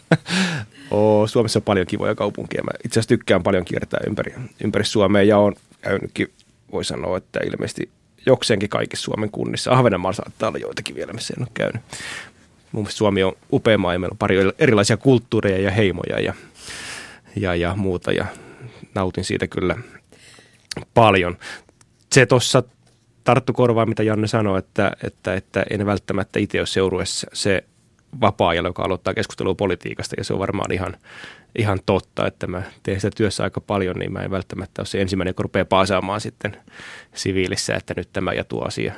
oh, 0.90 1.28
Suomessa 1.28 1.58
on 1.58 1.62
paljon 1.62 1.86
kivoja 1.86 2.14
kaupunkia. 2.14 2.62
Mä 2.62 2.70
itse 2.84 3.00
asiassa 3.00 3.08
tykkään 3.08 3.42
paljon 3.42 3.64
kiertää 3.64 4.00
ympäri, 4.06 4.34
ympäri 4.64 4.84
Suomea 4.84 5.22
ja 5.22 5.38
on 5.38 5.54
käynytkin, 5.80 6.32
voi 6.72 6.84
sanoa, 6.84 7.16
että 7.16 7.40
ilmeisesti 7.44 7.90
jokseenkin 8.26 8.68
kaikissa 8.68 9.04
Suomen 9.04 9.30
kunnissa. 9.30 9.72
Ahvenanmaa 9.72 10.12
saattaa 10.12 10.48
olla 10.48 10.58
joitakin 10.58 10.94
vielä, 10.94 11.12
missä 11.12 11.34
en 11.36 11.42
ole 11.42 11.50
käynyt. 11.54 11.82
Mun 12.72 12.82
mielestä 12.82 12.98
Suomi 12.98 13.22
on 13.22 13.32
upea 13.52 13.78
maa 13.78 13.92
ja 13.92 13.98
meillä 13.98 14.12
on 14.12 14.18
pari 14.18 14.36
erilaisia 14.58 14.96
kulttuureja 14.96 15.58
ja 15.58 15.70
heimoja 15.70 16.20
ja, 16.20 16.34
ja, 17.36 17.54
ja 17.54 17.74
muuta 17.76 18.12
ja 18.12 18.26
nautin 18.94 19.24
siitä 19.24 19.46
kyllä 19.46 19.76
paljon. 20.94 21.36
Se 22.12 22.26
tuossa 22.26 22.62
tarttu 23.26 23.52
korvaan, 23.52 23.88
mitä 23.88 24.02
Janne 24.02 24.26
sanoi, 24.26 24.58
että, 24.58 24.92
että, 25.02 25.34
että 25.34 25.64
en 25.70 25.86
välttämättä 25.86 26.38
itse 26.38 26.58
ole 26.58 26.66
seurueessa 26.66 27.26
se 27.32 27.64
vapaa 28.20 28.54
joka 28.54 28.82
aloittaa 28.82 29.14
keskustelua 29.14 29.54
politiikasta, 29.54 30.14
ja 30.18 30.24
se 30.24 30.32
on 30.32 30.38
varmaan 30.38 30.72
ihan, 30.72 30.96
ihan 31.58 31.80
totta, 31.86 32.26
että 32.26 32.46
mä 32.46 32.62
teen 32.82 33.00
sitä 33.00 33.16
työssä 33.16 33.44
aika 33.44 33.60
paljon, 33.60 33.96
niin 33.96 34.12
mä 34.12 34.20
en 34.20 34.30
välttämättä 34.30 34.82
ole 34.82 34.86
se 34.86 35.00
ensimmäinen, 35.00 35.30
joka 35.30 35.42
rupeaa 35.42 35.64
paasaamaan 35.64 36.20
sitten 36.20 36.56
siviilissä, 37.14 37.74
että 37.74 37.94
nyt 37.96 38.08
tämä 38.12 38.32
ja 38.32 38.44
tuo 38.44 38.64
asia. 38.64 38.94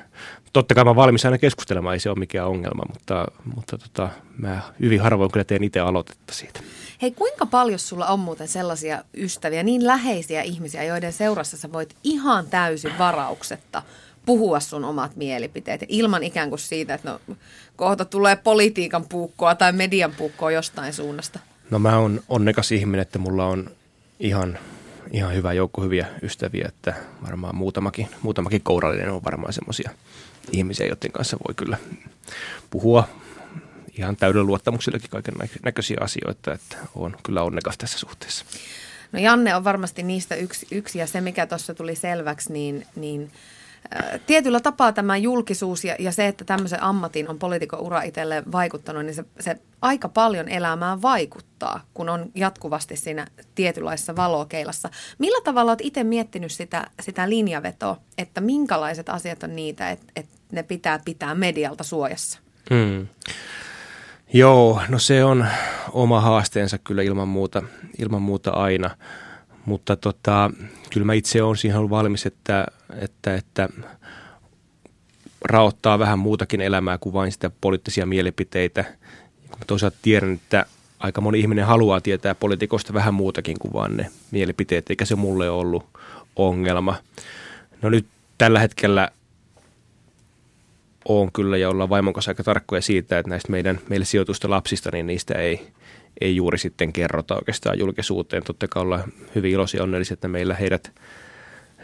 Totta 0.53 0.75
kai 0.75 0.85
mä 0.85 0.97
valmis 0.97 1.25
aina 1.25 1.39
keskustelemaan, 1.39 1.95
ei 1.95 2.01
se 2.01 2.11
ole 2.11 2.19
mikään 2.19 2.49
ongelma, 2.49 2.83
mutta, 2.93 3.27
mutta 3.55 3.79
tota, 3.79 4.09
mä 4.39 4.61
hyvin 4.81 5.01
harvoin 5.01 5.31
kyllä 5.31 5.45
teen 5.45 5.65
itse 5.65 5.81
aloitetta 5.81 6.35
siitä. 6.35 6.61
Hei, 7.03 7.11
kuinka 7.11 7.47
paljon 7.47 7.79
sulla 7.79 8.07
on 8.07 8.21
muuten 8.21 8.49
sellaisia 8.49 9.05
ystäviä, 9.17 9.63
niin 9.63 9.87
läheisiä 9.87 10.43
ihmisiä, 10.43 10.85
joiden 10.85 11.13
seurassa 11.13 11.57
sä 11.57 11.73
voit 11.73 11.97
ihan 12.05 12.47
täysin 12.47 12.99
varauksetta– 12.99 13.83
puhua 14.29 14.61
sun 14.61 14.85
omat 14.85 15.17
mielipiteet 15.17 15.85
ilman 15.89 16.23
ikään 16.23 16.49
kuin 16.49 16.59
siitä, 16.59 16.95
että 16.95 17.11
no, 17.11 17.37
kohta 17.77 18.05
tulee 18.05 18.37
politiikan 18.37 19.05
puukkoa 19.09 19.55
tai 19.55 19.73
median 19.73 20.13
puukkoa 20.13 20.51
jostain 20.51 20.93
suunnasta? 20.93 21.39
No 21.71 21.79
mä 21.79 21.99
oon 21.99 22.21
onnekas 22.29 22.73
ihminen, 22.73 23.03
että 23.03 23.19
mulla 23.19 23.47
on 23.47 23.71
ihan, 24.21 24.59
ihan 25.13 25.35
hyvä 25.35 25.53
joukko 25.53 25.83
hyviä 25.83 26.07
ystäviä, 26.23 26.69
että 26.69 26.95
varmaan 27.27 27.57
muutamakin, 27.57 28.09
muutamakin 28.23 28.61
kourallinen 28.63 29.13
on 29.13 29.25
varmaan 29.25 29.53
semmoisia 29.53 29.91
ihmisiä, 30.53 30.87
joiden 30.87 31.13
kanssa 31.13 31.37
voi 31.49 31.55
kyllä 31.55 31.79
puhua 32.71 33.09
ihan 33.99 34.17
täydellä 34.17 34.47
luottamuksellakin 34.47 35.11
kaiken 35.11 35.35
näköisiä 35.63 35.97
asioita, 36.01 36.53
että 36.53 36.77
on 36.95 37.17
kyllä 37.23 37.43
onnekas 37.43 37.79
tässä 37.79 37.99
suhteessa. 37.99 38.45
No 39.13 39.19
Janne 39.19 39.55
on 39.55 39.65
varmasti 39.65 40.03
niistä 40.03 40.35
yksi, 40.35 40.67
yksi 40.71 40.99
ja 40.99 41.07
se 41.07 41.21
mikä 41.21 41.47
tuossa 41.47 41.75
tuli 41.75 41.95
selväksi, 41.95 42.53
niin, 42.53 42.87
niin 42.97 43.31
tietyllä 44.27 44.61
tapaa 44.61 44.93
tämä 44.93 45.17
julkisuus 45.17 45.85
ja, 45.85 45.97
ja 45.99 46.13
se, 46.13 46.27
että 46.27 46.45
tämmöisen 46.45 46.83
ammatin 46.83 47.31
on 47.31 47.39
poliitikon 47.39 47.81
ura 47.81 48.03
itselleen 48.03 48.53
vaikuttanut, 48.53 49.05
niin 49.05 49.15
se, 49.15 49.25
se 49.41 49.57
aika 49.83 50.09
paljon 50.09 50.49
elämään 50.49 51.03
vaikuttaa, 51.03 51.81
kun 51.95 52.09
on 52.09 52.27
jatkuvasti 52.35 52.97
siinä 52.97 53.27
tietynlaisessa 53.55 54.17
valokeilassa. 54.17 54.91
Millä 55.19 55.41
tavalla 55.45 55.71
olet 55.71 55.81
itse 55.83 56.05
miettinyt 56.05 56.53
sitä, 56.53 56.87
sitä 57.01 57.31
linjavetoa, 57.31 57.97
että 58.19 58.41
minkälaiset 58.41 59.09
asiat 59.09 59.43
on 59.43 59.57
niitä, 59.57 59.91
että, 59.91 60.07
että 60.17 60.35
ne 60.53 60.63
pitää 60.63 61.01
pitää 61.05 61.35
medialta 61.35 61.85
suojassa? 61.85 62.39
Hmm. 62.71 63.07
Joo, 64.33 64.83
no 64.89 64.99
se 64.99 65.25
on 65.25 65.47
oma 65.93 66.21
haasteensa 66.21 66.79
kyllä 66.79 67.03
ilman 67.03 67.29
muuta, 67.29 67.63
ilman 67.99 68.23
muuta 68.23 68.51
aina. 68.51 68.91
Mutta 69.69 69.97
tota, 69.97 70.51
kyllä 70.91 71.07
mä 71.07 71.15
itse 71.15 71.43
olen 71.43 71.57
siihen 71.57 71.79
ollut 71.79 71.91
valmis, 71.91 72.27
että, 72.27 72.67
että, 72.99 73.35
että 73.35 73.69
raottaa 75.45 75.99
vähän 75.99 76.19
muutakin 76.19 76.61
elämää 76.61 76.99
kuin 76.99 77.13
vain 77.13 77.33
sitä 77.33 77.51
poliittisia 77.61 78.07
mielipiteitä. 78.07 78.85
Mä 79.51 79.65
toisaalta 79.67 79.97
tiedän, 80.03 80.33
että 80.33 80.67
aika 80.99 81.21
moni 81.21 81.41
ihminen 81.41 81.67
haluaa 81.67 82.01
tietää 82.01 82.35
poliitikosta 82.35 82.95
vähän 82.95 83.15
muutakin 83.15 83.57
kuin 83.59 83.73
vain 83.73 83.97
ne 83.97 84.11
mielipiteet, 84.31 84.91
eikä 84.91 85.05
se 85.05 85.15
mulle 85.15 85.51
ollut 85.51 85.87
ongelma. 86.37 86.97
No 87.83 87.91
nyt 87.91 88.07
tällä 88.39 88.61
hetkellä 88.61 89.09
on 91.09 91.33
kyllä 91.33 91.57
ja 91.57 91.71
ollaan 91.71 91.91
vaimon 91.91 92.15
kanssa 92.15 92.31
aika 92.31 92.45
tarkkoja 92.45 92.83
siitä, 92.83 93.19
että 93.19 93.31
näistä 93.31 93.51
meidän 93.51 93.81
meille 93.89 94.07
sijoitusta 94.07 94.51
lapsista, 94.51 94.91
niin 94.93 95.07
niistä 95.07 95.35
ei, 95.35 95.69
ei 96.21 96.37
juuri 96.37 96.59
sitten 96.59 96.93
kerrota 96.93 97.35
oikeastaan 97.35 97.79
julkisuuteen. 97.79 98.45
Totta 98.45 98.69
kai 98.69 98.83
ollaan 98.83 99.13
hyvin 99.35 99.53
iloisia 99.53 99.83
onnellisia, 99.83 100.15
että 100.15 100.29
meillä 100.29 100.55
heidät, 100.55 100.93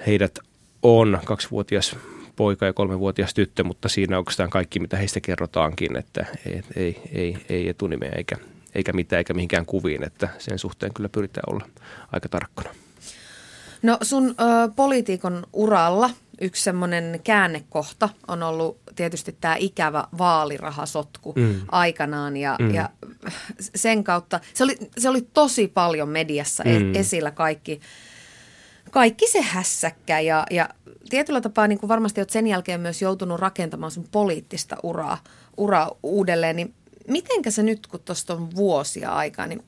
heidät 0.07 0.39
on 0.83 1.21
kaksivuotias 1.25 1.97
poika 2.37 2.67
ja 2.67 2.73
kolmevuotias 2.73 3.35
tyttö, 3.35 3.65
mutta 3.65 3.89
siinä 3.89 4.19
oikeastaan 4.19 4.51
kaikki, 4.51 4.81
mitä 4.81 4.97
heistä 4.97 5.21
kerrotaankin, 5.21 5.97
että 5.97 6.27
ei, 6.47 6.63
ei, 6.77 7.03
ei, 7.13 7.37
ei 7.49 7.69
etunimeä 7.69 8.13
eikä, 8.17 8.37
eikä 8.75 8.93
mitään 8.93 9.19
eikä 9.19 9.35
mihinkään 9.35 9.67
kuviin, 9.67 10.05
että 10.05 10.29
sen 10.39 10.59
suhteen 10.59 10.95
kyllä 10.95 11.09
pyritään 11.09 11.55
olla 11.55 11.67
aika 12.13 12.29
tarkkana. 12.29 12.71
No 13.83 13.99
sun 14.03 14.29
ö, 14.29 14.35
poliitikon 14.77 15.47
uralla 15.53 16.11
yksi 16.41 16.63
semmoinen 16.63 17.21
käännekohta 17.25 18.09
on 18.29 18.43
ollut 18.43 18.79
tietysti 18.97 19.37
tämä 19.41 19.57
ikävä 19.59 20.05
vaalirahasotku 20.19 21.33
mm. 21.37 21.61
aikanaan 21.69 22.37
ja, 22.37 22.57
mm. 22.59 22.75
ja 22.75 22.91
sen 23.75 24.05
kautta, 24.05 24.41
se 24.55 24.65
oli, 24.65 24.77
se 24.99 25.09
oli 25.09 25.23
tosi 25.35 25.69
paljon 25.69 26.09
mediassa 26.09 26.63
e- 26.63 26.79
mm. 26.79 26.95
esillä 26.95 27.31
kaikki, 27.31 27.81
kaikki 28.91 29.31
se 29.31 29.43
hässäkkä 29.43 30.21
ja, 30.21 30.47
ja 30.51 30.69
tietyllä 31.11 31.41
tapaa 31.41 31.67
niin 31.67 31.79
kuin 31.79 31.89
varmasti 31.89 32.21
olet 32.21 32.31
sen 32.31 32.47
jälkeen 32.47 32.81
myös 32.81 33.03
joutunut 33.03 33.41
rakentamaan 33.41 33.93
sun 33.93 34.09
poliittista 34.13 34.77
uraa, 34.83 35.19
uraa 35.57 35.91
uudelleen, 36.03 36.57
niin 36.57 36.75
mitenkä 37.09 37.51
se 37.51 37.63
nyt, 37.63 37.87
kun 37.87 38.01
tuosta 38.01 38.35
on 38.35 38.55
vuosia 38.55 39.11
aikaa, 39.11 39.47
niin 39.47 39.65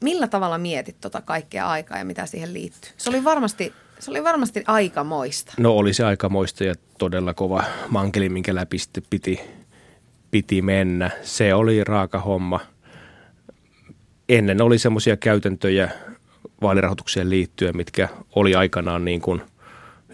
millä 0.00 0.28
tavalla 0.28 0.58
mietit 0.58 1.00
tota 1.00 1.20
kaikkea 1.20 1.68
aikaa 1.68 1.98
ja 1.98 2.04
mitä 2.04 2.26
siihen 2.26 2.54
liittyy? 2.54 2.90
Se 2.96 3.10
oli 3.10 3.24
varmasti 3.24 3.72
se 3.98 4.10
oli 4.10 4.24
varmasti 4.24 4.62
aikamoista. 4.66 5.52
No 5.58 5.72
oli 5.72 5.92
se 5.92 6.04
aikamoista 6.04 6.64
ja 6.64 6.74
todella 6.98 7.34
kova 7.34 7.64
mankeli, 7.88 8.28
minkä 8.28 8.54
läpi 8.54 8.78
sitten 8.78 9.02
piti, 9.10 9.40
piti 10.30 10.62
mennä. 10.62 11.10
Se 11.22 11.54
oli 11.54 11.84
raaka 11.84 12.18
homma. 12.20 12.60
Ennen 14.28 14.62
oli 14.62 14.78
semmoisia 14.78 15.16
käytäntöjä 15.16 15.90
vaalirahoitukseen 16.62 17.30
liittyen, 17.30 17.76
mitkä 17.76 18.08
oli 18.34 18.54
aikanaan 18.54 19.04
niin 19.04 19.20
kuin 19.20 19.42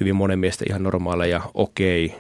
hyvin 0.00 0.16
monen 0.16 0.38
mielestä 0.38 0.64
ihan 0.68 0.82
normaaleja, 0.82 1.40
okei. 1.54 2.14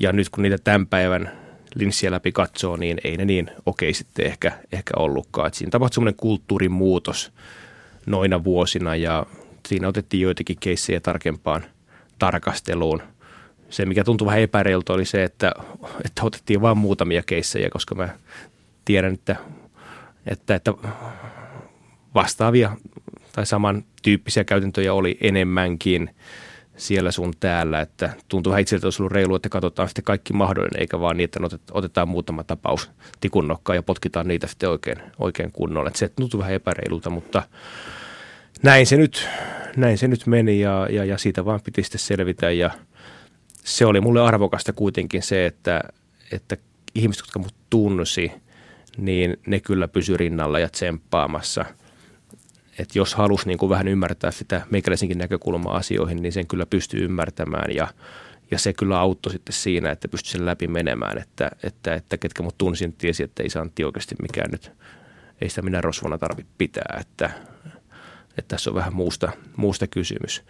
Ja 0.00 0.12
nyt 0.12 0.28
kun 0.28 0.42
niitä 0.42 0.58
tämän 0.58 0.86
päivän 0.86 1.30
linssiä 1.74 2.10
läpi 2.10 2.32
katsoo, 2.32 2.76
niin 2.76 3.00
ei 3.04 3.16
ne 3.16 3.24
niin 3.24 3.50
okei 3.66 3.94
sitten 3.94 4.26
ehkä, 4.26 4.52
ehkä 4.72 4.94
ollutkaan. 4.96 5.46
Et 5.46 5.54
siinä 5.54 5.70
tapahtui 5.70 5.94
semmoinen 5.94 6.16
kulttuurin 6.16 6.72
muutos 6.72 7.32
noina 8.06 8.44
vuosina 8.44 8.96
ja 8.96 9.26
siinä 9.70 9.88
otettiin 9.88 10.20
joitakin 10.20 10.56
keissejä 10.60 11.00
tarkempaan 11.00 11.64
tarkasteluun. 12.18 13.02
Se, 13.68 13.86
mikä 13.86 14.04
tuntui 14.04 14.26
vähän 14.26 14.40
epäreilta, 14.40 14.92
oli 14.92 15.04
se, 15.04 15.24
että, 15.24 15.52
että 16.04 16.22
otettiin 16.24 16.60
vain 16.60 16.78
muutamia 16.78 17.22
keissejä, 17.22 17.70
koska 17.70 17.94
mä 17.94 18.08
tiedän, 18.84 19.14
että, 19.14 19.36
että, 20.26 20.54
että 20.54 20.74
vastaavia 22.14 22.76
tai 23.32 23.46
samantyyppisiä 23.46 24.44
käytäntöjä 24.44 24.94
oli 24.94 25.18
enemmänkin 25.20 26.10
siellä 26.76 27.10
sun 27.10 27.32
täällä, 27.40 27.80
että 27.80 28.10
tuntuu 28.28 28.50
vähän 28.50 28.62
itseltä, 28.62 28.86
olisi 28.86 29.02
ollut 29.02 29.12
reilu, 29.12 29.34
että 29.34 29.48
katsotaan 29.48 29.88
sitten 29.88 30.04
kaikki 30.04 30.32
mahdollinen, 30.32 30.80
eikä 30.80 31.00
vaan 31.00 31.16
niin, 31.16 31.24
että 31.24 31.40
otetaan 31.72 32.08
muutama 32.08 32.44
tapaus 32.44 32.90
tikunnokkaan 33.20 33.76
ja 33.76 33.82
potkitaan 33.82 34.28
niitä 34.28 34.46
sitten 34.46 34.70
oikein, 34.70 34.98
oikein 35.18 35.52
kunnolla. 35.52 35.88
Että 35.88 35.98
se 35.98 36.08
tuntuu 36.08 36.40
vähän 36.40 36.54
epäreilulta, 36.54 37.10
mutta 37.10 37.42
näin 38.62 38.86
se 38.86 38.96
nyt, 38.96 39.28
näin 39.76 39.98
se 39.98 40.08
nyt 40.08 40.26
meni 40.26 40.60
ja, 40.60 40.86
ja, 40.90 41.04
ja 41.04 41.18
siitä 41.18 41.44
vaan 41.44 41.60
piti 41.64 41.82
sitten 41.82 41.98
selvitä. 41.98 42.50
Ja 42.50 42.70
se 43.64 43.86
oli 43.86 44.00
mulle 44.00 44.20
arvokasta 44.20 44.72
kuitenkin 44.72 45.22
se, 45.22 45.46
että, 45.46 45.80
että 46.32 46.56
ihmiset, 46.94 47.22
jotka 47.22 47.38
mut 47.38 47.54
tunnusi, 47.70 48.32
niin 48.96 49.36
ne 49.46 49.60
kyllä 49.60 49.88
pysy 49.88 50.16
rinnalla 50.16 50.58
ja 50.58 50.68
tsemppaamassa. 50.68 51.64
Että 52.78 52.98
jos 52.98 53.14
halusi 53.14 53.46
niin 53.46 53.58
kuin 53.58 53.70
vähän 53.70 53.88
ymmärtää 53.88 54.30
sitä 54.30 54.62
meikäläisenkin 54.70 55.18
näkökulmaa 55.18 55.76
asioihin, 55.76 56.22
niin 56.22 56.32
sen 56.32 56.46
kyllä 56.46 56.66
pystyy 56.66 57.04
ymmärtämään. 57.04 57.74
Ja, 57.74 57.88
ja 58.50 58.58
se 58.58 58.72
kyllä 58.72 59.00
auttoi 59.00 59.32
sitten 59.32 59.52
siinä, 59.52 59.90
että 59.90 60.08
pystyi 60.08 60.32
sen 60.32 60.46
läpi 60.46 60.68
menemään, 60.68 61.18
että, 61.18 61.50
että, 61.62 61.94
että 61.94 62.16
ketkä 62.16 62.42
mut 62.42 62.58
tunsin, 62.58 62.92
tiesi, 62.92 63.22
että 63.22 63.42
ei 63.42 63.50
Santti 63.50 63.84
oikeasti 63.84 64.14
mikään 64.22 64.50
nyt, 64.50 64.72
ei 65.40 65.48
sitä 65.48 65.62
minä 65.62 65.80
rosvona 65.80 66.18
tarvitse 66.18 66.52
pitää, 66.58 66.98
että, 67.00 67.30
että 68.38 68.48
tässä 68.48 68.70
on 68.70 68.76
vähän 68.76 68.94
muusta, 68.94 69.32
muusta 69.56 69.86
kysymys. 69.86 70.42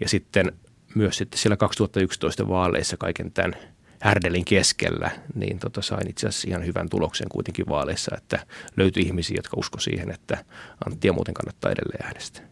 Ja 0.00 0.08
sitten 0.08 0.52
myös 0.94 1.16
sitten 1.16 1.38
siellä 1.38 1.56
2011 1.56 2.48
vaaleissa 2.48 2.96
kaiken 2.96 3.32
tämän 3.32 3.54
härdelin 4.00 4.44
keskellä, 4.44 5.10
niin 5.34 5.58
tota 5.58 5.82
sain 5.82 6.10
itse 6.10 6.28
asiassa 6.28 6.48
ihan 6.48 6.66
hyvän 6.66 6.88
tuloksen 6.88 7.28
kuitenkin 7.28 7.66
vaaleissa, 7.68 8.16
että 8.16 8.46
löytyi 8.76 9.02
ihmisiä, 9.02 9.36
jotka 9.38 9.56
usko 9.56 9.80
siihen, 9.80 10.10
että 10.10 10.44
Anttia 10.86 11.12
muuten 11.12 11.34
kannattaa 11.34 11.70
edelleen 11.70 12.06
äänestää. 12.06 12.42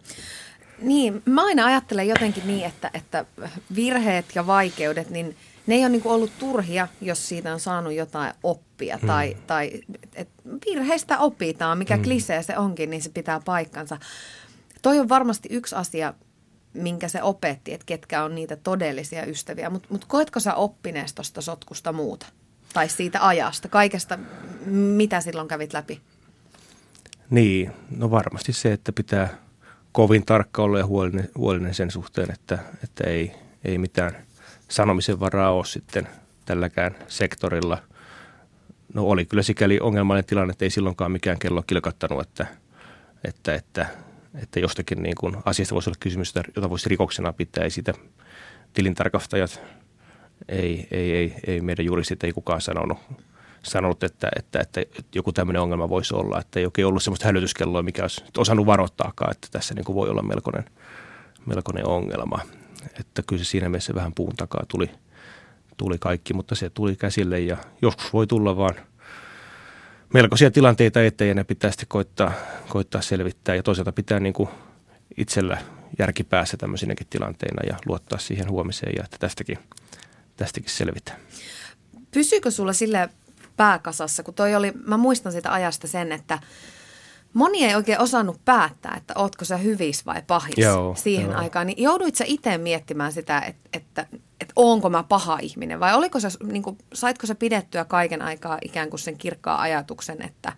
Niin, 0.78 1.22
mä 1.24 1.45
aina 1.45 1.66
ajattelen 1.66 2.09
jotenkin 2.09 2.47
niin, 2.47 2.64
että, 2.64 2.91
että 2.95 3.24
virheet 3.74 4.26
ja 4.35 4.47
vaikeudet, 4.47 5.11
niin 5.11 5.37
ne 5.66 5.74
ei 5.74 5.80
ole 5.80 5.89
niin 5.89 6.03
ollut 6.05 6.39
turhia, 6.39 6.89
jos 7.01 7.28
siitä 7.28 7.53
on 7.53 7.61
saanut 7.61 7.93
jotain 7.93 8.33
oppia. 8.43 8.99
Hmm. 8.99 9.07
Tai, 9.07 9.37
tai 9.47 9.70
et 10.14 10.28
virheistä 10.66 11.18
opitaan, 11.18 11.78
mikä 11.78 11.95
hmm. 11.95 12.05
klisee 12.05 12.43
se 12.43 12.59
onkin, 12.59 12.91
niin 12.91 13.03
se 13.03 13.11
pitää 13.11 13.41
paikkansa. 13.45 13.99
Toi 14.83 14.99
on 14.99 15.09
varmasti 15.09 15.49
yksi 15.53 15.74
asia, 15.74 16.14
minkä 16.74 17.09
se 17.09 17.22
opetti, 17.22 17.72
että 17.74 17.87
ketkä 17.87 18.24
on 18.24 18.35
niitä 18.35 18.57
todellisia 18.57 19.26
ystäviä. 19.26 19.70
Mutta 19.70 19.89
mut 19.91 20.05
koetko 20.05 20.41
sä 20.41 20.55
oppineesta 20.55 21.16
tuosta 21.16 21.41
sotkusta 21.41 21.93
muuta? 21.93 22.26
Tai 22.72 22.89
siitä 22.89 23.26
ajasta, 23.26 23.68
kaikesta, 23.68 24.18
mitä 24.66 25.20
silloin 25.20 25.49
kävit 25.49 25.72
läpi? 25.72 26.01
Niin, 27.30 27.72
no 27.97 28.11
varmasti 28.11 28.53
se, 28.53 28.72
että 28.72 28.93
pitää 28.93 29.28
kovin 29.93 30.26
tarkka 30.26 30.62
olla 30.62 30.78
ja 30.78 30.87
huolinen, 30.87 31.28
huolinen 31.37 31.74
sen 31.74 31.91
suhteen, 31.91 32.30
että, 32.33 32.59
että 32.85 33.05
ei, 33.05 33.33
ei 33.64 33.78
mitään 33.78 34.16
sanomisen 34.68 35.20
varaa 35.20 35.53
ole 35.53 35.64
sitten 35.64 36.09
tälläkään 36.45 36.97
sektorilla. 37.09 37.78
No 38.95 39.05
oli 39.05 39.24
kyllä 39.24 39.43
sikäli 39.43 39.80
ongelmallinen 39.80 40.24
tilanne, 40.24 40.53
että 40.53 40.64
ei 40.64 40.70
silloinkaan 40.70 41.12
mikään 41.12 41.39
kello 41.39 41.62
kilkattanut, 41.62 42.22
että, 42.22 42.47
että, 43.24 43.55
että 43.55 43.87
jostakin 44.57 45.03
niin 45.03 45.14
kuin 45.20 45.37
asiasta 45.45 45.74
voisi 45.74 45.91
olla 45.91 45.97
kysymys, 46.01 46.35
jota 46.57 46.70
voisi 46.70 46.89
rikoksena 46.89 47.33
pitää. 47.33 47.64
Ei 47.64 47.70
sitä 47.70 47.93
tilintarkastajat, 48.72 49.61
ei, 50.49 50.87
ei, 50.91 51.14
ei, 51.14 51.35
ei 51.47 51.61
meidän 51.61 51.85
juristit, 51.87 52.24
ei 52.24 52.33
kukaan 52.33 52.61
sanonut, 52.61 52.99
sanonut 53.62 54.05
että, 54.05 54.28
että, 54.37 54.61
että, 54.61 54.80
että 54.80 55.03
joku 55.14 55.33
tämmöinen 55.33 55.62
ongelma 55.62 55.89
voisi 55.89 56.14
olla. 56.14 56.41
Että 56.41 56.61
ei 56.61 56.64
oikein 56.64 56.87
ollut 56.87 57.03
sellaista 57.03 57.26
hälytyskelloa, 57.26 57.83
mikä 57.83 58.03
olisi 58.03 58.24
osannut 58.37 58.66
varoittaakaan, 58.66 59.30
että 59.30 59.49
tässä 59.51 59.74
niin 59.74 59.85
kuin 59.85 59.97
voi 59.97 60.09
olla 60.09 60.22
melkoinen, 60.22 60.64
melkoinen 61.47 61.87
ongelma. 61.87 62.41
Että 63.01 63.22
kyllä 63.26 63.45
se 63.45 63.51
siinä 63.51 63.68
mielessä 63.68 63.95
vähän 63.95 64.12
puun 64.14 64.37
takaa 64.37 64.64
tuli, 64.68 64.91
tuli 65.76 65.99
kaikki, 65.99 66.35
mutta 66.35 66.55
se 66.55 66.70
tuli 66.70 66.97
käsille 66.97 67.41
ja 67.41 67.57
joskus 67.83 68.12
voi 68.12 68.26
tulla 68.26 68.57
vaan 68.57 68.74
melkoisia 70.12 70.50
tilanteita 70.50 71.02
eteen 71.02 71.28
ja 71.28 71.34
ne 71.34 71.44
pitää 71.44 71.70
sitten 71.70 71.88
koittaa, 71.88 72.32
koittaa 72.68 73.00
selvittää. 73.00 73.54
Ja 73.54 73.62
toisaalta 73.62 73.92
pitää 73.92 74.20
niin 74.20 74.32
kuin 74.32 74.48
itsellä 75.16 75.58
järki 75.98 76.24
päässä 76.24 76.56
tämmöisinäkin 76.56 77.06
tilanteina 77.10 77.62
ja 77.68 77.76
luottaa 77.86 78.18
siihen 78.18 78.50
huomiseen 78.50 78.92
ja 78.96 79.04
että 79.04 79.16
tästäkin, 79.18 79.58
tästäkin 80.36 80.70
selvitään. 80.70 81.20
Pysyykö 82.10 82.50
sulla 82.50 82.72
sille 82.72 83.08
pääkasassa, 83.56 84.22
kun 84.22 84.34
toi 84.34 84.54
oli, 84.54 84.72
mä 84.86 84.96
muistan 84.96 85.32
sitä 85.32 85.52
ajasta 85.52 85.88
sen, 85.88 86.12
että 86.12 86.38
moni 87.32 87.64
ei 87.64 87.74
oikein 87.74 88.00
osannut 88.00 88.44
päättää, 88.44 88.94
että 88.96 89.14
ootko 89.16 89.44
sä 89.44 89.56
hyvis 89.56 90.06
vai 90.06 90.22
pahis 90.26 90.58
Joo, 90.58 90.94
siihen 90.98 91.30
joo. 91.30 91.38
aikaan. 91.38 91.66
Niin 91.66 91.82
jouduit 91.82 92.14
sä 92.14 92.24
itse 92.26 92.58
miettimään 92.58 93.12
sitä, 93.12 93.40
että, 93.40 93.68
että, 93.72 94.06
että 94.43 94.53
onko 94.57 94.90
mä 94.90 95.03
paha 95.03 95.38
ihminen 95.43 95.80
vai 95.80 95.95
oliko 95.95 96.20
sä, 96.20 96.28
niin 96.45 96.62
kuin, 96.62 96.78
saitko 96.95 97.26
sä 97.26 97.34
pidettyä 97.34 97.84
kaiken 97.84 98.22
aikaa 98.22 98.59
ikään 98.62 98.90
kuin 98.90 99.01
sen 99.01 99.18
kirkkaan 99.18 99.61
ajatuksen, 99.61 100.22
että 100.22 100.53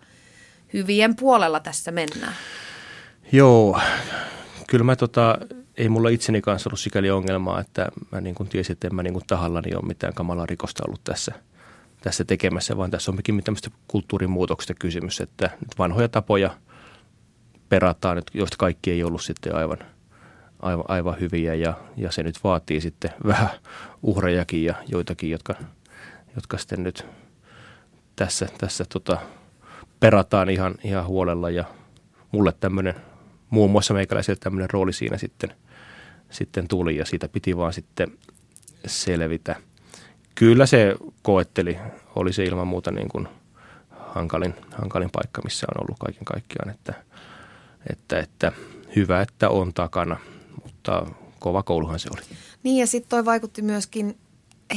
hyvien 0.73 1.15
puolella 1.15 1.59
tässä 1.59 1.91
mennään? 1.91 2.33
Joo, 3.31 3.79
kyllä 4.67 4.83
mä 4.83 4.95
tota, 4.95 5.37
ei 5.77 5.89
mulla 5.89 6.09
itseni 6.09 6.41
kanssa 6.41 6.69
ollut 6.69 6.79
sikäli 6.79 7.11
ongelmaa, 7.11 7.59
että 7.59 7.89
mä 8.11 8.21
niin 8.21 8.35
kuin 8.35 8.49
tiesin, 8.49 8.73
että 8.73 8.87
en 8.87 8.95
mä 8.95 9.03
niin 9.03 9.13
kuin 9.13 9.27
tahallani 9.27 9.75
ole 9.75 9.85
mitään 9.85 10.13
kamalaa 10.13 10.45
rikosta 10.45 10.83
ollut 10.87 11.03
tässä, 11.03 11.33
tässä 12.01 12.25
tekemässä, 12.25 12.77
vaan 12.77 12.91
tässä 12.91 13.11
on 13.11 13.15
mikin 13.15 13.43
tämmöistä 13.43 13.69
kulttuurimuutoksesta 13.87 14.73
kysymys, 14.73 15.21
että 15.21 15.49
nyt 15.59 15.79
vanhoja 15.79 16.09
tapoja 16.09 16.57
perataan, 17.69 18.21
joista 18.33 18.57
kaikki 18.57 18.91
ei 18.91 19.03
ollut 19.03 19.21
sitten 19.21 19.55
aivan, 19.55 19.77
aivan, 20.65 20.85
aivan 20.87 21.19
hyviä 21.19 21.53
ja, 21.53 21.73
ja 21.97 22.11
se 22.11 22.23
nyt 22.23 22.43
vaatii 22.43 22.81
sitten 22.81 23.11
vähän 23.27 23.49
uhrejakin 24.03 24.63
ja 24.63 24.75
joitakin, 24.87 25.29
jotka, 25.29 25.53
jotka 26.35 26.57
sitten 26.57 26.83
nyt 26.83 27.05
tässä, 28.15 28.47
tässä 28.57 28.85
tota, 28.93 29.17
perataan 29.99 30.49
ihan, 30.49 30.75
ihan 30.83 31.05
huolella 31.05 31.49
ja 31.49 31.63
mulle 32.31 32.53
tämmöinen, 32.59 32.93
muun 33.49 33.71
muassa 33.71 33.93
meikäläiselle 33.93 34.39
tämmöinen 34.39 34.69
rooli 34.69 34.93
siinä 34.93 35.17
sitten, 35.17 35.53
sitten 36.29 36.67
tuli 36.67 36.97
ja 36.97 37.05
siitä 37.05 37.27
piti 37.27 37.57
vaan 37.57 37.73
sitten 37.73 38.17
selvitä. 38.85 39.55
Kyllä 40.35 40.65
se 40.65 40.95
koetteli, 41.21 41.77
oli 42.15 42.33
se 42.33 42.43
ilman 42.43 42.67
muuta 42.67 42.91
niin 42.91 43.09
kuin 43.09 43.27
hankalin, 43.99 44.55
hankalin 44.77 45.09
paikka, 45.11 45.41
missä 45.41 45.67
on 45.75 45.83
ollut 45.83 45.99
kaiken 45.99 46.25
kaikkiaan, 46.25 46.69
että, 46.69 46.93
että, 47.89 48.19
että 48.19 48.51
hyvä, 48.95 49.21
että 49.21 49.49
on 49.49 49.73
takana, 49.73 50.17
mutta 50.85 51.15
kova 51.39 51.63
kouluhan 51.63 51.99
se 51.99 52.09
oli. 52.13 52.21
Niin 52.63 52.77
ja 52.77 52.87
sitten 52.87 53.09
toi 53.09 53.25
vaikutti 53.25 53.61
myöskin 53.61 54.17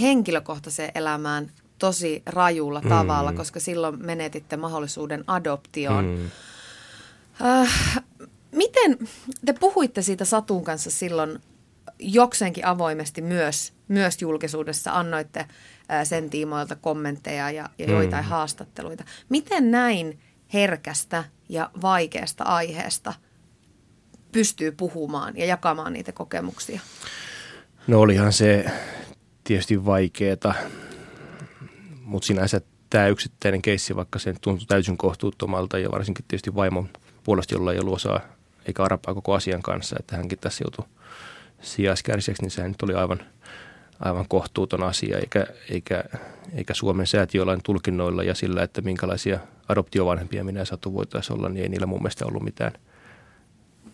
henkilökohtaiseen 0.01 0.93
elämään 0.95 1.51
tosi 1.79 2.23
rajulla 2.27 2.81
tavalla, 2.81 3.33
koska 3.33 3.61
silloin 3.61 4.07
menetitte 4.07 4.57
mahdollisuuden 4.57 5.25
adoptioon. 5.27 6.05
Mm. 6.05 6.31
Äh, 7.47 8.03
miten 8.53 8.99
te 9.45 9.53
puhuitte 9.53 10.03
siitä 10.03 10.25
Satun 10.25 10.65
kanssa 10.65 10.91
silloin 10.91 11.39
jokseenkin 11.99 12.67
avoimesti 12.67 13.23
myös, 13.23 13.73
myös 13.89 14.23
julkisuudessa, 14.23 14.93
annoitte 14.93 15.41
äh, 15.41 16.05
sen 16.05 16.31
tiimoilta 16.31 16.77
kommentteja 16.77 17.51
ja, 17.51 17.69
ja 17.79 17.91
joitain 17.91 18.25
Mm. 18.25 18.29
haastatteluita. 18.31 19.05
Miten 19.29 19.71
näin 19.71 20.19
herkästä 20.53 21.25
ja 21.49 21.71
vaikeasta 21.83 22.45
aiheesta 22.45 23.15
pystyy 24.33 24.73
puhumaan 24.73 25.37
ja 25.37 25.47
jakamaan 25.47 25.93
niitä 25.93 26.13
kokemuksia? 26.13 26.81
No 27.87 28.01
olihan 28.01 28.33
se 28.33 28.65
tietysti 29.45 29.85
vaikeeta, 29.85 30.55
mutta 32.05 32.27
sinänsä 32.27 32.61
tämä 32.91 33.07
yksittäinen 33.07 33.63
keissi, 33.63 33.97
vaikka 33.97 34.19
se 34.19 34.35
tuntui 34.41 34.67
täysin 34.67 34.99
kohtuuttomalta 34.99 35.79
ja 35.79 35.91
varsinkin 35.91 36.25
tietysti 36.29 36.55
vaimon 36.55 36.89
puolesta, 37.25 37.55
jolla 37.55 37.73
ei 37.73 37.79
ollut 37.79 37.95
osaa 37.95 38.21
eikä 38.67 38.85
arpaa 38.85 39.15
koko 39.15 39.35
asian 39.35 39.63
kanssa, 39.63 39.97
että 40.01 40.17
hänkin 40.17 40.39
tässä 40.39 40.65
joutui 40.65 40.85
sijaiskärsiäksi, 41.63 42.43
niin 42.43 42.51
sehän 42.51 42.71
nyt 42.71 42.83
oli 42.83 42.95
aivan, 42.95 43.21
aivan 44.01 44.29
kohtuuton 44.29 44.83
asia, 44.83 45.19
eikä, 45.19 45.47
eikä, 45.71 46.05
eikä 46.55 46.75
Suomen 46.75 47.07
säätiölain 47.07 47.61
tulkinnoilla 47.63 48.23
ja 48.23 48.35
sillä, 48.35 48.63
että 48.63 48.81
minkälaisia 48.81 49.39
adoptiovanhempia 49.69 50.45
minä 50.45 50.61
ja 50.61 50.65
Satu 50.65 50.95
voitaisiin 50.95 51.39
olla, 51.39 51.49
niin 51.49 51.63
ei 51.63 51.69
niillä 51.69 51.87
mun 51.87 52.03
mielestä 52.03 52.27
ollut 52.27 52.43
mitään 52.43 52.73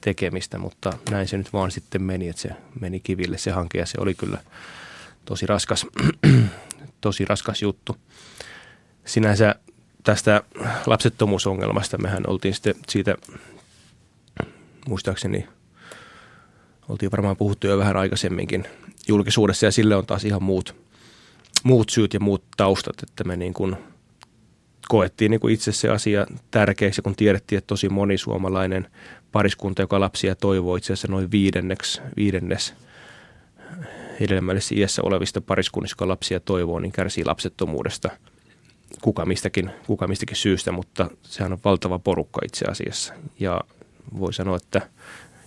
tekemistä, 0.04 0.58
mutta 0.58 0.92
näin 1.10 1.28
se 1.28 1.38
nyt 1.38 1.52
vaan 1.52 1.70
sitten 1.70 2.02
meni, 2.02 2.28
että 2.28 2.42
se 2.42 2.50
meni 2.80 3.00
kiville 3.00 3.38
se 3.38 3.50
hanke 3.50 3.78
ja 3.78 3.86
se 3.86 3.98
oli 4.00 4.14
kyllä 4.14 4.38
tosi 5.24 5.46
raskas, 5.46 5.86
tosi 7.00 7.24
raskas 7.24 7.62
juttu. 7.62 7.96
Sinänsä 9.04 9.54
tästä 10.02 10.42
lapsettomuusongelmasta 10.86 11.98
mehän 11.98 12.22
oltiin 12.26 12.54
sitten 12.54 12.74
siitä, 12.88 13.16
muistaakseni 14.88 15.48
oltiin 16.88 17.10
varmaan 17.12 17.36
puhuttu 17.36 17.66
jo 17.66 17.78
vähän 17.78 17.96
aikaisemminkin 17.96 18.64
julkisuudessa 19.08 19.66
ja 19.66 19.72
sille 19.72 19.96
on 19.96 20.06
taas 20.06 20.24
ihan 20.24 20.42
muut, 20.42 20.76
muut 21.62 21.90
syyt 21.90 22.14
ja 22.14 22.20
muut 22.20 22.44
taustat, 22.56 23.02
että 23.02 23.24
me 23.24 23.36
niin 23.36 23.54
kuin 23.54 23.76
koettiin 24.88 25.30
niin 25.30 25.40
kuin 25.40 25.54
itse 25.54 25.72
se 25.72 25.88
asia 25.88 26.26
tärkeäksi, 26.50 27.02
kun 27.02 27.16
tiedettiin, 27.16 27.58
että 27.58 27.66
tosi 27.68 27.88
moni 27.88 28.18
suomalainen 28.18 28.90
pariskunta, 29.34 29.82
joka 29.82 30.00
lapsia 30.00 30.34
toivoo 30.34 30.76
itse 30.76 30.92
asiassa 30.92 31.08
noin 31.08 31.30
viidenneksi, 31.30 32.00
viidennes 32.16 32.74
hedelmällisessä 34.20 34.74
iässä 34.78 35.02
olevista 35.02 35.40
pariskunnista, 35.40 35.94
joka 35.94 36.08
lapsia 36.08 36.40
toivoo, 36.40 36.78
niin 36.78 36.92
kärsii 36.92 37.24
lapsettomuudesta 37.24 38.10
kuka 39.02 39.26
mistäkin, 39.26 39.70
kuka 39.86 40.06
mistäkin 40.06 40.36
syystä, 40.36 40.72
mutta 40.72 41.10
sehän 41.22 41.52
on 41.52 41.58
valtava 41.64 41.98
porukka 41.98 42.40
itse 42.44 42.64
asiassa. 42.64 43.14
Ja 43.40 43.60
voi 44.18 44.32
sanoa, 44.32 44.56
että 44.56 44.88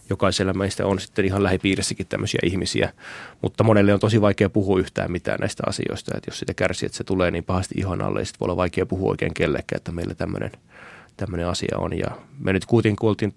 jokaisella 0.09 0.53
meistä 0.53 0.85
on 0.85 0.99
sitten 0.99 1.25
ihan 1.25 1.43
lähipiirissäkin 1.43 2.07
tämmöisiä 2.07 2.39
ihmisiä, 2.43 2.93
mutta 3.41 3.63
monelle 3.63 3.93
on 3.93 3.99
tosi 3.99 4.21
vaikea 4.21 4.49
puhua 4.49 4.79
yhtään 4.79 5.11
mitään 5.11 5.39
näistä 5.39 5.63
asioista, 5.67 6.17
että 6.17 6.29
jos 6.29 6.39
sitä 6.39 6.53
kärsii, 6.53 6.85
että 6.85 6.97
se 6.97 7.03
tulee 7.03 7.31
niin 7.31 7.43
pahasti 7.43 7.75
ihon 7.77 8.01
alle, 8.01 8.19
niin 8.19 8.25
sitten 8.25 8.39
voi 8.39 8.45
olla 8.45 8.57
vaikea 8.57 8.85
puhua 8.85 9.09
oikein 9.09 9.33
kellekään, 9.33 9.77
että 9.77 9.91
meillä 9.91 10.15
tämmöinen, 10.15 10.51
tämmöinen 11.17 11.47
asia 11.47 11.77
on. 11.77 11.97
Ja 11.97 12.07
me 12.39 12.53
nyt 12.53 12.65
kuitenkin 12.65 12.97
kun 12.97 13.09
oltiin 13.09 13.33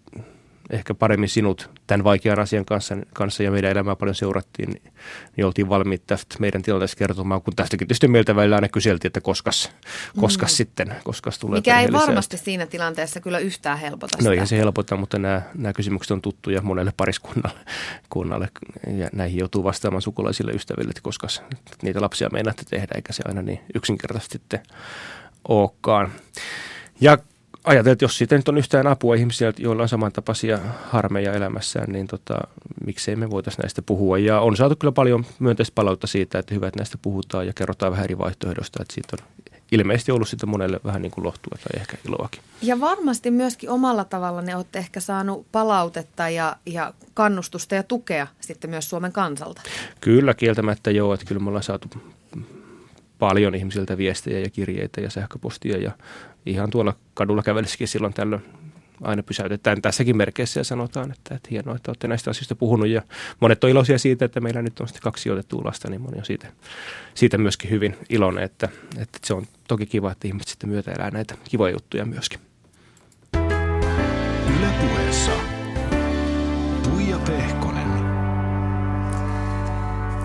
ehkä 0.70 0.94
paremmin 0.94 1.28
sinut 1.28 1.70
tämän 1.86 2.04
vaikean 2.04 2.40
asian 2.40 2.64
kanssa, 2.64 2.96
kanssa 3.14 3.42
ja 3.42 3.50
meidän 3.50 3.70
elämää 3.70 3.96
paljon 3.96 4.14
seurattiin, 4.14 4.70
niin, 4.70 4.92
niin 5.36 5.44
oltiin 5.46 5.68
valmiit 5.68 6.02
tästä 6.06 6.36
meidän 6.38 6.62
tilanteesta 6.62 6.96
kertomaan, 6.96 7.42
kun 7.42 7.56
tästäkin 7.56 7.88
tietysti 7.88 8.08
meiltä 8.08 8.36
välillä 8.36 8.56
aina 8.56 8.68
kyseltiin, 8.68 9.08
että 9.08 9.20
koskas, 9.20 9.72
koskas 10.20 10.52
mm. 10.52 10.56
sitten, 10.56 10.94
koskas 11.04 11.38
tulee 11.38 11.58
Mikä 11.58 11.80
ei 11.80 11.92
varmasti 11.92 12.36
siinä 12.38 12.66
tilanteessa 12.66 13.20
kyllä 13.20 13.38
yhtään 13.38 13.78
helpota 13.78 14.16
No 14.16 14.20
sitä. 14.20 14.32
eihän 14.32 14.46
se 14.46 14.58
helpota, 14.58 14.96
mutta 14.96 15.18
nämä, 15.18 15.42
nämä 15.54 15.72
kysymykset 15.72 16.10
on 16.10 16.22
tuttuja 16.22 16.62
monelle 16.62 16.92
pariskunnalle 16.96 17.60
kunnalle, 18.10 18.48
ja 18.96 19.08
näihin 19.12 19.38
joutuu 19.38 19.64
vastaamaan 19.64 20.02
sukulaisille 20.02 20.52
ystäville, 20.52 20.90
että 20.90 21.02
koska 21.02 21.26
niitä 21.82 22.00
lapsia 22.00 22.28
meinaatte 22.32 22.62
tehdä, 22.70 22.92
eikä 22.94 23.12
se 23.12 23.22
aina 23.28 23.42
niin 23.42 23.60
yksinkertaisesti 23.74 24.32
sitten 24.32 24.60
olekaan. 25.48 26.12
Ja 27.00 27.18
ajatellaan, 27.64 27.92
että 27.92 28.04
jos 28.04 28.18
siitä 28.18 28.36
nyt 28.36 28.48
on 28.48 28.58
yhtään 28.58 28.86
apua 28.86 29.14
ihmisiä, 29.14 29.52
joilla 29.58 29.82
on 29.82 29.88
samantapaisia 29.88 30.58
harmeja 30.90 31.32
elämässään, 31.32 31.92
niin 31.92 32.06
tota, 32.06 32.38
miksei 32.86 33.16
me 33.16 33.30
voitaisiin 33.30 33.62
näistä 33.62 33.82
puhua. 33.82 34.18
Ja 34.18 34.40
on 34.40 34.56
saatu 34.56 34.76
kyllä 34.76 34.92
paljon 34.92 35.26
myönteistä 35.38 35.74
palautta 35.74 36.06
siitä, 36.06 36.38
että 36.38 36.54
hyvä, 36.54 36.68
että 36.68 36.78
näistä 36.78 36.98
puhutaan 37.02 37.46
ja 37.46 37.52
kerrotaan 37.52 37.92
vähän 37.92 38.04
eri 38.04 38.18
vaihtoehdosta, 38.18 38.82
että 38.82 38.94
siitä 38.94 39.16
on 39.20 39.28
ilmeisesti 39.72 40.12
ollut 40.12 40.28
sitten 40.28 40.48
monelle 40.48 40.80
vähän 40.84 41.02
niin 41.02 41.12
kuin 41.12 41.24
lohtua 41.24 41.58
tai 41.58 41.80
ehkä 41.80 41.96
iloakin. 42.08 42.42
Ja 42.62 42.80
varmasti 42.80 43.30
myöskin 43.30 43.70
omalla 43.70 44.04
tavalla 44.04 44.42
ne 44.42 44.56
olette 44.56 44.78
ehkä 44.78 45.00
saanut 45.00 45.46
palautetta 45.52 46.28
ja, 46.28 46.56
ja 46.66 46.94
kannustusta 47.14 47.74
ja 47.74 47.82
tukea 47.82 48.26
sitten 48.40 48.70
myös 48.70 48.90
Suomen 48.90 49.12
kansalta. 49.12 49.62
Kyllä, 50.00 50.34
kieltämättä 50.34 50.90
joo, 50.90 51.14
että 51.14 51.26
kyllä 51.26 51.40
me 51.40 51.48
ollaan 51.48 51.62
saatu 51.62 51.88
paljon 53.18 53.54
ihmisiltä 53.54 53.96
viestejä 53.96 54.38
ja 54.38 54.50
kirjeitä 54.50 55.00
ja 55.00 55.10
sähköpostia 55.10 55.76
ja 55.76 55.92
ihan 56.46 56.70
tuolla 56.70 56.94
kadulla 57.14 57.42
kävelisikin 57.42 57.88
silloin 57.88 58.14
tällöin 58.14 58.42
aina 59.02 59.22
pysäytetään 59.22 59.82
tässäkin 59.82 60.16
merkeissä 60.16 60.60
ja 60.60 60.64
sanotaan, 60.64 61.12
että, 61.12 61.34
että 61.34 61.48
hienoa, 61.50 61.76
että 61.76 61.90
olette 61.90 62.08
näistä 62.08 62.30
asioista 62.30 62.54
puhunut 62.54 62.88
ja 62.88 63.02
monet 63.40 63.64
on 63.64 63.70
iloisia 63.70 63.98
siitä, 63.98 64.24
että 64.24 64.40
meillä 64.40 64.62
nyt 64.62 64.80
on 64.80 64.88
sitten 64.88 65.02
kaksi 65.02 65.30
otettua 65.30 65.62
lasta, 65.64 65.90
niin 65.90 66.00
moni 66.00 66.18
on 66.18 66.24
siitä, 66.24 66.52
siitä 67.14 67.38
myöskin 67.38 67.70
hyvin 67.70 67.96
iloinen, 68.08 68.44
että, 68.44 68.68
että 68.98 69.18
se 69.24 69.34
on 69.34 69.46
toki 69.68 69.86
kiva, 69.86 70.12
että 70.12 70.28
ihmiset 70.28 70.48
sitten 70.48 70.70
myötä 70.70 70.92
elää 70.92 71.10
näitä 71.10 71.34
kivoja 71.44 71.72
juttuja 71.72 72.04
myöskin. 72.04 72.40
Yle 74.58 74.68
puheessa 74.80 75.32
Tuija 76.82 77.18
Pehkonen. 77.18 77.69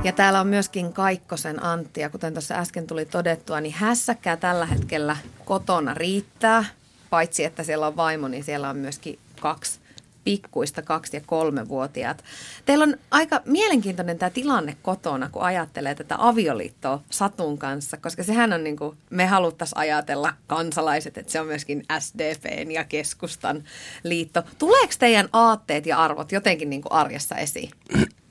Ja 0.06 0.12
täällä 0.12 0.41
on 0.41 0.47
myöskin 0.47 0.93
Kaikkosen 0.93 1.64
Antti, 1.64 2.01
ja 2.01 2.10
kuten 2.10 2.34
tuossa 2.34 2.56
äsken 2.56 2.88
tuli 2.88 3.06
todettua, 3.06 3.62
niin 3.62 3.74
hässäkkää 3.74 4.38
tällä 4.38 4.66
hetkellä 4.66 5.18
kotona 5.45 5.93
riittää. 5.93 6.66
Paitsi, 7.10 7.43
että 7.43 7.64
siellä 7.64 7.88
on 7.88 7.97
vaimo, 7.97 8.28
niin 8.28 8.43
siellä 8.43 8.70
on 8.70 8.78
myöskin 8.78 9.20
kaksi 9.39 9.80
pikkuista 10.24 10.82
kaksi- 10.82 11.18
ja 11.18 11.22
kolmevuotiaat. 11.26 12.24
Teillä 12.66 12.84
on 12.84 12.97
aika 13.12 13.41
mielenkiintoinen 13.45 14.18
tämä 14.18 14.30
tilanne 14.30 14.78
kotona, 14.82 15.30
kun 15.30 15.41
ajattelee 15.41 15.95
tätä 15.95 16.16
avioliittoa 16.20 17.01
Satun 17.10 17.58
kanssa, 17.58 17.97
koska 17.97 18.24
sehän 18.24 18.53
on 18.53 18.64
niin 18.64 18.78
kuin, 18.78 18.97
me 19.10 19.26
haluttaisiin 19.26 19.80
ajatella 19.80 20.34
kansalaiset, 20.47 21.18
että 21.18 21.32
se 21.32 21.39
on 21.39 21.47
myöskin 21.47 21.84
SDPn 21.99 22.72
ja 22.72 22.84
keskustan 22.84 23.64
liitto. 24.03 24.43
Tuleeko 24.58 24.93
teidän 24.99 25.30
aatteet 25.34 25.86
ja 25.86 25.97
arvot 25.97 26.32
jotenkin 26.32 26.70
niin 26.70 26.82
kuin 26.82 26.91
arjessa 26.91 27.36
esiin? 27.36 27.72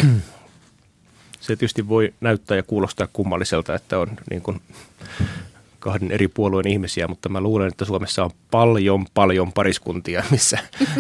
Se 1.45 1.57
tietysti 1.57 1.89
voi 1.89 2.15
näyttää 2.21 2.57
ja 2.57 2.63
kuulostaa 2.63 3.09
kummalliselta, 3.13 3.75
että 3.75 3.99
on 3.99 4.09
niin 4.31 4.43
kuin 4.43 4.61
kahden 5.79 6.13
eri 6.13 6.29
puolueen 6.29 6.69
ihmisiä, 6.69 7.09
mutta 7.09 7.29
mä 7.29 7.41
luulen, 7.41 7.69
että 7.69 7.85
Suomessa 7.85 8.25
on 8.25 8.31
paljon, 8.51 9.07
paljon 9.15 9.53
pariskuntia, 9.53 10.25
missä, 10.31 10.59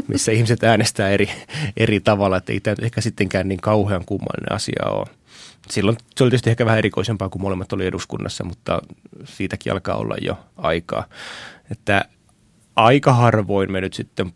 missä 0.08 0.32
ihmiset 0.32 0.64
äänestää 0.64 1.10
eri, 1.10 1.30
eri 1.76 2.00
tavalla, 2.00 2.36
että 2.36 2.52
ei 2.52 2.60
tämä 2.60 2.76
ehkä 2.82 3.00
sittenkään 3.00 3.48
niin 3.48 3.60
kauhean 3.60 4.04
kummallinen 4.04 4.52
asia 4.52 4.82
ole. 4.86 5.06
Silloin 5.70 5.96
se 6.16 6.24
oli 6.24 6.30
tietysti 6.30 6.50
ehkä 6.50 6.64
vähän 6.64 6.78
erikoisempaa, 6.78 7.28
kun 7.28 7.42
molemmat 7.42 7.72
oli 7.72 7.86
eduskunnassa, 7.86 8.44
mutta 8.44 8.82
siitäkin 9.24 9.72
alkaa 9.72 9.96
olla 9.96 10.16
jo 10.22 10.38
aikaa. 10.56 11.04
Että 11.70 12.04
aika 12.76 13.12
harvoin 13.12 13.72
me 13.72 13.80
nyt 13.80 13.94
sitten 13.94 14.32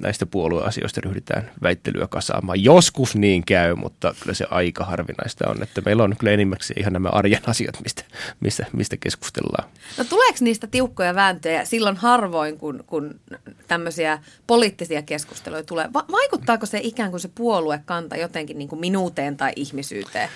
näistä 0.00 0.26
puolueasioista 0.26 1.00
ryhdytään 1.00 1.50
väittelyä 1.62 2.06
kasaamaan. 2.06 2.64
Joskus 2.64 3.16
niin 3.16 3.44
käy, 3.44 3.74
mutta 3.74 4.14
kyllä 4.20 4.34
se 4.34 4.46
aika 4.50 4.84
harvinaista 4.84 5.48
on, 5.48 5.62
että 5.62 5.82
meillä 5.84 6.02
on 6.02 6.16
kyllä 6.18 6.32
enimmäkseen 6.32 6.80
ihan 6.80 6.92
nämä 6.92 7.08
arjen 7.08 7.42
asiat, 7.46 7.80
mistä, 7.82 8.04
mistä, 8.40 8.66
mistä 8.72 8.96
keskustellaan. 8.96 9.68
No 9.98 10.04
tuleeko 10.04 10.38
niistä 10.40 10.66
tiukkoja 10.66 11.14
vääntöjä 11.14 11.64
silloin 11.64 11.96
harvoin, 11.96 12.58
kun, 12.58 12.84
kun 12.86 13.20
tämmöisiä 13.68 14.18
poliittisia 14.46 15.02
keskusteluja 15.02 15.62
tulee? 15.62 15.88
Va- 15.92 16.06
vaikuttaako 16.12 16.66
se 16.66 16.80
ikään 16.82 17.10
kuin 17.10 17.20
se 17.20 17.30
puoluekanta 17.34 18.16
jotenkin 18.16 18.58
niin 18.58 18.68
kuin 18.68 18.80
minuuteen 18.80 19.36
tai 19.36 19.52
ihmisyyteen? 19.56 20.28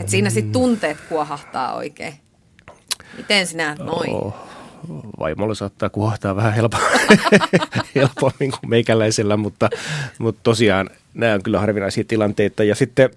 Et 0.00 0.08
siinä 0.08 0.30
sitten 0.30 0.52
tunteet 0.52 0.96
kuohahtaa 1.08 1.74
oikein. 1.74 2.14
Miten 3.16 3.46
sinä 3.46 3.76
noin? 3.78 4.10
Oh 4.10 4.57
vaimolla 5.18 5.54
saattaa 5.54 5.88
kuohtaa 5.88 6.36
vähän 6.36 6.54
helpommin 7.94 8.50
kuin 8.50 8.70
meikäläisellä, 8.70 9.36
mutta, 9.36 9.70
mutta 10.18 10.40
tosiaan 10.42 10.90
nämä 11.14 11.34
on 11.34 11.42
kyllä 11.42 11.60
harvinaisia 11.60 12.04
tilanteita. 12.04 12.64
Ja 12.64 12.74
sitten 12.74 13.10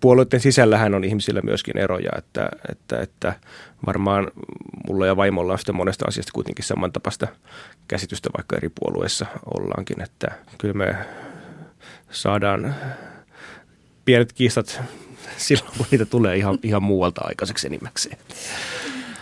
puolueiden 0.00 0.40
sisällähän 0.40 0.94
on 0.94 1.04
ihmisillä 1.04 1.40
myöskin 1.40 1.78
eroja, 1.78 2.10
että, 2.18 2.48
että, 2.70 3.00
että 3.00 3.32
varmaan 3.86 4.30
mulla 4.86 5.06
ja 5.06 5.16
vaimolla 5.16 5.52
on 5.52 5.58
sitten 5.58 5.76
monesta 5.76 6.04
asiasta 6.08 6.32
kuitenkin 6.32 6.64
samantapaista 6.64 7.28
käsitystä, 7.88 8.30
vaikka 8.36 8.56
eri 8.56 8.68
puolueissa 8.80 9.26
ollaankin, 9.54 10.02
että 10.02 10.28
kyllä 10.58 10.74
me 10.74 10.96
saadaan 12.10 12.74
pienet 14.04 14.32
kiistat 14.32 14.80
silloin, 15.36 15.72
kun 15.76 15.86
niitä 15.90 16.04
tulee 16.04 16.36
ihan, 16.36 16.58
ihan 16.62 16.82
muualta 16.82 17.20
aikaiseksi 17.24 17.66
enimmäkseen. 17.66 18.18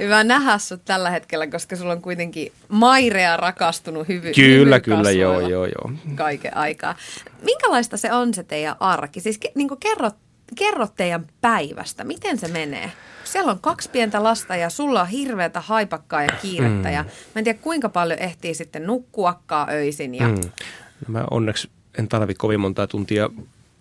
Hyvä 0.04 0.24
nähdä 0.24 0.58
sut 0.58 0.84
tällä 0.84 1.10
hetkellä, 1.10 1.46
koska 1.46 1.76
sulla 1.76 1.92
on 1.92 2.02
kuitenkin 2.02 2.52
mairea 2.68 3.36
rakastunut 3.36 4.08
hyvy. 4.08 4.32
Kyllä, 4.32 4.80
kyllä, 4.80 5.10
joo, 5.10 5.40
joo, 5.40 5.66
joo. 5.66 5.92
Kaiken 6.14 6.56
aikaa. 6.56 6.96
Minkälaista 7.42 7.96
se 7.96 8.12
on 8.12 8.34
se 8.34 8.42
teidän 8.42 8.76
arki? 8.80 9.20
Siis 9.20 9.40
niin 9.54 9.68
kerro, 9.80 10.10
kerro 10.58 10.86
teidän 10.96 11.26
päivästä, 11.40 12.04
miten 12.04 12.38
se 12.38 12.48
menee? 12.48 12.92
Siellä 13.24 13.50
on 13.50 13.58
kaksi 13.60 13.90
pientä 13.90 14.22
lasta 14.22 14.56
ja 14.56 14.70
sulla 14.70 15.00
on 15.00 15.08
hirveätä 15.08 15.60
haipakkaa 15.60 16.22
ja 16.22 16.28
kiirettä 16.42 16.88
mm. 16.88 16.94
ja 16.94 17.04
mä 17.04 17.10
en 17.36 17.44
tiedä 17.44 17.58
kuinka 17.62 17.88
paljon 17.88 18.18
ehtii 18.18 18.54
sitten 18.54 18.86
nukkuakkaa 18.86 19.68
öisin. 19.70 20.14
Ja... 20.14 20.28
Mm. 20.28 20.34
No 20.34 21.08
mä 21.08 21.24
onneksi 21.30 21.70
en 21.98 22.08
tarvi 22.08 22.34
kovin 22.34 22.60
monta 22.60 22.86
tuntia 22.86 23.30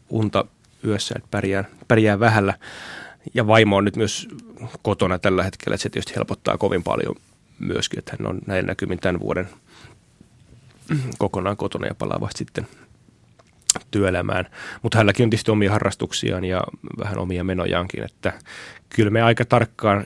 unta 0.10 0.46
yössä, 0.88 1.16
että 1.18 1.28
pärjään, 1.32 1.68
pärjään 1.88 2.20
vähällä 2.20 2.54
ja 3.34 3.48
vaimo 3.48 3.78
on 3.78 3.86
nyt 3.86 3.96
myös 3.96 4.28
kotona 4.82 5.20
tällä 5.20 5.44
hetkellä, 5.44 5.76
että 5.76 5.84
se 5.84 5.90
tietysti 5.90 6.16
helpottaa 6.16 6.58
kovin 6.58 6.84
paljon 6.84 7.16
myöskin, 7.60 8.00
että 8.00 8.16
hän 8.20 8.30
on 8.30 8.40
näin 8.46 8.66
näkymin 8.66 9.00
tämän 9.00 9.20
vuoden 9.20 9.50
kokonaan 11.18 11.58
kotona 11.58 11.88
ja 11.88 11.96
palaa 11.96 12.22
vasta 12.22 12.38
sitten 12.38 12.68
työelämään. 13.92 14.46
Mutta 14.82 14.98
hänelläkin 14.98 15.24
on 15.24 15.30
tietysti 15.30 15.52
omia 15.52 15.72
harrastuksiaan 15.72 16.46
ja 16.46 16.64
vähän 17.00 17.18
omia 17.18 17.44
menojaankin, 17.44 18.04
että 18.04 18.34
kyllä 18.90 19.10
me 19.10 19.22
aika 19.22 19.46
tarkkaan 19.46 20.06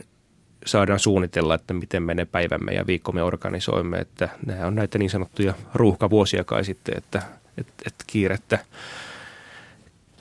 saadaan 0.65 0.99
suunnitella, 0.99 1.55
että 1.55 1.73
miten 1.73 2.03
me 2.03 2.13
ne 2.13 2.25
päivämme 2.25 2.71
ja 2.71 2.87
viikkomme 2.87 3.23
organisoimme, 3.23 3.97
että 3.97 4.29
nämä 4.45 4.67
on 4.67 4.75
näitä 4.75 4.97
niin 4.97 5.09
sanottuja 5.09 5.53
ruuhkavuosia 5.73 6.43
kai 6.43 6.65
sitten, 6.65 6.97
että, 6.97 7.21
että, 7.57 7.73
että 7.85 8.03
kiirettä 8.07 8.59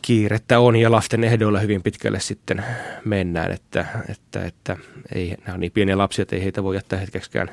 kiirettä 0.06 0.58
on 0.58 0.76
ja 0.76 0.90
lasten 0.90 1.24
ehdoilla 1.24 1.60
hyvin 1.60 1.82
pitkälle 1.82 2.20
sitten 2.20 2.64
mennään, 3.04 3.52
että, 3.52 3.86
että, 4.08 4.44
että 4.44 4.76
ei, 5.14 5.34
nämä 5.46 5.54
on 5.54 5.60
niin 5.60 5.72
pieniä 5.72 5.98
lapsia, 5.98 6.22
että 6.22 6.36
ei 6.36 6.42
heitä 6.42 6.62
voi 6.62 6.74
jättää 6.74 6.98
hetkeksikään 6.98 7.50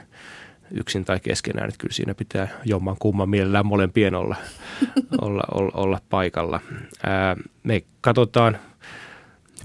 yksin 0.72 1.06
tai 1.06 1.20
keskenään, 1.20 1.70
että 1.70 1.78
kyllä 1.78 1.94
siinä 1.94 2.14
pitää 2.14 2.48
jomman 2.66 2.96
kumman 3.00 3.30
mielellään 3.30 3.66
molempien 3.66 4.16
olla, 4.16 4.36
olla, 5.22 5.44
olla, 5.52 5.72
olla 5.74 6.02
paikalla. 6.10 6.60
Ää, 7.04 7.36
me 7.64 7.84
katsotaan 8.02 8.58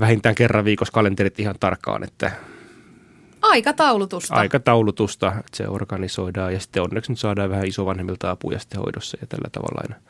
vähintään 0.00 0.34
kerran 0.34 0.64
viikossa 0.64 0.92
kalenterit 0.92 1.40
ihan 1.40 1.56
tarkkaan, 1.60 2.04
että 2.04 2.30
Aikataulutusta. 3.42 4.34
Aikataulutusta, 4.34 5.28
että 5.38 5.56
se 5.56 5.68
organisoidaan 5.68 6.52
ja 6.52 6.60
sitten 6.60 6.82
onneksi 6.82 7.12
nyt 7.12 7.18
saadaan 7.18 7.50
vähän 7.50 7.66
isovanhemmilta 7.66 8.30
apuja 8.30 8.58
sitten 8.58 8.80
hoidossa 8.80 9.18
ja 9.20 9.26
tällä 9.26 9.48
tavalla 9.52 9.80
aina 9.82 10.02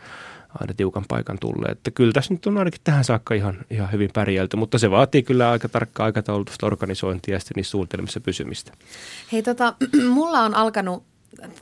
aina 0.60 0.74
tiukan 0.74 1.04
paikan 1.08 1.38
tulee. 1.40 1.72
Että 1.72 1.90
kyllä 1.90 2.12
tässä 2.12 2.34
nyt 2.34 2.46
on 2.46 2.58
ainakin 2.58 2.80
tähän 2.84 3.04
saakka 3.04 3.34
ihan, 3.34 3.56
ihan 3.70 3.92
hyvin 3.92 4.10
pärjälty, 4.14 4.56
mutta 4.56 4.78
se 4.78 4.90
vaatii 4.90 5.22
kyllä 5.22 5.50
aika 5.50 5.68
tarkkaa 5.68 6.06
aikataulutusta 6.06 6.66
organisointia 6.66 7.34
ja 7.34 7.40
sitten 7.40 7.52
niissä 7.56 7.70
suunnitelmissa 7.70 8.20
pysymistä. 8.20 8.72
Hei 9.32 9.42
tota, 9.42 9.74
mulla 10.14 10.40
on 10.40 10.54
alkanut 10.54 11.04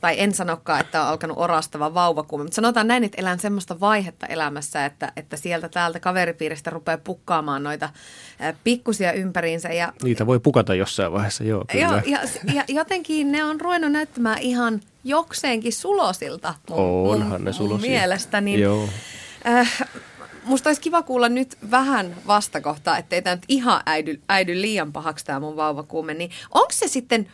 tai 0.01 0.19
en 0.19 0.33
sanokaan, 0.33 0.79
että 0.81 1.01
on 1.01 1.07
alkanut 1.07 1.37
orastava 1.39 1.93
vauvakuume, 1.93 2.43
mutta 2.43 2.55
sanotaan 2.55 2.87
näin, 2.87 3.03
että 3.03 3.21
elän 3.21 3.39
semmoista 3.39 3.79
vaihetta 3.79 4.25
elämässä, 4.27 4.85
että, 4.85 5.11
että 5.15 5.37
sieltä 5.37 5.69
täältä 5.69 5.99
kaveripiiristä 5.99 6.69
rupeaa 6.69 6.97
pukkaamaan 6.97 7.63
noita 7.63 7.89
pikkusia 8.63 9.11
ympäriinsä. 9.13 9.69
Ja, 9.69 9.93
Niitä 10.03 10.25
voi 10.25 10.39
pukata 10.39 10.75
jossain 10.75 11.11
vaiheessa, 11.11 11.43
joo. 11.43 11.65
Kyllä. 11.71 11.85
Joo, 11.85 12.01
ja, 12.05 12.19
ja 12.53 12.63
jotenkin 12.67 13.31
ne 13.31 13.43
on 13.43 13.61
ruvennut 13.61 13.91
näyttämään 13.91 14.39
ihan 14.39 14.81
jokseenkin 15.03 15.73
sulosilta 15.73 16.53
mun, 16.69 16.79
Onhan 17.11 17.31
mun, 17.31 17.45
ne 17.45 17.53
sulosia. 17.53 17.89
mun 17.89 17.97
mielestä. 17.97 18.41
Niin, 18.41 18.59
joo. 18.59 18.89
Äh, 19.47 19.81
musta 20.43 20.69
olisi 20.69 20.81
kiva 20.81 21.01
kuulla 21.01 21.29
nyt 21.29 21.57
vähän 21.71 22.15
vastakohtaa, 22.27 22.97
ettei 22.97 23.21
tämä 23.21 23.35
nyt 23.35 23.45
ihan 23.47 23.81
äidy, 23.85 24.21
äidy 24.29 24.61
liian 24.61 24.93
pahaksi 24.93 25.25
tämä 25.25 25.39
mun 25.39 25.55
vauvakuume. 25.55 26.13
Niin 26.13 26.31
onko 26.51 26.71
se 26.71 26.87
sitten 26.87 27.27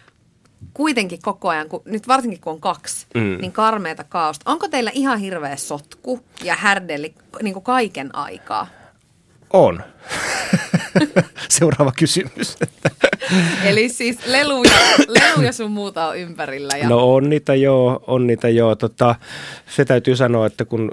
kuitenkin 0.73 1.19
koko 1.21 1.49
ajan, 1.49 1.69
kun, 1.69 1.81
nyt 1.85 2.07
varsinkin 2.07 2.41
kun 2.41 2.53
on 2.53 2.61
kaksi, 2.61 3.07
mm. 3.13 3.37
niin 3.41 3.51
karmeita 3.51 4.03
kaaosta. 4.03 4.51
Onko 4.51 4.67
teillä 4.67 4.91
ihan 4.93 5.19
hirveä 5.19 5.55
sotku 5.55 6.19
ja 6.43 6.55
härdelli 6.55 7.13
niin 7.41 7.53
kuin 7.53 7.63
kaiken 7.63 8.15
aikaa? 8.15 8.67
On. 9.53 9.83
Seuraava 11.49 11.91
kysymys. 11.97 12.57
Eli 13.65 13.89
siis 13.89 14.27
leluja, 14.27 14.71
leluja 15.07 15.53
sun 15.53 15.71
muuta 15.71 16.07
on 16.07 16.17
ympärillä. 16.17 16.77
Ja... 16.77 16.89
No 16.89 17.13
on 17.13 17.29
niitä 17.29 17.55
joo, 17.55 18.03
on 18.07 18.27
niitä 18.27 18.49
joo. 18.49 18.75
Tota, 18.75 19.15
se 19.69 19.85
täytyy 19.85 20.15
sanoa, 20.15 20.45
että 20.45 20.65
kun 20.65 20.91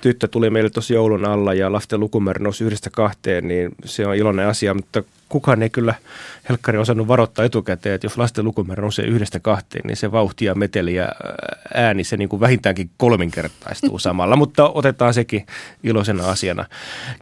tyttö 0.00 0.28
tuli 0.28 0.50
meille 0.50 0.70
tuossa 0.70 0.94
joulun 0.94 1.24
alla 1.24 1.54
ja 1.54 1.72
lasten 1.72 2.00
lukumäärä 2.00 2.42
nousi 2.42 2.64
yhdestä 2.64 2.90
kahteen, 2.90 3.48
niin 3.48 3.70
se 3.84 4.06
on 4.06 4.16
iloinen 4.16 4.46
asia, 4.46 4.74
mutta 4.74 5.02
kukaan 5.28 5.62
ei 5.62 5.70
kyllä 5.70 5.94
helkkari 6.48 6.78
osannut 6.78 7.08
varoittaa 7.08 7.44
etukäteen, 7.44 7.94
että 7.94 8.04
jos 8.04 8.18
lasten 8.18 8.44
lukumäärä 8.44 8.80
nousee 8.80 9.06
yhdestä 9.06 9.40
kahteen, 9.40 9.82
niin 9.86 9.96
se 9.96 10.12
vauhti 10.12 10.44
ja 10.44 10.54
meteli 10.54 10.94
ja 10.94 11.08
ääni 11.74 12.04
se 12.04 12.16
niin 12.16 12.28
kuin 12.28 12.40
vähintäänkin 12.40 12.90
kolminkertaistuu 12.96 13.98
samalla, 13.98 14.36
mutta 14.46 14.68
otetaan 14.68 15.14
sekin 15.14 15.46
iloisena 15.82 16.30
asiana. 16.30 16.64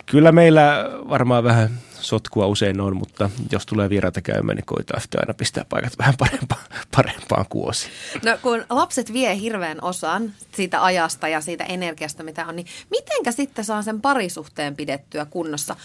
Kyllä 0.07 0.33
meillä 0.33 0.91
varmaan 1.09 1.45
vähän 1.45 1.71
sotkua 2.05 2.47
usein 2.47 2.81
on, 2.81 2.97
mutta 2.97 3.31
jos 3.53 3.67
tulee 3.67 3.91
vieraita 3.91 4.21
käymään, 4.21 4.57
niin 4.57 4.67
koitaan 4.67 5.01
sitten 5.01 5.21
aina 5.21 5.35
pistää 5.35 5.65
paikat 5.69 5.99
vähän 5.99 6.15
parempaan, 6.19 6.63
parempaan 6.97 7.47
kuosi. 7.49 7.89
No 8.25 8.39
kun 8.43 8.65
lapset 8.71 9.13
vie 9.13 9.41
hirveän 9.41 9.79
osan 9.83 10.33
siitä 10.53 10.85
ajasta 10.85 11.29
ja 11.29 11.41
siitä 11.41 11.65
energiasta, 11.65 12.23
mitä 12.23 12.47
on, 12.47 12.57
niin 12.57 12.67
mitenkä 12.91 13.33
sitten 13.33 13.65
saa 13.65 13.83
sen 13.83 14.01
parisuhteen 14.01 14.77
pidettyä 14.77 15.25
kunnossa? 15.25 15.77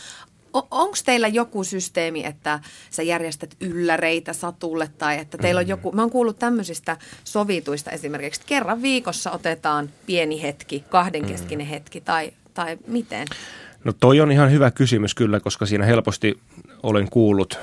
Onko 0.53 0.95
teillä 1.05 1.27
joku 1.27 1.63
systeemi, 1.63 2.25
että 2.25 2.59
sä 2.89 3.03
järjestät 3.03 3.55
ylläreitä 3.59 4.33
satulle 4.33 4.89
tai 4.97 5.19
että 5.19 5.37
teillä 5.37 5.59
on 5.59 5.65
mm. 5.65 5.69
joku, 5.69 5.91
mä 5.91 6.01
oon 6.01 6.11
kuullut 6.11 6.39
tämmöisistä 6.39 6.97
sovituista 7.23 7.91
esimerkiksi, 7.91 8.41
että 8.41 8.49
kerran 8.49 8.81
viikossa 8.81 9.31
otetaan 9.31 9.89
pieni 10.05 10.41
hetki, 10.41 10.83
kahdenkeskinen 10.89 11.67
mm. 11.67 11.69
hetki 11.69 12.01
tai, 12.01 12.33
tai 12.53 12.77
miten? 12.87 13.27
No 13.83 13.93
toi 13.93 14.21
on 14.21 14.31
ihan 14.31 14.51
hyvä 14.51 14.71
kysymys 14.71 15.15
kyllä, 15.15 15.39
koska 15.39 15.65
siinä 15.65 15.85
helposti 15.85 16.39
olen 16.83 17.09
kuullut 17.09 17.59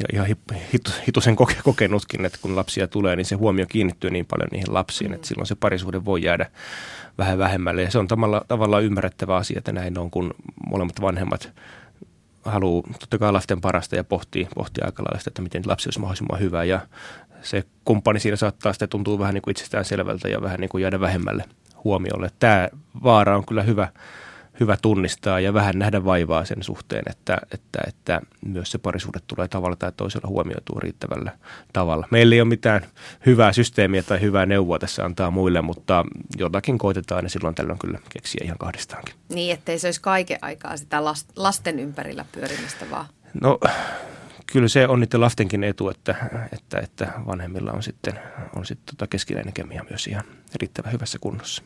ja 0.00 0.06
ihan 0.12 0.26
hit, 0.72 0.80
hitusen 1.06 1.36
koke, 1.36 1.56
kokenutkin, 1.64 2.24
että 2.24 2.38
kun 2.42 2.56
lapsia 2.56 2.88
tulee, 2.88 3.16
niin 3.16 3.24
se 3.24 3.34
huomio 3.34 3.66
kiinnittyy 3.68 4.10
niin 4.10 4.26
paljon 4.26 4.48
niihin 4.52 4.74
lapsiin, 4.74 5.10
mm. 5.10 5.14
että 5.14 5.26
silloin 5.26 5.46
se 5.46 5.54
parisuhde 5.54 6.04
voi 6.04 6.22
jäädä 6.22 6.46
vähän 7.18 7.38
vähemmälle. 7.38 7.82
Ja 7.82 7.90
se 7.90 7.98
on 7.98 8.08
tavallaan, 8.08 8.42
tavallaan 8.48 8.84
ymmärrettävä 8.84 9.36
asia, 9.36 9.58
että 9.58 9.72
näin 9.72 9.98
on, 9.98 10.10
kun 10.10 10.34
molemmat 10.70 11.00
vanhemmat 11.00 11.52
haluaa 12.46 12.82
totta 13.00 13.18
kai 13.18 13.32
lasten 13.32 13.60
parasta 13.60 13.96
ja 13.96 14.04
pohtii, 14.04 14.48
pohtii 14.54 14.84
aika 14.84 15.02
lailla 15.02 15.18
sitä, 15.18 15.30
että 15.30 15.42
miten 15.42 15.62
lapsi 15.66 15.86
olisi 15.86 16.00
mahdollisimman 16.00 16.40
hyvä. 16.40 16.64
Ja 16.64 16.80
se 17.42 17.64
kumppani 17.84 18.20
siinä 18.20 18.36
saattaa 18.36 18.72
sitten 18.72 18.88
tuntua 18.88 19.18
vähän 19.18 19.34
niin 19.34 19.42
kuin 19.42 19.52
itsestään 19.52 19.84
selvältä 19.84 20.28
ja 20.28 20.42
vähän 20.42 20.60
niin 20.60 20.68
kuin 20.68 20.82
jäädä 20.82 21.00
vähemmälle 21.00 21.44
huomiolle. 21.84 22.30
Tämä 22.38 22.68
vaara 23.02 23.36
on 23.36 23.46
kyllä 23.46 23.62
hyvä, 23.62 23.88
hyvä 24.60 24.76
tunnistaa 24.82 25.40
ja 25.40 25.54
vähän 25.54 25.78
nähdä 25.78 26.04
vaivaa 26.04 26.44
sen 26.44 26.62
suhteen, 26.62 27.02
että, 27.10 27.38
että, 27.50 27.78
että 27.86 28.20
myös 28.46 28.70
se 28.70 28.78
parisuhde 28.78 29.18
tulee 29.26 29.48
tavalla 29.48 29.76
tai 29.76 29.92
toisella 29.96 30.28
huomioituu 30.28 30.80
riittävällä 30.80 31.32
tavalla. 31.72 32.08
Meillä 32.10 32.34
ei 32.34 32.40
ole 32.40 32.48
mitään 32.48 32.86
hyvää 33.26 33.52
systeemiä 33.52 34.02
tai 34.02 34.20
hyvää 34.20 34.46
neuvoa 34.46 34.78
tässä 34.78 35.04
antaa 35.04 35.30
muille, 35.30 35.62
mutta 35.62 36.04
jotakin 36.36 36.78
koitetaan 36.78 37.24
ja 37.24 37.28
silloin 37.28 37.54
tällöin 37.54 37.78
kyllä 37.78 37.98
keksiä 38.08 38.40
ihan 38.44 38.58
kahdestaankin. 38.58 39.14
Niin, 39.28 39.54
ettei 39.54 39.78
se 39.78 39.86
olisi 39.86 40.00
kaiken 40.00 40.38
aikaa 40.42 40.76
sitä 40.76 41.04
lasten 41.36 41.78
ympärillä 41.78 42.24
pyörimistä 42.32 42.90
vaan. 42.90 43.06
No 43.42 43.58
kyllä 44.52 44.68
se 44.68 44.88
on 44.88 45.00
niiden 45.00 45.20
lastenkin 45.20 45.64
etu, 45.64 45.88
että, 45.88 46.14
että, 46.52 46.78
että 46.78 47.12
vanhemmilla 47.26 47.72
on 47.72 47.82
sitten, 47.82 48.18
on 48.56 48.66
sitten 48.66 48.96
tota 48.96 49.06
keskinäinen 49.06 49.52
kemia 49.52 49.84
myös 49.90 50.06
ihan 50.06 50.24
riittävän 50.54 50.92
hyvässä 50.92 51.18
kunnossa. 51.20 51.62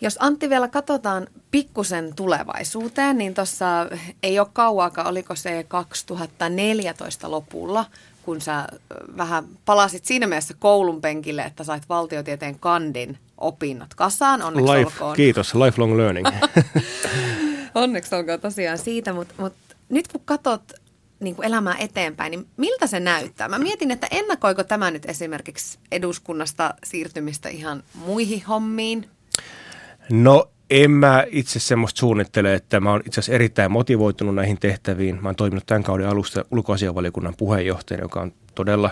Jos 0.00 0.16
Antti 0.20 0.50
vielä 0.50 0.68
katsotaan 0.68 1.26
pikkusen 1.50 2.14
tulevaisuuteen, 2.16 3.18
niin 3.18 3.34
tuossa 3.34 3.66
ei 4.22 4.38
ole 4.38 4.48
kauaakaan, 4.52 5.06
oliko 5.06 5.34
se 5.34 5.64
2014 5.68 7.30
lopulla, 7.30 7.86
kun 8.22 8.40
sä 8.40 8.66
vähän 9.16 9.44
palasit 9.64 10.04
siinä 10.04 10.26
mielessä 10.26 10.54
koulun 10.58 11.00
penkille, 11.00 11.42
että 11.42 11.64
sait 11.64 11.88
valtiotieteen 11.88 12.58
kandin 12.58 13.18
opinnot 13.38 13.94
kasaan. 13.94 14.42
Onneksi 14.42 14.72
Life, 14.72 14.84
olkoon. 14.84 15.16
Kiitos, 15.16 15.54
lifelong 15.54 15.96
learning. 15.96 16.28
Onneksi 17.74 18.14
olkoon 18.14 18.40
tosiaan 18.40 18.78
siitä, 18.78 19.12
mutta, 19.12 19.34
mutta 19.38 19.74
nyt 19.88 20.08
kun 20.08 20.22
katsot 20.24 20.62
niin 21.20 21.36
kuin 21.36 21.46
elämää 21.46 21.76
eteenpäin, 21.78 22.30
niin 22.30 22.46
miltä 22.56 22.86
se 22.86 23.00
näyttää? 23.00 23.48
Mä 23.48 23.58
mietin, 23.58 23.90
että 23.90 24.06
ennakoiko 24.10 24.64
tämä 24.64 24.90
nyt 24.90 25.06
esimerkiksi 25.06 25.78
eduskunnasta 25.92 26.74
siirtymistä 26.84 27.48
ihan 27.48 27.82
muihin 27.94 28.44
hommiin? 28.44 29.10
No 30.10 30.50
en 30.70 30.90
mä 30.90 31.24
itse 31.30 31.60
semmoista 31.60 31.98
suunnittele, 31.98 32.54
että 32.54 32.80
mä 32.80 32.90
oon 32.90 33.02
itse 33.06 33.20
asiassa 33.20 33.32
erittäin 33.32 33.72
motivoitunut 33.72 34.34
näihin 34.34 34.58
tehtäviin. 34.60 35.18
Mä 35.22 35.28
oon 35.28 35.36
toiminut 35.36 35.66
tämän 35.66 35.82
kauden 35.82 36.08
alusta 36.08 36.44
ulkoasianvaliokunnan 36.50 37.34
puheenjohtajana, 37.38 38.04
joka 38.04 38.20
on 38.20 38.32
todella 38.54 38.90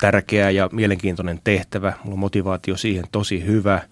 tärkeä 0.00 0.50
ja 0.50 0.68
mielenkiintoinen 0.72 1.40
tehtävä. 1.44 1.92
Mulla 2.04 2.14
on 2.14 2.18
motivaatio 2.18 2.76
siihen 2.76 3.04
tosi 3.12 3.46
hyvä. 3.46 3.82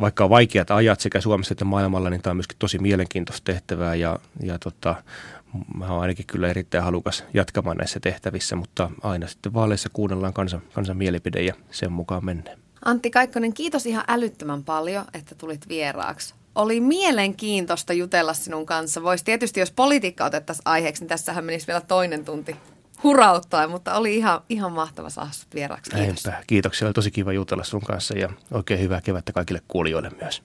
Vaikka 0.00 0.24
on 0.24 0.30
vaikeat 0.30 0.70
ajat 0.70 1.00
sekä 1.00 1.20
Suomessa 1.20 1.52
että 1.52 1.64
maailmalla, 1.64 2.10
niin 2.10 2.22
tämä 2.22 2.30
on 2.30 2.36
myöskin 2.36 2.58
tosi 2.58 2.78
mielenkiintoista 2.78 3.44
tehtävää 3.44 3.94
ja, 3.94 4.18
ja 4.42 4.58
tota, 4.58 5.02
mä 5.74 5.86
oon 5.88 6.02
ainakin 6.02 6.26
kyllä 6.26 6.48
erittäin 6.48 6.84
halukas 6.84 7.24
jatkamaan 7.34 7.76
näissä 7.76 8.00
tehtävissä, 8.00 8.56
mutta 8.56 8.90
aina 9.02 9.26
sitten 9.26 9.54
vaaleissa 9.54 9.88
kuunnellaan 9.92 10.32
kansan, 10.32 10.62
kansan 10.72 10.96
mielipide 10.96 11.42
ja 11.42 11.54
sen 11.70 11.92
mukaan 11.92 12.24
mennään. 12.24 12.69
Antti 12.84 13.10
Kaikkonen, 13.10 13.52
kiitos 13.52 13.86
ihan 13.86 14.04
älyttömän 14.08 14.64
paljon, 14.64 15.04
että 15.14 15.34
tulit 15.34 15.68
vieraaksi. 15.68 16.34
Oli 16.54 16.80
mielenkiintoista 16.80 17.92
jutella 17.92 18.34
sinun 18.34 18.66
kanssa. 18.66 19.02
Voisi 19.02 19.24
tietysti, 19.24 19.60
jos 19.60 19.70
politiikka 19.70 20.24
otettaisiin 20.24 20.62
aiheeksi, 20.64 21.02
niin 21.02 21.08
tässähän 21.08 21.44
menisi 21.44 21.66
vielä 21.66 21.80
toinen 21.80 22.24
tunti 22.24 22.56
hurauttaa, 23.02 23.68
mutta 23.68 23.94
oli 23.94 24.16
ihan, 24.16 24.40
ihan 24.48 24.72
mahtava 24.72 25.10
saada 25.10 25.30
sinut 25.32 25.54
vieraaksi. 25.54 25.90
Kiitos. 25.90 26.24
Näinpä. 26.24 26.44
Kiitoksia. 26.46 26.88
Oli 26.88 26.92
tosi 26.92 27.10
kiva 27.10 27.32
jutella 27.32 27.64
sun 27.64 27.80
kanssa 27.80 28.18
ja 28.18 28.28
oikein 28.50 28.80
hyvää 28.80 29.00
kevättä 29.00 29.32
kaikille 29.32 29.60
kuulijoille 29.68 30.10
myös. 30.20 30.42